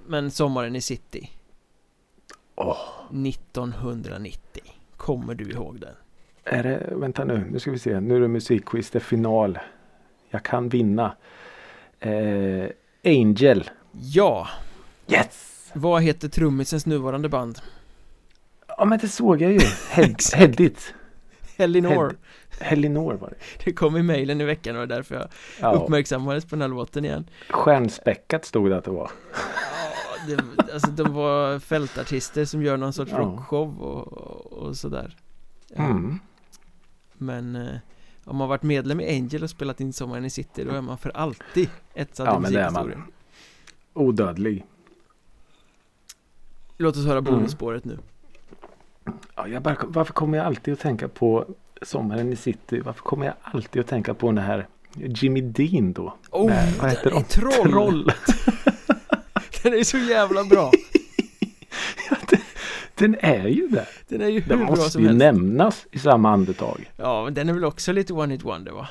Men 0.07 0.30
Sommaren 0.30 0.76
i 0.76 0.80
city 0.80 1.30
Åh. 2.55 2.78
1990 3.26 4.62
Kommer 4.97 5.34
du 5.34 5.51
ihåg 5.51 5.80
den? 5.80 5.95
Är 6.45 6.62
det, 6.62 6.93
vänta 6.97 7.24
nu, 7.24 7.45
nu 7.51 7.59
ska 7.59 7.70
vi 7.70 7.78
se. 7.78 8.01
Nu 8.01 8.16
är 8.16 8.20
det 8.20 8.28
musikquiz, 8.28 8.90
det 8.90 8.99
är 8.99 9.01
final. 9.01 9.59
Jag 10.30 10.43
kan 10.43 10.68
vinna. 10.68 11.16
Eh, 12.01 12.66
Angel. 13.05 13.70
Ja! 13.93 14.49
Yes! 15.09 15.70
Vad 15.74 16.03
heter 16.03 16.28
trummisens 16.28 16.86
nuvarande 16.86 17.28
band? 17.28 17.59
Ja 18.68 18.84
men 18.84 18.99
det 18.99 19.09
såg 19.09 19.43
jag 19.43 19.53
ju. 19.53 19.61
Head. 19.90 20.16
Headit. 20.34 20.95
Elinor 21.64 21.90
Head- 21.90 22.16
Helinor 22.60 23.14
var 23.14 23.28
det. 23.28 23.64
Det 23.64 23.72
kom 23.72 23.96
i 23.96 24.02
mejlen 24.02 24.40
i 24.40 24.44
veckan 24.44 24.76
och 24.76 24.88
det 24.88 24.94
var 24.94 24.96
därför 24.96 25.14
jag 25.14 25.28
Ja, 25.60 25.72
uppmärksammades 25.72 26.44
på 26.44 26.50
den 26.56 26.60
här 26.62 26.68
låten 26.68 27.04
igen 27.04 27.26
stjärnspäckat 27.48 28.44
stod 28.44 28.70
det 28.70 28.76
att 28.76 28.84
det 28.84 28.90
var. 28.90 29.10
Ja, 30.28 30.36
det, 30.36 30.72
alltså 30.72 30.90
de 30.90 31.14
var 31.14 31.58
fältartister 31.58 32.44
som 32.44 32.62
gör 32.62 32.76
någon 32.76 32.92
sorts 32.92 33.10
Ja. 33.12 33.18
rockshow 33.18 33.82
och, 33.82 34.52
och 34.52 34.76
sådär 34.76 35.16
Mm. 35.76 36.18
Men 37.14 37.56
eh, 37.56 37.74
om 38.24 38.36
man 38.36 38.48
varit 38.48 38.62
medlem 38.62 39.00
i 39.00 39.16
Angel 39.18 39.42
och 39.42 39.50
spelat 39.50 39.80
in 39.80 39.92
Sommaren 39.92 40.24
i 40.24 40.30
City 40.30 40.64
då 40.64 40.70
är 40.70 40.80
man 40.80 40.98
för 40.98 41.10
alltid 41.10 41.68
etsad 41.94 42.26
Ja 42.26 42.36
i 42.36 42.40
men 42.40 42.52
det 42.52 42.58
är 42.60 42.62
musikhistorien 42.64 42.98
man. 42.98 43.12
Odödlig. 44.06 44.64
Låt 46.76 46.96
oss 46.96 47.06
höra 47.06 47.18
Mm. 47.18 47.24
bonusspåret 47.34 47.84
nu 47.84 47.98
Ja, 49.36 49.61
bara, 49.61 49.76
varför 49.82 50.12
kommer 50.12 50.38
jag 50.38 50.46
alltid 50.46 50.74
att 50.74 50.80
tänka 50.80 51.09
på 51.09 51.44
Sommaren 51.82 52.32
i 52.32 52.36
city? 52.36 52.80
Varför 52.80 53.03
kommer 53.03 53.26
jag 53.26 53.34
alltid 53.42 53.80
att 53.80 53.88
tänka 53.88 54.14
på 54.14 54.26
den 54.26 54.38
här 54.38 54.66
Jimmy 54.94 55.40
Dean 55.40 55.92
då? 55.92 56.14
Oh, 56.30 56.46
Nej, 56.46 56.74
vad 56.80 56.90
heter 56.90 57.11
den 57.11 57.18
är 57.18 57.22
de? 57.22 57.24
troll! 57.24 57.70
Troll! 57.70 58.12
Den 59.62 59.74
är 59.74 59.84
så 59.84 59.98
jävla 59.98 60.44
bra! 60.44 60.72
Den 62.94 63.16
är 63.20 63.48
ju 63.48 63.68
det. 63.68 63.86
Den 64.09 64.20
är 64.20 64.28
ju 64.28 64.40
hur 64.40 64.48
Den 64.48 64.59
bra 64.59 64.68
måste 64.68 64.90
som 64.90 65.03
ju 65.03 65.09
helst 65.09 65.18
nämnas 65.18 65.86
i 65.90 65.98
samma 65.98 66.30
andetag. 66.30 66.90
Ja, 66.96 67.24
men 67.24 67.34
den 67.34 67.48
är 67.48 67.53
väl 67.53 67.64
också 67.64 67.92
lite 67.92 68.12
one 68.12 68.34
hit 68.34 68.42
wonder 68.44 68.72
va? 68.72 68.88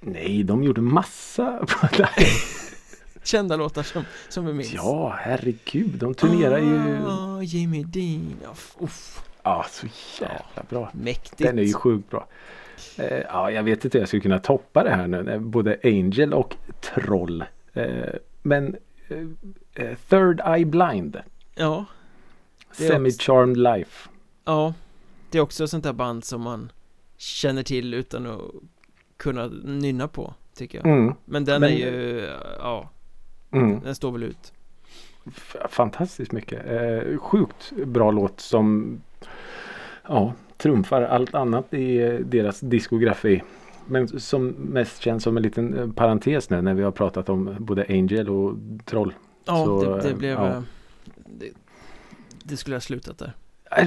Nej, 0.00 0.42
de 0.42 0.62
gjorde 0.62 0.80
massa. 0.80 1.66
Nej. 1.98 2.08
kända 3.26 3.56
låtar 3.56 3.82
som, 3.82 4.04
som 4.28 4.46
vi 4.46 4.52
minns. 4.52 4.72
Ja, 4.74 5.16
herregud, 5.20 5.94
de 5.94 6.14
turnerar 6.14 6.58
ju 6.58 7.06
ah, 7.08 7.42
Jimmy 7.42 7.84
Dean, 7.84 8.36
Uff, 8.80 9.22
Ja, 9.42 9.66
så 9.70 9.86
jävla 10.20 10.62
bra. 10.68 10.90
Mäktigt. 10.92 11.38
Den 11.38 11.58
är 11.58 11.62
ju 11.62 11.72
sjukt 11.72 12.10
bra. 12.10 12.26
Eh, 12.98 13.18
Ja, 13.28 13.50
jag 13.50 13.62
vet 13.62 13.84
inte 13.84 13.98
hur 13.98 14.02
jag 14.02 14.08
skulle 14.08 14.20
kunna 14.22 14.38
toppa 14.38 14.84
det 14.84 14.90
här 14.90 15.06
nu 15.06 15.32
eh, 15.32 15.38
Både 15.40 15.78
Angel 15.84 16.34
och 16.34 16.56
Troll. 16.80 17.44
Eh, 17.72 17.86
Men 18.42 18.76
Third 20.08 20.40
Eye 20.46 20.64
Blind. 20.64 21.20
Ja, 21.54 21.84
Semi-Charmed 22.72 23.56
Life. 23.56 24.08
Ja 24.44 24.74
Det 25.30 25.38
är 25.38 25.42
också 25.42 25.64
ett 25.64 25.70
sånt 25.70 25.84
där 25.84 25.92
band 25.92 26.24
som 26.24 26.40
man 26.40 26.72
känner 27.16 27.62
till 27.62 27.94
utan 27.94 28.26
att 28.26 28.40
kunna 29.16 29.46
nynna 29.64 30.08
på 30.08 30.34
Tycker 30.54 30.78
jag. 30.78 30.86
Mm. 30.86 31.14
Men 31.24 31.44
den 31.44 31.60
Men- 31.60 31.70
är 31.72 31.76
ju, 31.76 32.28
ja, 32.58 32.90
Mm. 33.56 33.80
den 33.80 33.94
står 33.94 34.12
väl 34.12 34.22
ut 34.22 34.52
Fantastiskt 35.68 36.32
mycket. 36.32 36.66
Eh, 36.66 37.18
sjukt 37.18 37.72
bra 37.86 38.10
låt 38.10 38.40
som 38.40 38.98
ja, 40.08 40.32
trumfar 40.56 41.02
allt 41.02 41.34
annat 41.34 41.74
i 41.74 42.02
eh, 42.02 42.14
deras 42.14 42.60
diskografi. 42.60 43.42
Men 43.86 44.20
som 44.20 44.48
mest 44.48 45.00
känns 45.00 45.22
som 45.22 45.36
en 45.36 45.42
liten 45.42 45.78
eh, 45.78 45.90
parentes 45.90 46.50
nu 46.50 46.62
när 46.62 46.74
vi 46.74 46.82
har 46.82 46.90
pratat 46.90 47.28
om 47.28 47.56
både 47.58 47.86
Angel 47.88 48.28
och 48.28 48.56
Troll. 48.84 49.14
Ja, 49.44 49.64
Så, 49.64 49.84
det, 49.84 50.02
det 50.02 50.10
eh, 50.10 50.16
blev 50.16 50.32
ja. 50.32 50.62
det, 51.04 51.50
det 52.42 52.56
skulle 52.56 52.76
ha 52.76 52.80
slutat 52.80 53.18
där 53.18 53.32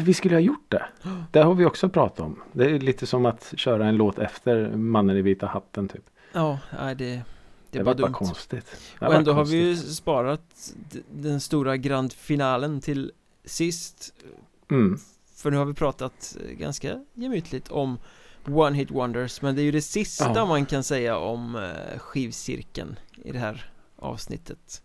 Vi 0.03 0.13
skulle 0.13 0.35
ha 0.35 0.39
gjort 0.39 0.65
det. 0.67 0.85
Det 1.31 1.39
har 1.39 1.53
vi 1.53 1.65
också 1.65 1.89
pratat 1.89 2.19
om. 2.19 2.41
Det 2.51 2.65
är 2.65 2.79
lite 2.79 3.05
som 3.05 3.25
att 3.25 3.53
köra 3.57 3.87
en 3.87 3.95
låt 3.95 4.19
efter 4.19 4.69
Mannen 4.75 5.17
i 5.17 5.21
vita 5.21 5.45
hatten. 5.45 5.87
Typ. 5.87 6.03
Ja, 6.33 6.59
det, 6.97 7.21
det, 7.71 7.79
Det, 7.79 7.83
var 7.83 7.93
var 7.93 8.01
bara 8.01 8.11
konstigt. 8.11 8.65
Det 8.99 9.05
Och 9.05 9.13
ändå 9.15 9.33
har 9.33 9.45
vi 9.45 9.57
ju 9.57 9.73
konstigt. 9.75 9.95
sparat 9.95 10.73
den 11.11 11.41
stora 11.41 11.77
grandfinalen 11.77 12.81
till 12.81 13.11
sist 13.45 14.13
Mm. 14.71 14.99
För 15.35 15.51
nu 15.51 15.57
har 15.57 15.65
vi 15.65 15.73
pratat 15.73 16.37
eh, 16.45 16.51
ganska 16.51 17.05
gemytligt 17.13 17.71
om 17.71 17.99
One 18.45 18.77
Hit 18.77 18.91
Wonders 18.91 19.41
Men 19.41 19.55
det 19.55 19.61
är 19.61 19.63
ju 19.63 19.71
det 19.71 19.81
sista 19.81 20.31
Ja. 20.35 20.45
man 20.45 20.65
kan 20.65 20.83
säga 20.83 21.17
om 21.17 21.55
eh, 21.55 21.99
skivcirkeln 21.99 22.99
i 23.23 23.31
det 23.31 23.39
här 23.39 23.71
avsnittet 23.95 24.81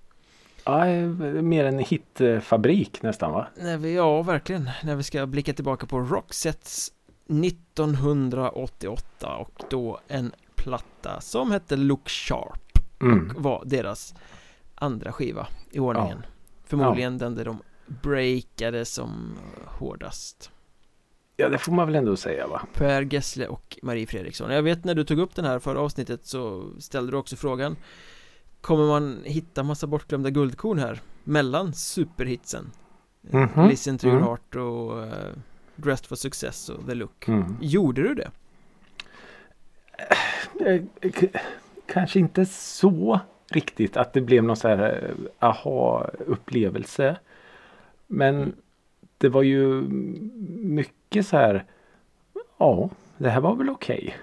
Ja, 0.64 0.86
eh, 0.86 1.08
mer 1.42 1.64
en 1.64 1.78
hitfabrik 1.78 3.02
nästan 3.02 3.32
va? 3.32 3.46
När 3.56 3.76
vi, 3.78 3.94
ja 3.94 4.22
verkligen, 4.22 4.70
när 4.84 4.96
vi 4.96 5.02
ska 5.02 5.26
blicka 5.26 5.52
tillbaka 5.52 5.86
på 5.86 5.98
Roxettes 6.00 6.92
1988 7.28 9.36
och 9.36 9.62
då 9.70 10.00
en 10.08 10.32
platta 10.54 11.20
som 11.20 11.50
hette 11.50 11.76
Look 11.76 12.08
Sharp 12.08 12.63
Mm. 13.12 13.36
och 13.36 13.42
var 13.42 13.62
deras 13.66 14.14
andra 14.74 15.12
skiva 15.12 15.46
i 15.70 15.78
ordningen 15.78 16.22
Förmodligen 16.64 17.18
den 17.18 17.34
där 17.34 17.44
de 17.44 17.58
breakade 18.02 18.84
som 18.84 19.38
hårdast 19.66 20.50
Ja, 21.36 21.48
det 21.48 21.58
får 21.58 21.72
man 21.72 21.86
väl 21.86 21.94
ändå 21.96 22.16
säga 22.16 22.46
va? 22.46 22.62
Per 22.74 23.02
Gessle 23.02 23.46
och 23.48 23.78
Marie 23.82 24.06
Fredriksson 24.06 24.50
Jag 24.50 24.62
vet 24.62 24.84
när 24.84 24.94
du 24.94 25.04
tog 25.04 25.18
upp 25.18 25.34
den 25.34 25.44
här 25.44 25.58
förra 25.58 25.80
avsnittet 25.80 26.26
så 26.26 26.70
ställde 26.78 27.12
du 27.12 27.16
också 27.16 27.36
frågan 27.36 27.76
Kommer 28.60 28.86
man 28.86 29.18
hitta 29.24 29.62
massa 29.62 29.86
bortglömda 29.86 30.30
guldkorn 30.30 30.78
här? 30.78 31.00
Mellan 31.24 31.72
superhitsen 31.72 32.70
Mhm. 33.30 33.68
Listen 33.68 33.98
to 33.98 34.06
your 34.06 34.16
Mm. 34.16 34.28
heart 34.28 34.56
och 34.56 34.98
uh, 35.06 35.12
Dressed 35.76 36.06
for 36.06 36.16
success 36.16 36.68
och 36.68 36.86
The 36.86 36.94
Look 36.94 37.28
Mm. 37.28 37.56
Gjorde 37.60 38.02
du 38.02 38.14
det? 38.14 38.30
Kanske 41.86 42.18
inte 42.18 42.46
så 42.46 43.20
riktigt 43.50 43.96
att 43.96 44.12
det 44.12 44.20
blev 44.20 44.44
någon 44.44 44.56
så 44.56 44.68
här 44.68 45.04
eh, 45.38 45.48
aha-upplevelse. 45.48 47.16
Men 48.06 48.34
Mm. 48.34 48.52
det 49.18 49.28
var 49.28 49.42
ju 49.42 49.82
mycket 50.58 51.26
så 51.26 51.36
här. 51.36 51.64
Ja, 52.58 52.90
det 53.18 53.30
här 53.30 53.40
var 53.40 53.54
väl 53.56 53.70
okej. 53.70 54.14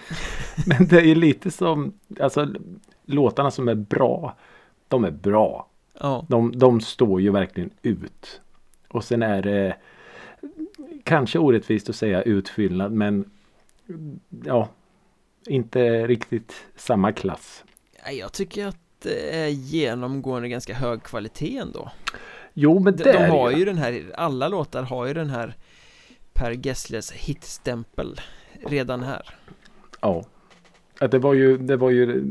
Men 0.66 0.86
det 0.86 1.00
är 1.10 1.14
lite 1.14 1.50
som, 1.50 1.92
alltså 2.20 2.48
låtarna 3.04 3.50
som 3.50 3.68
är 3.68 3.74
bra. 3.74 4.36
De 4.88 5.04
är 5.04 5.10
bra. 5.10 5.66
Ja, 6.00 6.24
De, 6.28 6.58
de 6.58 6.80
står 6.80 7.20
ju 7.20 7.30
verkligen 7.30 7.70
ut. 7.82 8.40
Och 8.88 9.04
sen 9.04 9.22
är 9.22 9.42
det 9.42 9.76
kanske 11.02 11.38
orättvist 11.38 11.88
att 11.88 11.96
säga 11.96 12.22
utfyllnad 12.22 12.92
men 12.92 13.30
ja, 14.44 14.68
inte 15.46 16.06
riktigt 16.06 16.66
samma 16.76 17.12
klass. 17.12 17.64
Jag 18.12 18.32
tycker 18.32 18.66
att 18.66 18.76
det 19.02 19.36
är 19.36 19.48
genomgående 19.48 20.48
ganska 20.48 20.74
hög 20.74 21.02
kvalitet 21.02 21.58
ändå 21.58 21.90
Jo 22.54 22.78
men 22.78 22.96
De, 22.96 23.02
det 23.02 23.12
de 23.12 23.18
är 23.18 23.28
har 23.28 23.50
ju 23.50 23.64
den 23.64 23.78
här, 23.78 24.12
alla 24.14 24.48
låtar 24.48 24.82
har 24.82 25.06
ju 25.06 25.14
den 25.14 25.30
här 25.30 25.54
Per 26.32 26.66
Gessles 26.66 27.12
hitstämpel 27.12 28.20
redan 28.66 29.02
här 29.02 29.34
Ja. 30.00 30.24
Att 31.00 31.10
det 31.10 31.18
var 31.18 31.34
ju, 31.34 31.58
det 31.58 31.76
var 31.76 31.90
ju 31.90 32.24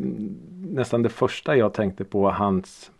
nästan 0.52 1.04
det 1.04 1.10
första 1.10 1.56
jag 1.56 1.74
tänkte 1.74 2.04
på 2.04 2.30
hans 2.30 2.92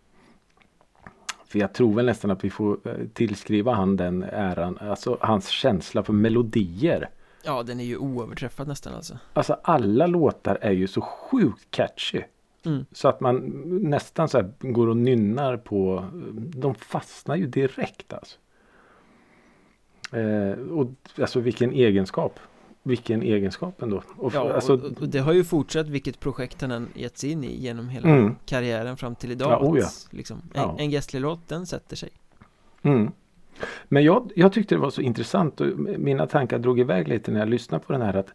för 1.54 1.58
jag 1.58 1.72
tror 1.72 1.94
väl 1.94 2.06
nästan 2.06 2.30
att 2.30 2.44
vi 2.44 2.50
får 2.50 2.88
eh, 2.88 2.94
tillskriva 3.12 3.74
han 3.74 3.96
den 3.96 4.22
äran. 4.22 4.78
Alltså 4.80 5.18
hans 5.20 5.48
känsla 5.48 6.02
för 6.02 6.12
melodier. 6.12 7.10
Ja, 7.44 7.62
den 7.62 7.80
är 7.80 7.84
ju 7.84 7.96
oöverträffad 7.96 8.68
nästan 8.68 8.94
alltså 8.94 9.18
Alltså 9.32 9.56
alla 9.62 10.06
låtar 10.06 10.58
är 10.60 10.70
ju 10.72 10.86
så 10.86 11.00
sjukt 11.00 11.66
catchy. 11.70 12.22
Mm. 12.64 12.86
Så 12.92 13.08
att 13.08 13.20
man 13.20 13.62
nästan 13.82 14.28
så 14.28 14.50
går 14.60 14.88
och 14.88 14.96
nynnar 14.96 15.56
på. 15.56 16.04
De 16.34 16.74
fastnar 16.74 17.36
ju 17.36 17.46
direkt 17.46 18.12
alltså. 18.12 18.36
Eh, 20.12 20.58
och 20.58 20.90
alltså 21.18 21.40
vilken 21.40 21.72
egenskap. 21.72 22.40
Vilken 22.82 23.22
egenskap 23.22 23.82
ändå. 23.82 24.02
Och, 24.16 24.34
Ja, 24.34 24.52
alltså, 24.52 24.72
och, 24.74 24.84
och 25.02 25.08
det 25.08 25.18
har 25.18 25.32
ju 25.32 25.44
fortsatt 25.44 25.86
vilket 25.88 26.20
projekt 26.20 26.60
han 26.60 26.70
än 26.70 26.88
gett 26.94 27.18
sig 27.18 27.30
in 27.30 27.44
i 27.44 27.60
genom 27.62 27.88
hela 27.88 28.08
Mm. 28.08 28.34
karriären 28.46 28.96
fram 28.96 29.14
till 29.14 29.30
idag 29.30 29.50
Ja, 29.52 29.58
oh 29.68 29.78
ja. 29.78 29.86
liksom, 30.10 30.36
en, 30.54 30.62
Ja. 30.62 30.76
en 30.78 30.90
Gessle-låt, 30.90 31.48
den 31.48 31.66
sätter 31.66 31.96
sig 31.96 32.10
Mm. 32.82 33.10
Men 33.88 34.04
jag, 34.04 34.30
jag 34.36 34.52
tyckte 34.52 34.74
det 34.74 34.78
var 34.80 34.90
så 34.90 35.00
intressant 35.00 35.60
och 35.60 35.66
mina 35.78 36.26
tankar 36.26 36.58
drog 36.58 36.80
iväg 36.80 37.08
lite 37.08 37.30
när 37.30 37.40
jag 37.40 37.48
lyssnade 37.48 37.84
på 37.84 37.92
den 37.92 38.02
här. 38.02 38.14
att 38.16 38.32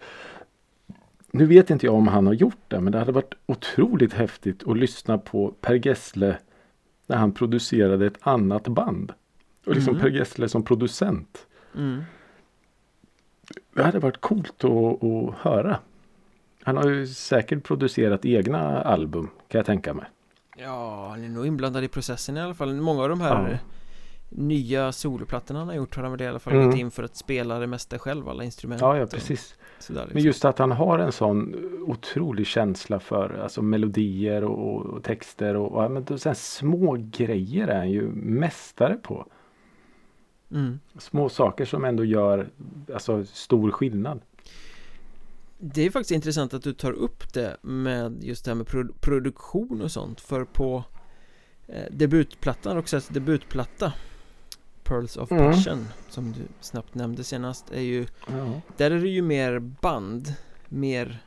Nu 1.32 1.45
vet 1.45 1.70
inte 1.70 1.86
jag 1.86 1.95
om 1.95 2.07
han 2.07 2.28
har 2.28 2.34
gjort 2.34 2.57
det 2.67 2.80
men 2.82 2.91
det 2.91 2.99
hade 2.99 3.11
varit 3.11 3.34
otroligt 3.45 4.13
häftigt 4.13 4.67
att 4.67 4.78
lyssna 4.78 5.17
på 5.17 5.53
Per 5.61 5.88
Gessle 5.88 6.38
när 7.07 7.17
han 7.17 7.32
producerade 7.32 8.05
ett 8.05 8.17
annat 8.22 8.67
band. 8.67 9.13
Och 9.65 9.76
liksom 9.76 9.93
Mhm. 9.93 10.01
Per 10.01 10.09
Gessle 10.09 10.49
som 10.49 10.63
producent. 10.63 11.47
mm. 11.76 12.01
Det 13.74 13.84
hade 13.84 13.99
varit 13.99 14.22
coolt 14.22 14.63
att, 14.63 15.03
att 15.03 15.36
höra. 15.38 15.80
Han 16.63 16.78
har 16.78 16.89
ju 16.89 17.07
säkert 17.07 17.63
producerat 17.63 18.26
egna 18.26 18.82
album 18.82 19.30
kan 19.47 19.59
jag 19.59 19.65
tänka 19.65 19.93
mig. 19.93 20.05
Ja, 20.57 21.07
han 21.09 21.24
är 21.24 21.30
nog 21.30 21.47
inblandad 21.47 21.84
i 21.84 21.88
processen 21.88 22.38
i 22.38 22.41
alla 22.41 22.53
fall 22.53 22.74
Många 22.76 23.03
av 23.03 23.09
de 23.09 23.22
här 23.22 23.49
Ja. 23.51 23.57
Nya 24.30 24.92
soloplattorna 24.92 25.60
han 25.60 25.68
har 25.68 25.76
gjort 25.76 25.96
har 25.96 26.04
han 26.04 26.12
väl 26.12 26.22
i 26.22 26.28
alla 26.28 26.40
fall 26.40 26.54
Mm. 26.54 26.66
gått 26.70 26.78
in 26.80 26.92
för 26.92 27.04
att 27.04 27.16
spela 27.16 27.60
det 27.60 27.68
mesta 27.68 28.00
själv, 28.00 28.30
alla 28.30 28.44
instrument 28.44 28.82
Ja, 28.82 28.98
ja 28.98 29.06
precis. 29.06 29.56
sådär, 29.80 30.02
liksom. 30.02 30.14
Men 30.16 30.24
just 30.24 30.46
att 30.46 30.60
han 30.60 30.72
har 30.72 31.00
en 31.00 31.12
sån 31.12 31.56
otrolig 31.88 32.48
känsla 32.48 33.00
för 33.00 33.40
alltså 33.44 33.62
melodier 33.62 34.44
och, 34.44 34.86
och 34.86 35.04
texter 35.04 35.56
och, 35.56 35.72
och 35.72 35.92
men 35.92 36.20
sen 36.20 36.36
små 36.36 36.98
grejer 37.00 37.68
är 37.68 37.78
han 37.78 37.92
ju 37.92 38.02
mästare 38.12 38.96
på. 38.96 39.26
mm. 40.52 40.80
Små 40.98 41.30
saker 41.30 41.66
som 41.66 41.86
ändå 41.86 42.06
gör 42.06 42.50
alltså, 42.94 43.26
stor 43.26 43.72
skillnad. 43.72 44.22
Det 45.58 45.82
är 45.86 45.90
faktiskt 45.92 46.12
intressant 46.12 46.54
att 46.54 46.64
du 46.64 46.74
tar 46.74 46.92
upp 46.92 47.34
det 47.34 47.58
med 47.62 48.24
just 48.24 48.46
det 48.46 48.52
här 48.52 48.56
med 48.56 48.68
pro- 48.68 48.94
produktion 49.02 49.82
och 49.82 49.92
sånt 49.92 50.22
för 50.22 50.46
på 50.46 50.84
eh, 51.68 51.84
debutplattan, 51.92 52.76
Roxettes 52.76 53.08
debutplatta 53.08 53.94
Pearls 54.90 55.18
of 55.18 55.32
Mm. 55.32 55.52
Passion 55.52 55.86
som 56.10 56.32
du 56.32 56.42
snabbt 56.62 56.96
nämnde 56.96 57.24
senast 57.24 57.72
är 57.72 57.82
ju 57.82 58.06
Ja, 58.28 58.62
Där 58.78 58.92
är 58.92 59.00
det 59.00 59.10
ju 59.10 59.22
mer 59.22 59.60
band, 59.60 60.34
mer 60.70 61.24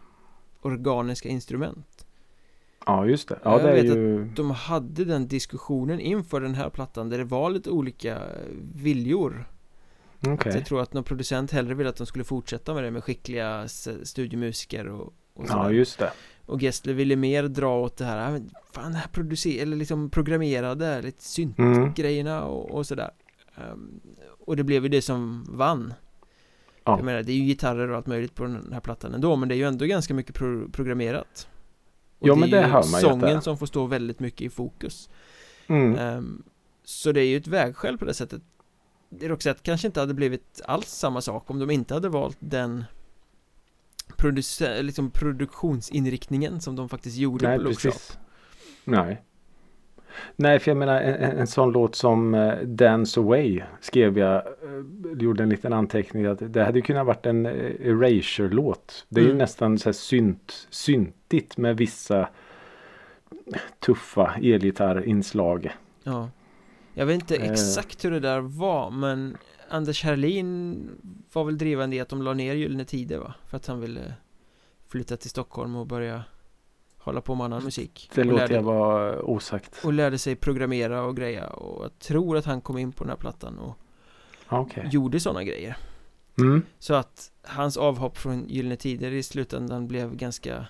organiska 0.62 1.28
instrument 1.28 2.06
ja 2.86 3.06
just 3.06 3.28
det. 3.28 3.38
Jag 3.44 3.52
Ja, 3.60 3.62
det 3.62 3.70
är 3.70 3.74
vet 3.82 3.84
ju... 3.96 4.24
De 4.24 4.50
hade 4.50 5.04
den 5.04 5.28
diskussionen 5.28 6.00
inför 6.00 6.40
den 6.40 6.54
här 6.54 6.70
plattan 6.70 7.08
där 7.08 7.18
det 7.18 7.24
var 7.24 7.50
lite 7.50 7.70
olika 7.70 8.18
viljor. 8.74 9.48
Så 10.20 10.28
Jag 10.44 10.66
tror 10.66 10.80
att 10.82 10.92
någon 10.92 11.04
producent 11.04 11.50
hellre 11.50 11.74
ville 11.74 11.88
att 11.90 11.96
de 11.96 12.06
skulle 12.06 12.24
fortsätta 12.24 12.74
med 12.74 12.84
det 12.84 12.90
med 12.90 13.04
skickliga 13.04 13.68
studiomusiker 14.02 14.88
och, 14.88 15.12
och 15.34 15.48
sådär. 15.48 15.62
Ja, 15.62 15.70
just 15.72 15.98
det. 15.98 16.12
Och 16.46 16.62
Gessle 16.62 16.92
ville 16.92 17.16
mer 17.16 17.42
dra 17.42 17.80
åt 17.80 17.96
det 17.96 18.04
här, 18.04 18.18
"Ah, 18.36 18.40
fan 18.72 18.92
det 18.92 18.98
här 18.98 19.08
producer 19.08 19.62
eller 19.62 19.76
liksom 19.76 20.10
programmerade, 20.10 21.02
lite 21.02 21.24
syntgrejerna 21.24 22.36
Mm. 22.36 22.48
och, 22.48 22.70
och 22.70 22.86
sådär 22.86 23.10
Och 24.46 24.56
det 24.56 24.64
blev 24.64 24.82
ju 24.82 24.88
det 24.88 25.02
som 25.02 25.46
vann 25.48 25.94
Ja. 26.84 26.96
Jag 26.96 27.04
menar, 27.04 27.22
det 27.22 27.32
är 27.32 27.36
ju 27.36 27.44
gitarrer 27.44 27.90
och 27.90 27.96
allt 27.96 28.06
möjligt 28.06 28.34
på 28.34 28.42
den 28.42 28.72
här 28.72 28.80
plattan 28.80 29.14
ändå 29.14 29.36
Men 29.36 29.48
det 29.48 29.54
är 29.54 29.56
ju 29.56 29.64
ändå 29.66 29.84
ganska 29.84 30.14
mycket 30.14 30.34
pro 30.34 30.68
programmerat 30.68 31.48
Och 32.18 32.28
Ja, 32.28 32.34
det 32.34 32.40
men 32.40 32.50
det 32.50 32.56
ju 32.56 32.62
hör 32.62 32.70
man 32.70 32.82
ju 32.82 32.94
det 32.94 33.00
sången 33.00 33.42
som 33.42 33.58
får 33.58 33.66
stå 33.66 33.86
väldigt 33.86 34.20
mycket 34.20 34.40
i 34.40 34.50
fokus 34.50 35.10
Mm. 35.66 35.98
Ehm, 35.98 36.42
Så 36.84 37.12
det 37.12 37.20
är 37.20 37.24
ju 37.26 37.36
ett 37.36 37.46
vägskäl 37.46 37.98
på 37.98 38.04
det 38.04 38.14
sättet 38.14 38.42
Roxette 39.20 39.60
kanske 39.62 39.86
inte 39.86 40.00
hade 40.00 40.14
blivit 40.14 40.60
alls 40.64 40.88
samma 40.88 41.20
sak 41.20 41.50
om 41.50 41.58
de 41.58 41.70
inte 41.70 41.94
hade 41.94 42.08
valt 42.08 42.36
den 42.40 42.84
liksom 44.80 45.10
produktionsinriktningen 45.10 46.60
som 46.60 46.76
de 46.76 46.88
faktiskt 46.88 47.16
gjorde 47.16 47.48
Nej, 47.48 47.58
på 47.58 47.64
Lookshop 47.64 47.92
precis. 47.92 48.18
Nej. 48.84 49.22
Nej, 50.36 50.58
för 50.58 50.70
jag 50.70 50.78
menar 50.78 51.00
en, 51.00 51.38
en, 51.38 51.46
sån 51.46 51.72
låt 51.72 51.94
som 51.94 52.34
eh, 52.34 52.58
Dance 52.58 53.20
Away 53.20 53.62
skrev 53.80 54.18
jag, 54.18 54.36
eh, 54.36 54.42
gjorde 55.18 55.42
en 55.42 55.48
liten 55.48 55.72
anteckning 55.72 56.26
att 56.26 56.52
det 56.52 56.64
hade 56.64 56.78
ju 56.78 56.82
kunnat 56.82 57.06
varit 57.06 57.26
en 57.26 57.46
eh, 57.46 57.52
Erasure-låt. 57.86 59.06
Det 59.08 59.20
är 59.20 59.24
ju 59.24 59.30
Mm. 59.30 59.38
nästan 59.38 59.78
så 59.78 59.88
här 59.88 59.92
synt, 59.92 60.66
syntigt 60.70 61.56
med 61.56 61.76
vissa 61.76 62.28
tuffa 63.78 64.34
elgitarrinslag. 64.42 65.76
Ja 66.04 66.30
Jag 66.94 67.06
vet 67.06 67.14
inte 67.14 67.36
exakt 67.36 68.04
hur 68.04 68.10
det 68.10 68.20
där 68.20 68.40
var 68.40 68.90
men 68.90 69.36
Anders 69.68 70.04
Herlin 70.04 70.90
var 71.32 71.44
väl 71.44 71.58
drivande 71.58 71.96
i 71.96 72.00
att 72.00 72.08
de 72.08 72.22
la 72.22 72.34
ner 72.34 72.54
Gyllene 72.54 72.84
Tider 72.84 73.18
va? 73.18 73.34
För 73.46 73.56
att 73.56 73.66
han 73.66 73.80
ville 73.80 74.14
flytta 74.88 75.16
till 75.16 75.30
Stockholm 75.30 75.76
och 75.76 75.86
börja 75.86 76.24
hålla 77.04 77.20
på 77.20 77.34
med 77.34 77.44
annan 77.44 77.64
musik 77.64 78.10
Det 78.14 78.24
låter 78.24 78.38
lärde, 78.38 78.54
jag 78.54 78.62
vara 78.62 79.22
osagt. 79.22 79.84
och 79.84 79.92
lärde 79.92 80.18
sig 80.18 80.36
programmera 80.36 81.02
och 81.02 81.16
greja 81.16 81.46
och 81.48 81.84
jag 81.84 81.98
tror 81.98 82.36
att 82.36 82.44
han 82.44 82.60
kom 82.60 82.78
in 82.78 82.92
på 82.92 83.04
den 83.04 83.10
här 83.10 83.16
plattan 83.16 83.58
och 83.58 83.78
Ja, 84.48 84.60
Okej. 84.60 84.88
gjorde 84.92 85.20
sådana 85.20 85.44
grejer 85.44 85.76
Mm. 86.38 86.62
Så 86.78 86.94
att 86.94 87.30
hans 87.42 87.76
avhopp 87.76 88.18
från 88.18 88.48
Gyllene 88.48 88.76
Tider 88.76 89.12
i 89.12 89.22
slutändan 89.22 89.88
blev 89.88 90.16
ganska 90.16 90.66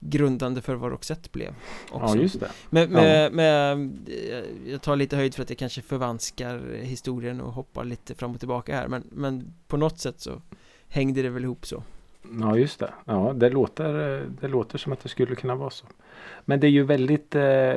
grundande 0.00 0.60
för 0.62 0.74
vad 0.74 0.90
Roxette 0.90 1.28
blev 1.32 1.54
också. 1.92 2.16
Ja, 2.16 2.22
just 2.22 2.40
det. 2.40 2.50
med, 2.70 2.90
med, 2.90 3.32
med, 3.32 3.72
eh, 4.08 4.70
jag 4.72 4.82
tar 4.82 4.96
lite 4.96 5.16
höjd 5.16 5.34
för 5.34 5.42
att 5.42 5.50
jag 5.50 5.58
kanske 5.58 5.82
förvanskar 5.82 6.76
historien 6.82 7.40
och 7.40 7.52
hoppar 7.52 7.84
lite 7.84 8.14
fram 8.14 8.30
och 8.34 8.38
tillbaka 8.38 8.76
här 8.76 8.88
men, 8.88 9.04
men 9.12 9.54
på 9.68 9.76
något 9.76 9.98
sätt 9.98 10.20
så 10.20 10.42
hängde 10.88 11.22
det 11.22 11.30
väl 11.30 11.44
ihop 11.44 11.66
så 11.66 11.82
Ja 12.40 12.56
just 12.56 12.80
det. 12.80 12.90
Ja 13.04 13.32
det 13.36 13.50
låter, 13.50 14.22
det 14.40 14.48
låter 14.48 14.78
som 14.78 14.92
att 14.92 15.02
det 15.02 15.08
skulle 15.08 15.34
kunna 15.34 15.54
vara 15.54 15.70
så. 15.70 15.86
Men 16.44 16.60
det 16.60 16.66
är 16.66 16.70
ju 16.70 16.82
väldigt 16.82 17.34
eh, 17.34 17.74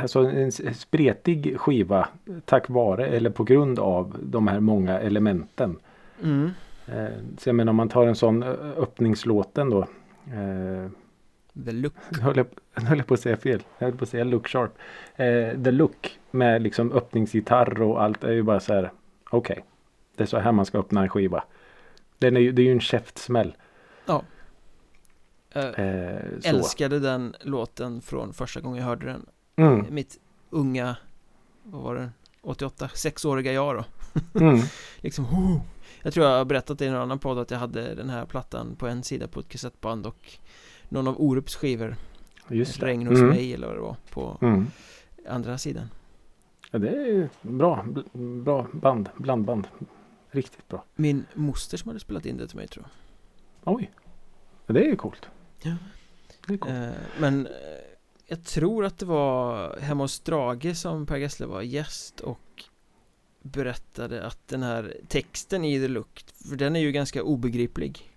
alltså 0.00 0.20
en 0.20 0.52
spretig 0.74 1.58
skiva 1.58 2.08
tack 2.44 2.68
vare 2.68 3.06
eller 3.06 3.30
på 3.30 3.44
grund 3.44 3.78
av 3.78 4.16
de 4.22 4.48
här 4.48 4.60
många 4.60 4.98
elementen. 4.98 5.78
mm. 6.22 6.50
Eh, 6.86 7.08
så 7.38 7.48
jag 7.48 7.56
menar 7.56 7.70
om 7.70 7.76
man 7.76 7.88
tar 7.88 8.06
en 8.06 8.16
sån 8.16 8.42
eh, 8.42 8.48
öppningslåten 8.76 9.70
då. 9.70 9.80
Eh, 10.26 10.90
The 11.64 11.72
Look 11.72 11.94
höll 12.20 12.36
jag, 12.36 12.46
höll 12.72 12.98
jag 12.98 13.06
på 13.06 13.14
att 13.14 13.20
säga 13.20 13.36
fel. 13.36 13.62
Jag 13.78 13.86
höll 13.86 13.96
på 13.96 14.04
att 14.04 14.08
säga 14.08 14.24
Look 14.24 14.48
Sharp. 14.48 14.78
Eh, 15.16 15.62
The 15.64 15.70
Look 15.70 16.18
med 16.30 16.62
liksom 16.62 16.92
öppningsgitarr 16.92 17.82
och 17.82 18.02
allt 18.02 18.24
är 18.24 18.32
ju 18.32 18.42
bara 18.42 18.60
så 18.60 18.74
här. 18.74 18.90
Okej. 19.30 19.64
det 20.16 20.22
är 20.22 20.26
så 20.26 20.38
här 20.38 20.52
man 20.52 20.66
ska 20.66 20.78
öppna 20.78 21.02
en 21.02 21.08
skiva. 21.08 21.44
Den 22.22 22.36
är 22.36 22.40
ju, 22.40 22.52
det 22.52 22.62
är 22.62 22.64
ju 22.64 22.72
en 22.72 22.80
käftsmäll. 22.80 23.54
eh, 24.06 25.64
Eh, 25.64 26.40
så. 26.40 26.48
Älskade 26.48 26.98
den 27.00 27.34
låten 27.40 28.00
från 28.00 28.32
första 28.32 28.60
gången 28.60 28.78
jag 28.78 28.84
hörde 28.86 29.06
den 29.06 29.26
Mm. 29.56 29.86
Mitt 29.94 30.18
unga, 30.50 30.96
vad 31.62 31.82
var 31.82 31.94
det, 31.94 32.10
88, 32.42 32.88
sexåriga 32.94 33.52
jag 33.52 33.76
då 33.76 33.84
Mm. 34.40 34.58
liksom 34.96 35.24
oh. 35.24 35.60
Jag 36.02 36.14
tror 36.14 36.26
jag 36.26 36.38
har 36.38 36.44
berättat 36.44 36.80
i 36.80 36.86
en 36.86 36.94
annan 36.94 37.18
podd 37.18 37.38
att 37.38 37.50
jag 37.50 37.58
hade 37.58 37.94
den 37.94 38.10
här 38.10 38.24
plattan 38.26 38.76
på 38.76 38.86
en 38.86 39.02
sida 39.02 39.28
på 39.28 39.40
ett 39.40 39.48
kassettband 39.48 40.06
och 40.06 40.32
någon 40.88 41.08
av 41.08 41.20
Orups 41.20 41.54
skivor 41.56 41.96
Just. 42.48 42.82
Regn 42.82 43.06
hos 43.06 43.18
Mm. 43.18 43.28
mig 43.30 43.54
eller 43.54 43.66
vad 43.66 43.76
det 43.76 43.80
var 43.80 43.96
på 44.10 44.38
Mm. 44.40 44.66
andra 45.28 45.58
sidan 45.58 45.88
Ja, 46.70 46.78
det 46.78 46.88
är 46.88 47.28
bra, 47.42 47.86
bra 48.44 48.66
band, 48.72 49.08
blandband. 49.16 49.66
Riktigt 50.34 50.68
bra. 50.68 50.84
Min 50.94 51.24
moster 51.34 51.76
som 51.76 51.88
hade 51.88 52.00
spelat 52.00 52.26
in 52.26 52.36
det 52.36 52.46
till 52.48 52.56
mig 52.56 52.68
tror 52.68 52.84
jag 53.64 53.74
Oj. 53.76 53.90
Ja, 54.66 54.72
Det 54.74 54.80
är 54.80 54.84
ju 54.88 54.96
coolt. 54.96 55.26
Ja. 55.62 55.74
Det 56.46 56.54
är 56.54 56.58
coolt. 56.58 56.74
eh, 56.74 56.90
Men 57.20 57.46
eh, 57.46 57.52
jag 58.26 58.44
tror 58.44 58.84
att 58.84 58.98
det 58.98 59.06
var 59.06 59.76
hemma 59.80 60.04
hos 60.04 60.12
Strage 60.12 60.76
som 60.76 61.06
Per 61.06 61.16
Gessle 61.16 61.46
var 61.46 61.62
gäst 61.62 62.20
och 62.20 62.64
berättade 63.42 64.26
att 64.26 64.48
den 64.48 64.62
här 64.62 64.96
texten 65.08 65.64
i 65.64 65.80
The 65.80 65.88
Look, 65.88 66.24
för 66.48 66.56
den 66.56 66.76
är 66.76 66.80
ju 66.80 66.92
ganska 66.92 67.22
obegriplig 67.22 68.08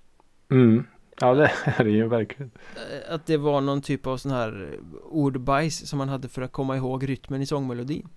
Mm. 0.49 0.87
Ja 1.19 1.33
det 1.33 1.51
är 1.65 1.83
det 1.83 1.89
ju 1.89 2.07
verkligen. 2.07 2.51
Eh, 2.75 3.13
Att 3.13 3.25
det 3.25 3.37
var 3.37 3.61
någon 3.61 3.81
typ 3.81 4.07
av 4.07 4.17
sån 4.17 4.31
här 4.31 4.79
ordbajs 5.03 5.89
som 5.89 5.97
man 5.97 6.09
hade 6.09 6.27
för 6.27 6.41
att 6.41 6.51
komma 6.51 6.77
ihåg 6.77 7.09
rytmen 7.09 7.41
i 7.41 7.45
sångmelodin 7.45 8.09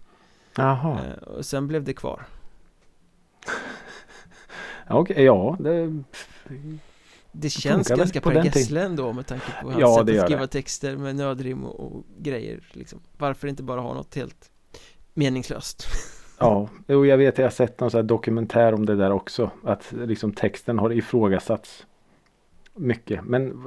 Jaha. 0.56 1.04
Eh, 1.06 1.12
Och 1.22 1.46
sen 1.46 1.68
blev 1.68 1.84
det 1.84 1.92
kvar 1.94 2.26
Ja, 4.88 4.98
Okej, 4.98 5.24
ja. 5.24 5.56
Det, 5.60 6.02
Det 7.32 7.50
känns 7.50 7.88
ganska 7.88 8.20
Per. 8.20 8.44
Gessle 8.44 8.82
ändå 8.82 9.12
med 9.12 9.26
tanke 9.26 9.44
på 9.62 9.70
hans 9.70 9.80
Ja, 9.80 10.04
sätt 10.06 10.18
att 10.18 10.24
skriva 10.24 10.40
det. 10.40 10.46
texter 10.46 10.96
med 10.96 11.16
nödrim 11.16 11.64
och, 11.64 11.80
och 11.80 12.04
grejer 12.18 12.60
liksom. 12.72 13.00
Varför 13.18 13.48
inte 13.48 13.62
bara 13.62 13.80
ha 13.80 13.94
något 13.94 14.14
helt 14.14 14.50
meningslöst? 15.14 15.86
ja. 16.38 16.68
Jo, 16.86 17.06
jag 17.06 17.18
vet 17.18 17.38
jag 17.38 17.44
har 17.44 17.50
sett 17.50 17.80
någon 17.80 18.06
dokumentär 18.06 18.74
om 18.74 18.86
det 18.86 18.96
där 18.96 19.10
också. 19.10 19.50
Att 19.64 19.92
liksom 19.92 20.32
texten 20.32 20.78
har 20.78 20.92
ifrågasatts. 20.92 21.86
Mycket. 22.74 23.24
Men 23.24 23.62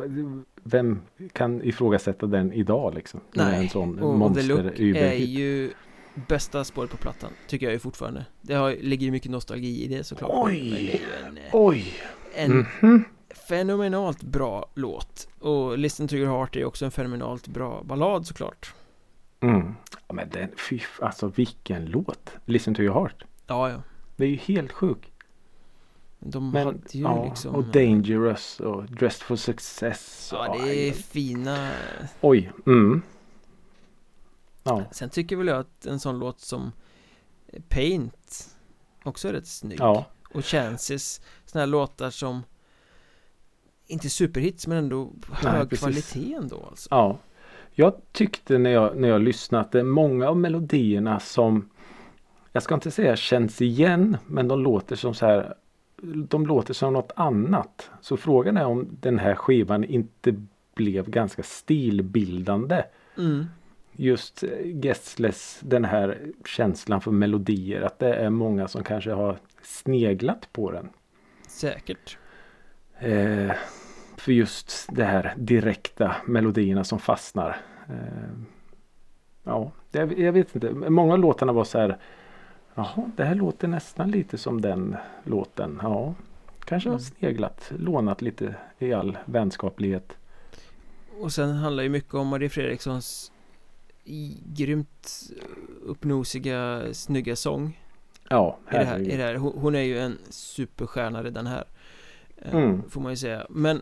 vem 0.63 1.01
kan 1.33 1.61
ifrågasätta 1.61 2.25
den 2.25 2.53
idag 2.53 2.95
liksom? 2.95 3.19
Sån 3.71 3.99
och, 3.99 4.21
och 4.21 4.35
The 4.35 4.43
Look 4.43 4.79
är 4.79 5.13
ju 5.13 5.71
bästa 6.27 6.63
spåret 6.63 6.91
på 6.91 6.97
plattan 6.97 7.31
Tycker 7.47 7.65
jag 7.65 7.73
ju 7.73 7.79
fortfarande 7.79 8.25
Det 8.41 8.53
har, 8.53 8.75
ligger 8.81 9.05
ju 9.05 9.11
mycket 9.11 9.31
nostalgi 9.31 9.83
i 9.83 9.87
det 9.87 10.03
såklart 10.03 10.31
Oj! 10.33 11.01
En, 11.27 11.37
eh, 11.37 11.43
Oj! 11.53 11.93
en 12.35 12.65
Mhm. 12.81 13.03
fenomenalt 13.47 14.23
bra 14.23 14.69
låt 14.75 15.27
Och 15.39 15.77
Listen 15.77 16.07
to 16.07 16.15
your 16.15 16.37
heart 16.37 16.55
är 16.55 16.65
också 16.65 16.85
en 16.85 16.91
fenomenalt 16.91 17.47
bra 17.47 17.83
ballad 17.83 18.27
såklart 18.27 18.73
Mm. 19.43 19.73
Ja, 20.07 20.13
men 20.13 20.29
den, 20.29 20.49
fy, 20.69 20.79
alltså 21.01 21.27
vilken 21.35 21.85
låt. 21.85 22.29
Listen 22.45 22.75
to 22.75 22.81
your 22.81 22.93
heart. 22.93 23.23
Ja, 23.47 23.69
ja 23.69 23.81
Det 24.15 24.23
är 24.23 24.29
ju 24.29 24.35
helt 24.35 24.71
sjuk. 24.71 25.11
De 26.19 26.51
Men, 26.51 26.65
hade 26.65 26.79
ju 26.91 27.01
ja, 27.01 27.25
liksom 27.29 27.55
och 27.55 27.63
Dangerous 27.63 28.59
och 28.59 28.83
Dressed 28.83 29.21
for 29.21 29.35
Success. 29.35 30.29
Ja, 30.33 30.57
det 30.63 30.89
är 30.89 30.91
fina 30.93 31.71
Oj. 32.21 32.51
Mm. 32.65 33.01
Ja. 34.63 34.83
Sen 34.91 35.09
tycker 35.09 35.35
väl 35.35 35.47
jag 35.47 35.59
att 35.59 35.85
en 35.85 35.99
sån 35.99 36.19
låt 36.19 36.39
som 36.39 36.71
Paint 37.69 38.49
också 39.03 39.27
är 39.27 39.33
rätt 39.33 39.47
snygg 39.47 39.79
Ja. 39.79 40.05
Och 40.33 40.45
Chances 40.45 41.21
Såna 41.45 41.59
här 41.61 41.67
låtar 41.67 42.09
som 42.09 42.43
Inte 43.87 44.09
superhits 44.09 44.67
men 44.67 44.77
ändå 44.77 45.11
hög 45.31 45.69
precis. 45.69 45.79
kvalitet 45.79 46.33
ändå 46.33 46.65
alltså 46.69 46.87
ja. 46.91 47.17
Jag 47.73 47.93
tyckte 48.11 48.57
när 48.57 48.69
jag, 48.69 48.97
när 48.97 49.07
jag 49.07 49.21
lyssnade 49.21 49.63
att 49.63 49.71
det 49.71 49.79
är 49.79 49.83
många 49.83 50.29
av 50.29 50.37
melodierna 50.37 51.19
som 51.19 51.69
Jag 52.51 52.63
ska 52.63 52.73
inte 52.75 52.91
säga 52.91 53.15
känns 53.15 53.61
igen 53.61 54.17
men 54.27 54.47
de 54.47 54.59
låter 54.63 54.95
som 54.95 55.13
så 55.13 55.25
här 55.25 55.53
De 56.29 56.45
låter 56.47 56.73
som 56.73 56.93
något 56.93 57.11
annat. 57.15 57.89
Så 58.01 58.17
frågan 58.17 58.57
är 58.57 58.65
om 58.65 58.87
den 59.01 59.19
här 59.19 59.35
skivan 59.35 59.83
inte 59.83 60.35
blev 60.75 61.09
ganska 61.09 61.43
stilbildande. 61.43 62.83
mm. 63.17 63.45
Just 64.01 64.43
eh, 64.43 64.49
Gessles 64.63 65.59
den 65.63 65.85
här 65.85 66.17
känslan 66.45 67.01
för 67.01 67.11
melodier. 67.11 67.81
Att 67.81 67.99
det 67.99 68.13
är 68.15 68.29
många 68.29 68.67
som 68.67 68.83
kanske 68.83 69.11
har 69.11 69.37
sneglat 69.61 70.49
på 70.53 70.71
den. 70.71 70.89
Säkert 71.47 72.17
Eh, 72.99 73.51
för 74.17 74.31
just 74.31 74.87
det 74.91 75.03
här 75.03 75.33
direkta 75.37 76.15
melodierna 76.25 76.83
som 76.83 76.99
fastnar. 76.99 77.57
Eh, 77.89 78.31
ja, 79.43 79.71
jag, 79.91 80.19
jag 80.19 80.31
vet 80.31 80.55
inte. 80.55 80.71
Många 80.73 81.13
av 81.13 81.19
låtarna 81.19 81.51
var 81.53 81.63
så 81.63 81.79
här. 81.79 81.97
Jaha, 82.75 83.11
det 83.15 83.23
här 83.23 83.35
låter 83.35 83.67
nästan 83.67 84.11
lite 84.11 84.37
som 84.37 84.61
den 84.61 84.95
låten. 85.23 85.79
Ja, 85.83 86.13
kanske 86.65 86.89
har 86.89 86.95
Mm. 86.95 87.05
sneglat, 87.05 87.71
lånat 87.77 88.21
lite 88.21 88.55
i 88.79 88.93
all 88.93 89.17
vänskaplighet. 89.25 90.17
Och 91.19 91.31
sen 91.31 91.51
handlar 91.51 91.83
ju 91.83 91.89
mycket 91.89 92.13
om 92.13 92.27
Marie 92.27 92.49
Fredrikssons 92.49 93.31
grymt 94.45 95.21
uppnosiga, 95.83 96.93
snygga 96.93 97.35
sång 97.35 97.77
Ja, 98.29 98.59
i 98.67 98.71
det 98.71 98.77
här, 98.77 98.85
herregud. 98.85 99.13
i 99.13 99.17
det 99.17 99.23
här. 99.23 99.35
Hon, 99.35 99.57
hon 99.57 99.75
är 99.75 99.81
ju 99.81 99.99
en 99.99 100.17
superstjärna 100.29 101.23
redan 101.23 101.47
här 101.47 101.63
eh, 102.37 102.55
Mm. 102.55 102.89
Får 102.89 103.01
man 103.01 103.11
ju 103.11 103.15
säga 103.17 103.45
Men 103.49 103.81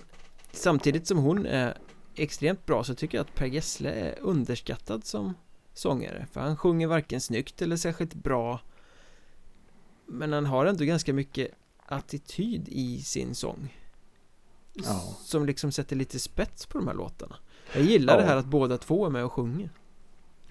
samtidigt 0.52 1.08
som 1.08 1.18
hon 1.18 1.46
är 1.46 1.78
extremt 2.16 2.66
bra 2.66 2.84
så 2.84 2.96
tycker 2.96 3.18
jag 3.18 3.24
att 3.26 3.36
Per 3.36 3.46
Gessle 3.46 3.92
är 3.92 4.20
underskattad 4.22 5.06
som 5.06 5.34
sångare 5.74 6.28
För 6.32 6.42
han 6.42 6.58
sjunger 6.58 6.88
varken 6.88 7.22
snyggt 7.22 7.62
eller 7.62 7.76
särskilt 7.76 8.14
bra 8.14 8.60
Men 10.06 10.34
han 10.34 10.46
har 10.46 10.66
ändå 10.66 10.84
ganska 10.84 11.14
mycket 11.14 11.52
attityd 11.86 12.70
i 12.70 13.02
sin 13.02 13.36
sång 13.36 13.76
Ja. 14.74 15.16
Som 15.24 15.46
liksom 15.46 15.72
sätter 15.72 15.96
lite 15.96 16.20
spets 16.20 16.66
på 16.66 16.78
de 16.78 16.88
här 16.88 16.96
låtarna 16.96 17.36
Jag 17.74 17.84
gillar 17.84 18.14
Ja. 18.14 18.20
det 18.22 18.26
här 18.28 18.36
att 18.36 18.46
båda 18.46 18.78
två 18.78 19.06
är 19.06 19.10
med 19.10 19.24
och 19.26 19.32
sjunger 19.32 19.70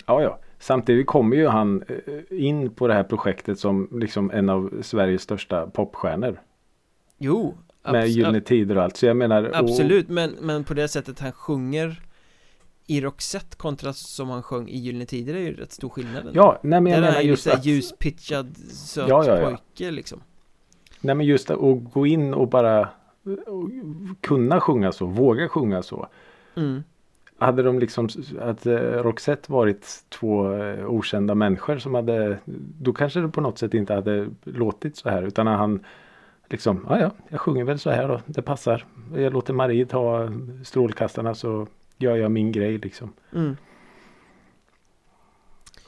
Ja, 0.08 0.22
ja. 0.22 0.38
Samtidigt 0.58 1.06
kommer 1.06 1.36
ju 1.36 1.46
han 1.46 1.82
eh, 1.88 2.48
in 2.48 2.70
på 2.74 2.86
det 2.88 2.94
här 2.94 3.02
projektet 3.04 3.58
som 3.58 3.88
liksom 4.00 4.30
en 4.30 4.48
av 4.48 4.82
Sveriges 4.82 5.22
största 5.22 5.66
popstjärnor. 5.66 6.40
Jo, 7.18 7.54
Med 7.92 8.08
Gyllene 8.08 8.40
Tider 8.40 8.76
och 8.76 8.82
allt. 8.82 8.96
Så 8.96 9.06
jag 9.06 9.16
menar. 9.16 9.42
och- 9.48 9.56
absolut, 9.56 10.08
men, 10.08 10.30
men 10.40 10.64
på 10.64 10.74
det 10.74 10.88
sättet 10.88 11.20
han 11.20 11.32
sjunger 11.32 12.02
i 12.86 13.00
Roxette 13.00 13.56
kontra 13.56 13.92
som 13.92 14.30
han 14.30 14.42
sjöng 14.42 14.68
i 14.68 14.78
Gyllene 14.78 15.06
Tider 15.06 15.34
är 15.34 15.38
ju 15.38 15.54
rätt 15.54 15.72
stor 15.72 15.88
skillnad. 15.88 16.30
Ja, 16.32 16.58
nej 16.62 16.80
men 16.80 16.92
jag 16.92 17.00
menar 17.00 17.20
just 17.20 17.46
att. 17.46 17.64
ljuspitchad 17.64 18.56
söt 18.56 19.08
Ja, 19.08 19.24
ja, 19.26 19.38
ja. 19.40 19.46
pojke 19.50 19.90
liksom 19.90 20.20
Nej 21.00 21.14
men 21.14 21.26
just 21.26 21.50
att 21.50 21.58
gå 21.92 22.06
in 22.06 22.34
och 22.34 22.48
bara 22.48 22.88
kunna 24.20 24.60
sjunga 24.60 24.92
så, 24.92 25.06
våga 25.06 25.48
sjunga 25.48 25.82
så. 25.82 26.08
mm. 26.56 26.82
Hade 27.40 27.62
de 27.62 27.78
liksom, 27.78 28.08
att 28.40 28.66
eh, 28.66 28.76
Roxette 28.76 29.52
varit 29.52 30.04
två 30.08 30.52
eh, 30.52 30.86
okända 30.86 31.34
människor 31.34 31.78
som 31.78 31.94
hade, 31.94 32.38
då 32.80 32.92
kanske 32.92 33.20
det 33.20 33.28
på 33.28 33.40
något 33.40 33.58
sätt 33.58 33.74
inte 33.74 33.94
hade 33.94 34.28
låtit 34.44 34.96
så 34.96 35.08
här 35.08 35.22
utan 35.22 35.46
han 35.46 35.84
liksom, 36.48 36.86
ja 36.88 37.00
ja, 37.00 37.10
jag 37.28 37.40
sjunger 37.40 37.64
väl 37.64 37.78
så 37.78 37.90
här 37.90 38.08
då, 38.08 38.20
det 38.26 38.42
passar. 38.42 38.84
Jag 39.14 39.32
låter 39.32 39.54
Marie 39.54 39.86
ta 39.86 40.28
strålkastarna 40.64 41.34
så 41.34 41.66
gör 41.98 42.16
jag 42.16 42.30
min 42.30 42.52
grej 42.52 42.78
liksom. 42.78 43.12
Mm. 43.34 43.56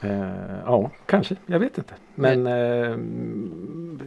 Eh, 0.01 0.59
ja, 0.65 0.91
kanske, 1.05 1.35
jag 1.45 1.59
vet 1.59 1.77
inte. 1.77 1.93
Men 2.15 2.47
eh, 2.47 2.97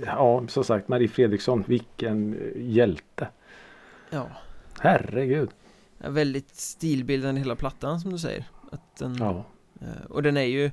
ja, 0.06 0.42
som 0.48 0.64
sagt, 0.64 0.88
Marie 0.88 1.08
Fredriksson, 1.08 1.64
vilken 1.66 2.38
hjälte. 2.56 3.28
Ja, 4.10 4.26
Herregud. 4.80 5.50
Ja, 6.04 6.10
väldigt 6.10 6.56
stilbildande 6.56 7.40
hela 7.40 7.56
plattan 7.56 8.00
som 8.00 8.12
du 8.12 8.18
säger 8.18 8.44
att 8.72 8.96
den, 8.98 9.16
Ja, 9.20 9.44
eh, 9.80 10.04
Och 10.10 10.22
den 10.22 10.36
är 10.36 10.42
ju 10.44 10.70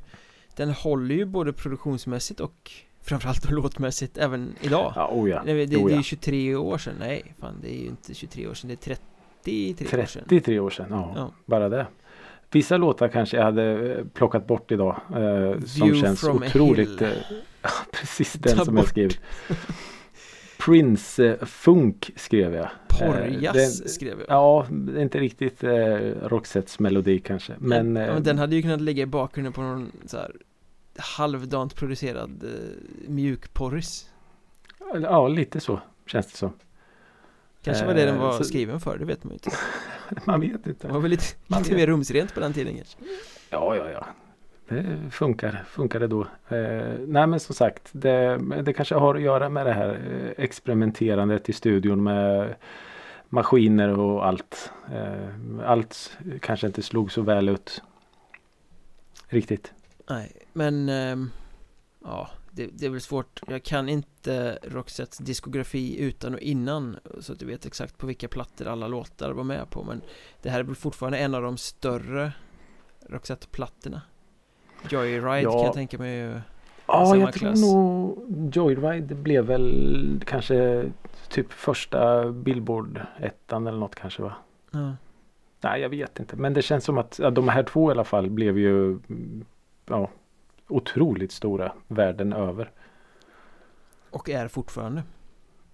Den 0.56 0.70
håller 0.70 1.16
ju 1.16 1.26
både 1.26 1.54
produktionsmässigt 1.54 2.40
och 2.40 2.72
Framförallt 3.04 3.46
och 3.46 3.52
låtmässigt 3.64 4.18
även 4.18 4.56
idag 4.62 4.94
ja 4.96 5.10
oh 5.14 5.30
ja. 5.30 5.42
Men 5.46 5.56
det, 5.56 5.64
Oh 5.64 5.70
det 5.70 5.76
är 5.76 5.90
ja. 5.90 5.98
ju 5.98 6.04
23 6.04 6.56
år 6.56 6.78
sedan, 6.78 6.94
nej 7.00 7.34
fan 7.40 7.56
det 7.62 7.74
är 7.76 7.80
ju 7.82 7.88
inte 7.88 8.14
23 8.14 8.48
år 8.48 8.54
sedan, 8.54 8.68
det 8.68 8.74
är 8.74 8.96
33 9.76 10.02
år 10.02 10.06
sedan 10.06 10.24
33 10.30 10.60
år 10.60 10.70
sedan, 10.70 10.88
ja, 10.90 11.14
Ja. 11.16 11.32
bara 11.46 11.70
det. 11.70 11.88
Vissa 12.54 12.78
låtar 12.78 13.08
kanske 13.08 13.38
jag 13.38 13.44
hade 13.44 13.94
eh, 13.98 14.06
plockat 14.14 14.48
bort 14.48 14.72
idag. 14.72 15.02
Eh, 15.10 15.60
som 15.66 15.88
View 15.88 16.02
känns 16.02 16.22
from 16.22 16.44
a 16.44 16.46
otroligt. 16.48 16.90
hill. 17.02 17.04
Eh, 17.04 17.10
ja, 17.62 17.70
precis 17.94 18.34
den 18.34 18.58
Ta 18.58 18.66
som 18.66 18.76
jag 18.76 18.84
bort. 18.84 18.90
skrev. 18.90 19.10
Prince 19.10 19.74
eh, 21.20 21.46
Funk 21.46 22.12
skrev 22.16 22.54
jag. 22.56 22.70
Porrjazz 22.88 23.80
den- 23.80 23.90
skrev 23.90 24.20
jag 24.20 24.30
Ja, 24.30 24.66
det 24.70 25.02
inte 25.02 25.20
riktigt 25.20 25.64
eh, 25.64 25.72
Roxettes 26.22 26.80
melodi 26.80 27.20
kanske. 27.20 27.54
Men, 27.60 27.96
ja, 27.96 28.02
eh, 28.02 28.14
men 28.14 28.24
den 28.24 28.38
hade 28.38 28.56
ju 28.56 28.62
kunnat 28.62 28.82
ligga 28.82 29.04
i 29.04 29.06
bakgrunden 29.06 29.54
på 29.54 29.62
någon 29.62 29.92
så 30.06 30.18
här 30.18 30.32
halvdant 30.98 31.76
producerad 31.76 32.44
eh, 32.44 33.10
mjukporris 33.10 34.10
ja, 35.02 35.28
lite 35.28 35.60
så 35.60 35.80
känns 36.06 36.28
det 36.28 36.38
som. 36.38 36.54
Kanske 37.64 37.86
var 37.86 37.94
det 37.94 38.06
den 38.06 38.16
Eh, 38.16 38.22
var 38.22 38.38
så- 38.38 38.44
skriven 38.44 38.80
för, 38.80 38.98
det 38.98 39.06
vet 39.06 39.24
man 39.24 39.32
ju 39.32 39.34
inte 39.34 39.52
Man 40.26 40.42
vet 40.42 40.64
Det 40.64 40.70
inte. 40.70 40.88
var 40.88 41.00
väl 41.00 41.12
lite, 41.12 41.24
lite 41.48 41.76
mer 41.76 41.88
rumsrent 41.88 42.34
på 42.34 42.40
den 42.40 42.54
tiden 42.54 42.76
kanske 42.76 42.98
Ja, 43.50 43.76
ja, 43.76 43.90
ja. 43.90 44.08
Det 44.72 45.12
funkar, 45.12 45.64
funkar 45.68 46.00
det 46.00 46.08
då. 46.08 46.22
Eh, 46.22 47.00
nej 47.08 47.28
men 47.28 47.40
som 47.40 47.56
sagt, 47.56 47.90
det, 47.92 48.38
det 48.64 48.74
kanske 48.74 48.96
har 48.96 49.16
att 49.16 49.22
göra 49.22 49.50
med 49.50 49.66
det 49.66 49.74
här 49.74 49.90
eh, 49.90 50.44
experimenterandet 50.44 51.50
i 51.50 51.54
studion 51.54 52.04
med 52.04 52.56
maskiner 53.30 54.00
och 54.00 54.28
allt. 54.28 54.72
Eh, 54.94 55.70
allt 55.70 56.18
kanske 56.42 56.68
inte 56.68 56.82
slog 56.82 57.12
så 57.12 57.22
väl 57.22 57.50
ut. 57.50 57.82
Riktigt. 59.28 59.74
Nej, 60.10 60.32
men 60.54 60.90
eh, 60.90 61.16
Ja, 62.04 62.30
det, 62.52 62.68
det 62.74 62.86
är 62.86 62.90
väl 62.90 63.02
svårt 63.02 63.42
Jag 63.48 63.64
kan 63.64 63.90
inte 63.90 64.60
Roxettes 64.64 65.18
diskografi 65.18 66.00
utan 66.00 66.34
och 66.34 66.40
innan 66.40 66.98
Så 67.20 67.34
att 67.34 67.42
jag 67.42 67.48
vet 67.48 67.66
exakt 67.66 67.98
på 67.98 68.08
vilka 68.08 68.28
plattor 68.28 68.68
alla 68.68 68.88
låtar 68.88 69.32
var 69.32 69.44
med 69.44 69.70
på 69.70 69.84
Men 69.84 70.02
det 70.42 70.50
här 70.50 70.60
är 70.60 70.64
väl 70.64 70.76
fortfarande 70.76 71.18
en 71.18 71.36
av 71.36 71.42
de 71.42 71.58
större 71.58 72.32
Roxette-plattorna 73.10 74.02
Joyride 74.90 75.42
Ja. 75.42 75.52
kan 75.52 75.64
jag 75.64 75.74
tänka 75.74 75.98
mig 75.98 76.20
är 76.20 76.42
Ja, 76.88 77.16
jag 77.16 77.34
tror 77.34 77.40
klass. 77.40 77.62
nog 77.62 78.18
Joyride 78.54 79.16
blev 79.16 79.46
väl 79.46 80.22
kanske 80.26 80.86
typ 81.30 81.54
första 81.54 82.26
Billboard-ettan 82.32 83.68
eller 83.68 83.80
något 83.80 83.96
kanske 83.96 84.22
va? 84.22 84.34
ja. 84.72 84.94
Nej, 85.64 85.82
jag 85.82 85.90
vet 85.90 86.20
inte. 86.20 86.36
Men 86.36 86.54
det 86.54 86.62
känns 86.62 86.84
som 86.84 86.98
att 86.98 87.20
ja, 87.20 87.30
de 87.30 87.48
här 87.48 87.64
två 87.64 87.90
i 87.90 87.92
alla 87.92 88.04
fall 88.04 88.30
blev 88.30 88.58
ju 88.58 89.00
ja, 89.86 90.10
otroligt 90.68 91.32
stora 91.32 91.72
världen 91.88 92.34
över. 92.34 92.72
Och 94.10 94.30
är 94.30 94.48
fortfarande 94.48 95.04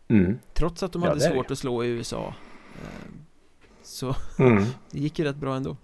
Mm. 0.09 0.39
Trots 0.53 0.83
att 0.83 0.91
de 0.93 1.01
Ja, 1.01 1.07
hade 1.09 1.21
svårt 1.21 1.51
att 1.51 1.57
slå 1.57 1.83
i 1.83 1.87
USA 1.87 2.33
ehm, 2.83 3.11
Så 3.83 4.15
Mm. 4.39 4.63
det 4.91 4.99
gick 4.99 5.19
ju 5.19 5.25
rätt 5.25 5.35
bra 5.35 5.55
ändå 5.55 5.77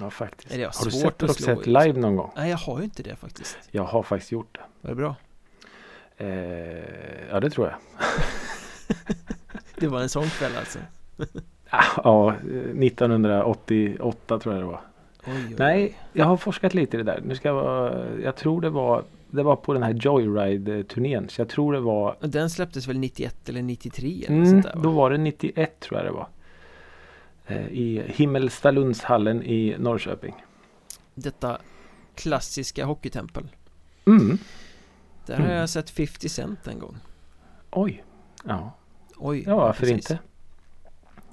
Ja, 0.00 0.10
faktiskt. 0.10 0.54
Eller 0.54 0.64
har 0.64 0.84
du 0.84 0.90
sett 0.90 1.18
slå 1.18 1.26
Roxette 1.28 1.70
live 1.70 2.00
någon 2.00 2.16
gång? 2.16 2.30
Nej, 2.36 2.50
jag 2.50 2.56
har 2.58 2.78
ju 2.78 2.84
inte 2.84 3.02
det 3.02 3.16
faktiskt 3.16 3.56
Jag 3.70 3.82
har 3.84 4.02
faktiskt 4.02 4.32
gjort 4.32 4.54
det. 4.54 4.60
Var 4.80 4.90
det 4.90 4.96
bra? 4.96 5.14
Eh, 6.16 7.28
ja, 7.30 7.40
det 7.40 7.50
tror 7.50 7.66
jag. 7.66 7.76
Det 9.76 9.88
var 9.88 10.00
en 10.00 10.08
sån 10.08 10.26
kväll 10.30 10.52
alltså 10.58 10.78
Ah, 11.70 11.84
Ja, 12.04 12.28
eh, 12.28 12.34
1988 12.86 14.38
tror 14.38 14.54
jag 14.54 14.62
det 14.62 14.66
var. 14.66 14.80
Oj, 15.26 15.32
oj. 15.48 15.54
Nej, 15.58 15.98
jag 16.12 16.24
har 16.26 16.36
forskat 16.36 16.74
lite 16.74 16.96
i 16.96 16.98
det 16.98 17.04
där. 17.12 17.20
Nu 17.24 17.34
ska 17.34 17.48
jag, 17.48 17.54
vara, 17.54 18.06
jag 18.22 18.36
tror 18.36 18.60
det 18.60 18.70
var, 18.70 19.04
det 19.30 19.42
var 19.42 19.56
på 19.56 19.72
den 19.72 19.82
här 19.82 19.92
Joyride-turnén. 19.92 21.28
Så 21.28 21.40
jag 21.40 21.48
tror 21.48 21.72
det 21.72 21.80
var 21.80 22.16
Den 22.20 22.50
släpptes 22.50 22.88
väl 22.88 22.98
91 22.98 23.48
eller 23.48 23.62
93 23.62 24.24
eller 24.26 24.36
Mm, 24.36 24.46
sånt 24.50 24.64
där, 24.64 24.74
va? 24.74 24.80
då 24.82 24.90
var 24.90 25.10
det 25.10 25.18
91 25.18 25.80
tror 25.80 25.98
jag 26.00 26.06
det 26.08 26.12
var. 26.12 26.26
I 27.50 28.02
Himmelstalundshallen 28.06 29.42
i 29.42 29.76
Norrköping. 29.78 30.34
Detta 31.14 31.58
klassiska 32.14 32.84
hockeytempel 32.84 33.48
Mm. 34.06 34.38
Där 35.26 35.34
har 35.36 35.44
Mm. 35.44 35.56
jag 35.56 35.68
sett 35.70 35.90
50 35.90 36.28
Cent 36.28 36.66
en 36.66 36.78
gång 36.78 36.96
Oj. 37.70 38.04
Ja, 38.44 38.72
Oj, 39.16 39.42
ja 39.46 39.56
varför 39.56 39.80
precis. 39.80 40.10
inte? 40.10 40.18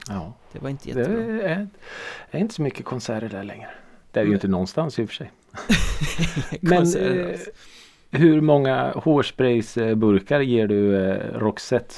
Ja, 0.10 0.34
Det 0.52 0.60
var 0.60 0.70
inte 0.70 0.94
det 0.94 1.00
jättebra 1.00 1.50
är, 1.50 1.68
är 2.32 2.40
inte 2.40 2.54
så 2.54 2.62
mycket 2.62 2.86
konserter 2.86 3.30
där 3.30 3.44
längre. 3.44 3.70
Det 4.12 4.20
är 4.20 4.24
det 4.24 4.28
ju 4.28 4.32
Nej. 4.32 4.36
inte 4.38 4.48
någonstans 4.48 5.00
i 5.00 5.04
och 5.06 5.10
för 5.10 5.16
sig. 5.16 5.32
Men 6.62 6.96
eh, 6.96 7.40
hur 8.12 8.42
många 8.42 8.92
hårspraysburkar 8.96 10.40
ger 10.40 10.68
du 10.68 10.96
eh, 11.10 11.40
Roxette 11.40 11.96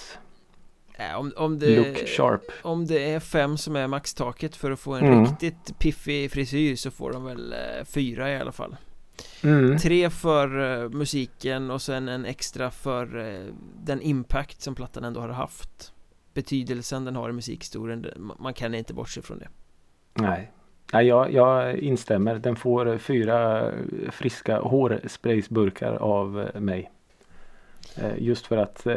om, 1.18 1.34
om, 1.36 1.60
det, 1.60 1.76
Look 1.78 2.08
Sharp? 2.08 2.42
om 2.62 2.86
det 2.86 3.12
är 3.14 3.20
fem 3.20 3.58
som 3.58 3.76
är 3.76 3.88
maxtaket 3.88 4.56
för 4.56 4.72
att 4.72 4.80
få 4.80 4.94
en 4.94 5.06
Mm. 5.06 5.26
riktigt 5.26 5.80
piffig 5.80 6.32
frisyr 6.32 6.76
så 6.76 6.92
får 6.92 7.12
de 7.14 7.26
väl 7.26 7.54
eh, 7.54 7.86
fyra 7.86 8.32
i 8.32 8.38
alla 8.40 8.52
fall 8.52 8.76
Mm. 9.44 9.78
Tre 9.78 10.10
för 10.10 10.84
eh, 10.84 10.90
musiken 10.90 11.72
och 11.72 11.82
sen 11.82 12.10
en 12.10 12.26
extra 12.26 12.72
för 12.72 13.18
eh, 13.18 13.54
den 13.84 14.02
impact 14.02 14.62
som 14.62 14.76
plattan 14.76 15.04
ändå 15.04 15.20
har 15.20 15.30
haft 15.30 15.94
Betydelsen 16.34 17.06
den 17.06 17.16
har 17.16 17.30
i 17.30 17.34
musikhistorien, 17.34 18.06
man 18.40 18.54
kan 18.54 18.76
inte 18.76 18.94
bortse 18.94 19.22
från 19.22 19.40
det 19.40 19.48
Nej. 20.14 20.52
Nej, 20.94 21.08
jag, 21.08 21.34
jag 21.34 21.78
instämmer. 21.78 22.36
Den 22.36 22.56
får 22.56 22.98
fyra 22.98 23.72
friska 24.12 24.60
hårspraysburkar 24.60 25.94
av 25.94 26.50
mig. 26.56 26.92
Just 28.18 28.48
för 28.48 28.58
att 28.58 28.88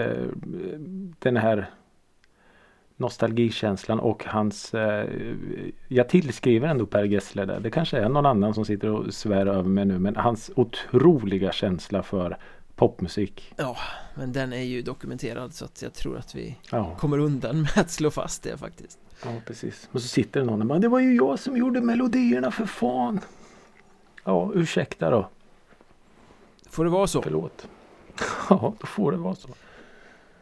den 1.18 1.36
här 1.36 1.70
nostalgikänslan 3.00 4.00
och 4.00 4.24
hans 4.24 4.74
eh, 4.74 5.08
Jag 5.88 6.08
tillskriver 6.08 6.68
ändå 6.68 6.86
Per 6.86 7.04
Gessle 7.04 7.44
där. 7.44 7.60
Det 7.60 7.70
kanske 7.70 7.98
är 7.98 8.08
någon 8.08 8.26
annan 8.26 8.54
som 8.54 8.64
sitter 8.64 8.88
och 8.88 9.14
svär 9.14 9.46
över 9.46 9.68
mig 9.68 9.84
nu 9.84 9.98
men 9.98 10.16
hans 10.16 10.50
otroliga 10.56 11.52
känsla 11.52 12.02
för 12.02 12.36
popmusik. 12.76 13.54
Ja, 13.56 13.76
men 14.14 14.32
den 14.32 14.52
är 14.52 14.62
ju 14.62 14.82
dokumenterad 14.82 15.54
så 15.54 15.64
att 15.64 15.82
jag 15.82 15.94
tror 15.94 16.18
att 16.18 16.34
vi 16.34 16.56
Ja, 16.70 16.96
kommer 16.98 17.18
undan 17.18 17.60
med 17.62 17.70
att 17.78 17.90
slå 17.90 18.10
fast 18.10 18.42
det 18.42 18.56
faktiskt 18.56 18.98
ja 19.24 19.30
precis. 19.46 19.88
Och 19.92 20.02
så 20.02 20.08
sitter 20.08 20.40
det 20.40 20.46
någon 20.46 20.60
och 20.60 20.66
bara 20.66 20.78
Det 20.78 20.88
var 20.88 21.00
ju 21.00 21.16
jag 21.16 21.38
som 21.38 21.56
gjorde 21.56 21.80
melodierna 21.80 22.50
för 22.50 22.66
fan. 22.66 23.20
Ja, 24.24 24.50
ursäkta 24.54 25.10
då. 25.10 25.28
Får 26.70 26.84
det 26.84 26.90
vara 26.90 27.06
så? 27.06 27.22
Förlåt. 27.22 27.66
Ja, 28.50 28.74
då 28.80 28.86
får 28.86 29.12
det 29.12 29.18
vara 29.18 29.34
så. 29.34 29.48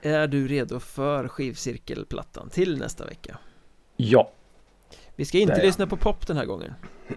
Är 0.03 0.27
du 0.27 0.49
redo 0.49 0.81
för 0.81 1.29
skivcirkelplattan 1.29 2.51
till 2.51 2.79
nästa 2.79 3.07
vecka? 3.07 3.39
Ja. 3.97 4.33
Vi 5.17 5.25
ska 5.25 5.39
inte 5.39 5.63
lyssna 5.63 5.87
på 5.87 5.97
pop 5.97 6.27
den 6.27 6.37
här 6.37 6.45
gången 6.45 6.75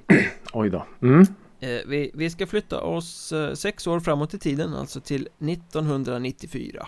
Oj 0.53 0.69
då. 0.69 0.86
Mm. 1.01 1.21
eh, 1.59 1.82
vi, 1.88 2.11
vi 2.13 2.29
ska 2.29 2.47
flytta 2.47 2.82
oss 2.82 3.32
eh, 3.32 3.53
sex 3.53 3.88
år 3.88 3.99
framåt 3.99 4.34
i 4.34 4.39
tiden, 4.39 4.73
alltså 4.75 5.01
till 5.01 5.29
1994 5.39 6.88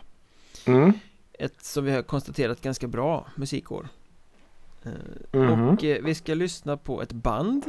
Mm. 0.65 0.93
Ett 1.39 1.63
som 1.65 1.85
vi 1.85 1.91
har 1.91 2.01
konstaterat 2.01 2.61
ganska 2.61 2.87
bra 2.87 3.27
musikår 3.35 3.87
Mhm. 5.31 5.69
Och 5.69 5.83
vi 5.83 6.15
ska 6.15 6.33
lyssna 6.33 6.77
på 6.77 7.01
ett 7.01 7.11
band 7.11 7.65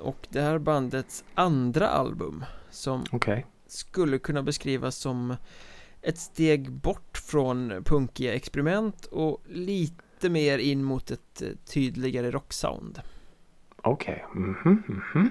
Och 0.00 0.26
det 0.28 0.40
här 0.40 0.58
bandets 0.58 1.24
andra 1.34 1.88
album 1.88 2.44
Som 2.70 3.04
Okej. 3.12 3.46
skulle 3.66 4.18
kunna 4.18 4.42
beskrivas 4.42 4.96
som 4.96 5.36
ett 6.02 6.18
steg 6.18 6.72
bort 6.72 7.18
från 7.18 7.84
punkiga 7.84 8.34
experiment 8.34 9.04
och 9.06 9.42
lite 9.48 10.30
mer 10.30 10.58
in 10.58 10.84
mot 10.84 11.10
ett 11.10 11.42
eh, 11.42 11.48
tydligare 11.64 12.30
rocksound. 12.30 13.00
Okej. 13.76 14.24
Mhm, 14.34 14.82
mhm. 15.14 15.30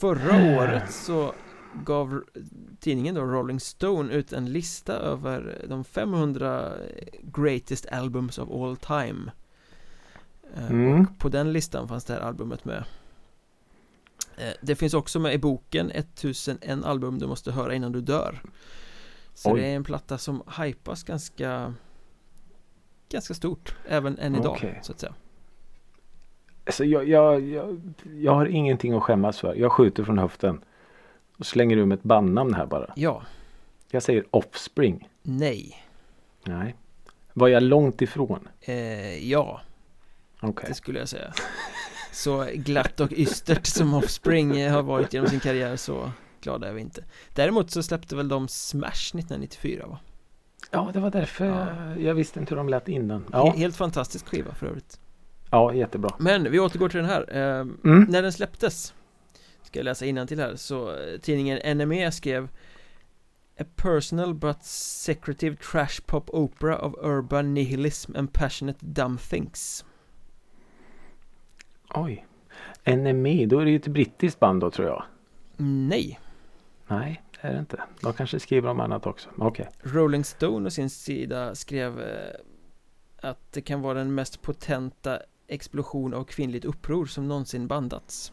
Förra 0.00 0.56
året 0.58 0.92
så 0.92 1.34
gav 1.84 2.24
tidningen 2.80 3.14
då 3.14 3.20
Rolling 3.24 3.60
Stone 3.60 4.12
ut 4.14 4.32
en 4.32 4.52
lista 4.52 4.92
över 4.92 5.64
de 5.68 5.84
500 5.84 6.72
greatest 7.22 7.86
albums 7.86 8.38
of 8.38 8.50
all 8.50 8.76
time. 8.76 9.32
Eh, 10.56 10.70
Mm. 10.70 11.00
Och 11.00 11.18
på 11.18 11.28
den 11.28 11.52
listan 11.52 11.88
fanns 11.88 12.04
det 12.04 12.12
här 12.14 12.20
albumet 12.20 12.64
med. 12.64 12.84
Eh, 14.36 14.52
Det 14.62 14.76
finns 14.76 14.94
också 14.94 15.18
med 15.20 15.34
i 15.34 15.38
boken 15.38 15.90
1001 15.90 16.84
album 16.84 17.18
du 17.18 17.26
måste 17.26 17.52
höra 17.52 17.74
innan 17.74 17.92
du 17.92 18.00
dör. 18.00 18.42
Så 19.34 19.52
Oj. 19.52 19.60
det 19.60 19.66
är 19.66 19.76
en 19.76 19.84
platta 19.84 20.18
som 20.18 20.42
hypas 20.58 21.02
ganska 21.02 21.74
Ganska 23.08 23.34
stort, 23.34 23.74
även 23.88 24.18
än 24.18 24.34
idag 24.34 24.52
Okej. 24.52 24.78
så 24.82 24.92
att 24.92 25.00
säga. 25.00 25.14
Alltså 26.66 26.84
jag, 26.84 27.08
jag, 27.08 27.40
jag, 27.40 27.80
jag 28.20 28.34
har 28.34 28.46
ingenting 28.46 28.92
att 28.92 29.02
skämmas 29.02 29.38
för. 29.40 29.54
Jag 29.54 29.72
skjuter 29.72 30.04
från 30.04 30.18
höften. 30.18 30.64
Och 31.38 31.46
slänger 31.46 31.76
ur 31.76 31.84
med 31.84 31.98
ett 31.98 32.02
bandnamn 32.04 32.54
här 32.54 32.66
bara. 32.66 32.92
Ja, 32.96 33.22
Jag 33.90 34.02
säger 34.02 34.24
Offspring. 34.30 35.08
nej, 35.22 35.84
Nej. 36.44 36.74
Var 37.32 37.48
jag 37.48 37.62
långt 37.62 38.02
ifrån? 38.02 38.48
eh, 38.60 39.30
ja, 39.30 39.60
Okej. 40.40 40.64
det 40.68 40.74
skulle 40.74 40.98
jag 40.98 41.08
säga. 41.08 41.32
Så 42.12 42.46
glatt 42.54 43.00
och 43.00 43.12
ystert 43.12 43.66
som 43.66 43.94
Offspring 43.94 44.68
har 44.70 44.82
varit 44.82 45.12
genom 45.14 45.28
sin 45.30 45.40
karriär 45.40 45.76
så 45.76 46.10
glada 46.44 46.68
är 46.68 46.72
vi 46.72 46.80
inte. 46.80 47.04
Däremot 47.34 47.70
så 47.70 47.82
släppte 47.82 48.16
väl 48.16 48.28
de 48.28 48.48
Smash 48.48 48.86
1994 49.16 49.86
va? 49.86 49.98
Ja, 50.70 50.90
det 50.92 51.00
var 51.00 51.10
därför 51.10 51.44
Ja. 51.46 51.96
jag, 52.00 52.14
visste 52.14 52.40
inte 52.40 52.50
hur 52.50 52.56
de 52.56 52.68
lät 52.68 52.88
innan. 52.88 53.24
Ja, 53.32 53.52
Helt 53.56 53.76
fantastisk 53.76 54.28
skiva 54.28 54.54
för 54.54 54.66
övrigt. 54.66 55.00
ja 55.50 55.74
jättebra. 55.74 56.10
Men 56.18 56.50
vi 56.50 56.60
återgår 56.60 56.88
till 56.88 57.00
den 57.00 57.08
här. 57.08 57.36
Eh, 57.36 57.60
Mm. 57.84 58.06
När 58.08 58.22
den 58.22 58.32
släpptes 58.32 58.94
Ska 59.62 59.78
jag 59.78 59.84
läsa 59.84 60.06
till 60.26 60.38
här 60.40 60.56
så 60.56 60.90
eh, 60.90 61.18
tidningen 61.20 61.78
NME 61.78 62.12
skrev 62.12 62.48
A 63.60 63.64
personal 63.76 64.34
but 64.34 64.64
secretive 64.64 65.56
trash 65.56 66.00
pop 66.06 66.30
opera 66.30 66.78
of 66.78 66.94
urban 67.02 67.54
nihilism 67.54 68.16
and 68.16 68.32
passionate 68.32 68.78
dumb 68.86 69.20
things 69.20 69.84
Oj. 71.94 72.26
NME, 72.86 73.46
då 73.46 73.58
är 73.58 73.64
det 73.64 73.70
ju 73.70 73.76
ett 73.76 73.86
brittiskt 73.86 74.40
band 74.40 74.60
då 74.60 74.70
tror 74.70 74.88
jag. 74.88 75.02
Nej 75.56 76.20
Nej, 76.86 77.22
det 77.42 77.48
är 77.48 77.52
det 77.52 77.58
inte. 77.58 77.82
De 78.00 78.12
kanske 78.12 78.40
skriver 78.40 78.68
om 78.68 78.80
annat 78.80 79.06
också. 79.06 79.28
Okej. 79.38 79.68
Rolling 79.82 80.24
Stone 80.24 80.66
å 80.66 80.70
sin 80.70 80.90
sida 80.90 81.54
skrev 81.54 82.00
eh, 82.00 82.34
att 83.20 83.52
det 83.52 83.60
kan 83.60 83.80
vara 83.82 83.98
den 83.98 84.14
mest 84.14 84.42
potenta 84.42 85.18
explosion 85.48 86.14
av 86.14 86.24
kvinnligt 86.24 86.64
uppror 86.64 87.06
som 87.06 87.28
någonsin 87.28 87.66
bandats 87.66 88.32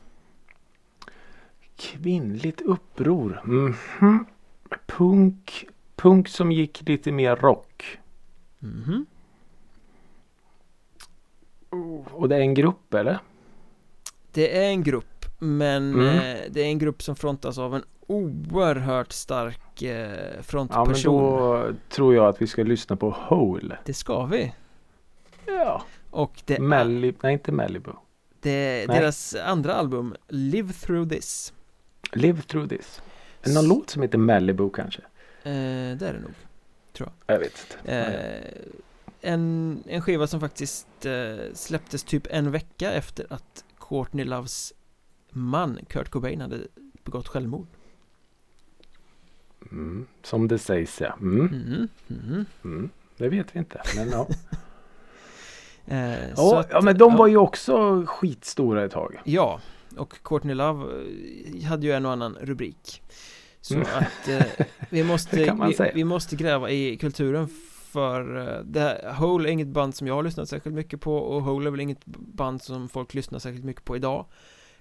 Kvinnligt 1.75 2.61
uppror. 2.61 3.41
Mhm. 3.45 4.25
Punk. 4.85 5.65
Punk 5.95 6.27
som 6.27 6.51
gick 6.51 6.81
lite 6.89 7.11
mer 7.11 7.35
rock. 7.35 7.99
Mhm 8.59 9.05
Och 12.11 12.29
det 12.29 12.35
är 12.35 12.39
en 12.39 12.53
grupp 12.53 12.93
eller? 12.93 13.19
Det 14.31 14.57
är 14.57 14.69
en 14.69 14.83
grupp 14.83 15.25
men 15.39 15.93
Mm. 15.93 16.07
eh, 16.07 16.41
det 16.51 16.61
är 16.61 16.65
en 16.65 16.79
grupp 16.79 17.01
som 17.03 17.15
frontas 17.15 17.57
av 17.57 17.75
en 17.75 17.83
oerhört 18.11 19.11
stark 19.11 19.81
eh, 19.81 19.89
Ja 19.89 20.33
men 20.35 20.43
frontperson 20.43 21.13
då 21.13 21.73
tror 21.89 22.15
jag 22.15 22.25
att 22.27 22.41
vi 22.41 22.47
ska 22.47 22.63
lyssna 22.63 22.95
på 22.95 23.09
Hole. 23.09 23.77
Det 23.85 23.93
ska 23.93 24.25
vi 24.25 24.53
Ja. 25.45 25.83
Och 26.09 26.41
det 26.45 26.59
Malibu. 26.59 27.17
Nej 27.23 27.33
inte 27.33 27.51
Malibu. 27.51 27.91
det, 28.39 28.85
Nej. 28.87 28.99
deras 28.99 29.35
andra 29.35 29.73
album 29.73 30.15
Live 30.27 30.73
Through 30.73 31.09
This 31.09 31.53
Live 32.13 32.41
through 32.41 32.67
this. 32.69 33.01
Är 33.41 33.49
någon 33.53 33.63
S- 33.63 33.69
låt 33.69 33.89
som 33.89 34.01
heter 34.01 34.17
Malibu 34.17 34.69
kanske? 34.69 35.01
eh, 35.43 35.51
Det 35.97 36.07
är 36.07 36.13
det 36.13 36.19
nog 36.19 36.31
Jag 37.27 37.39
vet 37.39 37.67
inte. 37.81 37.93
eh, 39.21 39.31
en, 39.31 39.83
en 39.87 40.01
skiva 40.01 40.27
som 40.27 40.39
faktiskt 40.39 41.05
eh, 41.05 41.35
släpptes 41.53 42.03
typ 42.03 42.27
en 42.29 42.51
vecka 42.51 42.91
efter 42.91 43.25
att 43.29 43.63
Courtney 43.79 44.25
Loves 44.25 44.73
man 45.29 45.79
Kurt 45.87 46.09
Cobain 46.09 46.41
hade 46.41 46.57
begått 47.03 47.27
självmord 47.27 47.67
Mm. 49.71 50.07
Som 50.23 50.47
det 50.47 50.57
sägs 50.59 51.01
ja. 51.01 51.13
Mm. 51.21 51.39
Mhm, 51.45 51.87
mhm. 52.07 52.45
Mm. 52.63 52.89
Det 53.17 53.29
vet 53.29 53.55
vi 53.55 53.59
inte. 53.59 53.81
Men 53.95 54.09
ja. 54.09 54.27
Eh, 55.85 56.29
ja, 56.37 56.59
att- 56.59 56.67
ja 56.71 56.81
men 56.81 56.97
de 56.97 57.11
ja. 57.11 57.17
var 57.17 57.27
ju 57.27 57.37
också 57.37 58.03
skitstora 58.07 58.83
ett 58.85 58.91
tag. 58.91 59.21
Ja, 59.23 59.61
och 59.97 60.23
Courtney 60.23 60.55
Love 60.55 60.85
eh, 61.61 61.63
hade 61.67 61.85
ju 61.85 61.91
en 61.93 62.05
och 62.05 62.11
annan 62.11 62.37
rubrik 62.41 63.01
Så 63.61 63.73
Mm. 63.75 63.87
att 63.95 64.27
eh, 64.29 64.65
vi, 64.89 65.03
måste, 65.13 65.37
vi, 65.77 65.91
vi 65.93 66.03
måste 66.03 66.35
gräva 66.35 66.69
i 66.69 66.97
kulturen 66.97 67.47
för 67.91 68.37
eh, 68.37 68.63
det 68.63 68.79
här, 68.79 69.13
Hole 69.13 69.49
är 69.49 69.51
inget 69.51 69.67
band 69.67 69.95
som 69.95 70.07
jag 70.07 70.15
har 70.15 70.23
lyssnat 70.23 70.49
särskilt 70.49 70.75
mycket 70.75 71.01
på 71.01 71.17
och 71.17 71.43
Hole 71.43 71.69
är 71.69 71.71
väl 71.71 71.79
inget 71.79 72.05
band 72.05 72.61
som 72.61 72.89
folk 72.89 73.13
lyssnar 73.13 73.39
särskilt 73.39 73.65
mycket 73.65 73.83
på 73.85 73.95
idag 73.95 74.25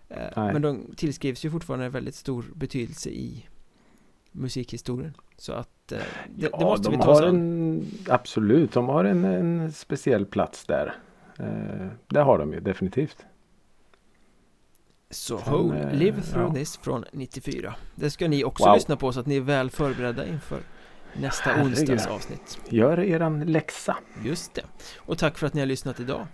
eh. 0.08 0.30
Men 0.36 0.62
de 0.62 0.94
tillskrivs 0.96 1.44
ju 1.44 1.50
fortfarande 1.50 1.88
väldigt 1.88 2.14
stor 2.14 2.44
betydelse 2.54 3.10
i 3.10 3.46
musikhistorien 4.32 5.14
Så 5.36 5.52
att 5.52 5.92
eh, 5.92 5.98
det, 6.28 6.48
det 6.48 6.64
måste 6.64 6.88
de 6.90 6.96
vi 6.96 7.02
ta 7.02 7.14
har 7.14 7.22
en, 7.22 7.86
Absolut, 8.08 8.72
de 8.72 8.88
har 8.88 9.04
en, 9.04 9.24
en 9.24 9.72
speciell 9.72 10.26
plats 10.26 10.64
där. 10.66 10.94
Eh, 11.38 11.86
det 12.08 12.20
har 12.20 12.38
de 12.38 12.52
ju 12.52 12.60
definitivt. 12.60 13.26
Så 15.10 15.38
Sen, 15.38 15.52
Hole, 15.54 15.78
eh, 15.90 15.92
Live 15.94 16.22
Through 16.22 16.48
ja. 16.48 16.54
This 16.54 16.76
från 16.76 17.04
94 17.12 17.74
Det 17.94 18.10
ska 18.10 18.28
ni 18.28 18.44
också 18.44 18.64
Wow. 18.64 18.74
lyssna 18.74 18.96
på 18.96 19.12
så 19.12 19.20
att 19.20 19.26
ni 19.26 19.36
är 19.36 19.40
väl 19.40 19.70
förberedda 19.70 20.26
inför 20.26 20.60
nästa 21.20 21.50
Herregud. 21.50 21.72
onsdags 21.72 22.06
avsnitt 22.06 22.58
Gör 22.68 23.00
eran 23.00 23.40
läxa. 23.40 23.96
Just 24.24 24.54
det 24.54 24.62
Och 24.98 25.18
tack 25.18 25.38
för 25.38 25.46
att 25.46 25.54
ni 25.54 25.60
har 25.60 25.66
lyssnat 25.66 26.00
idag 26.00 26.26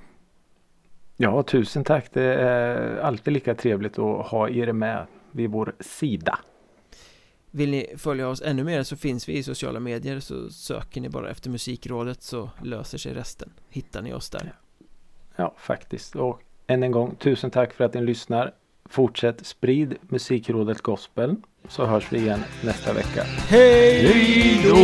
Ja, 1.16 1.42
tusen 1.42 1.84
tack. 1.84 2.09
Det 2.12 2.22
är 2.34 2.97
alltid 2.99 3.32
lika 3.32 3.55
trevligt 3.55 3.99
att 3.99 4.26
ha 4.26 4.49
er 4.49 4.72
med 4.72 5.07
vid 5.30 5.51
vår 5.51 5.74
sida. 5.80 6.38
Vill 7.57 7.70
ni 7.70 7.86
följa 7.96 8.28
oss 8.28 8.42
ännu 8.44 8.64
mer 8.64 8.82
så 8.82 8.96
finns 8.96 9.28
vi 9.28 9.32
i 9.32 9.42
sociala 9.42 9.80
medier 9.80 10.20
så 10.20 10.50
söker 10.50 11.00
ni 11.00 11.09
bara 11.09 11.30
efter 11.30 11.50
Musikrådet 11.50 12.22
så 12.22 12.50
löser 12.62 12.98
sig 12.98 13.14
resten 13.14 13.52
Hittar 13.70 14.02
ni 14.02 14.14
oss 14.14 14.30
där 14.30 14.54
Ja, 15.36 15.54
faktiskt. 15.59 16.16
Och 16.16 16.40
än 16.66 16.82
en 16.82 16.92
gång, 16.92 17.14
tusen 17.18 17.50
tack 17.50 17.72
för 17.72 17.84
att 17.84 17.94
ni 17.94 18.02
lyssnar. 18.02 18.54
Fortsätt 18.84 19.46
sprid 19.46 19.94
Musikrådet 20.00 20.82
Gospel 20.82 21.36
så 21.68 21.84
hörs 21.84 22.12
vi 22.12 22.18
igen 22.18 22.40
nästa 22.64 22.92
vecka. 22.92 23.22
Hej 23.48 24.61
då! 24.64 24.76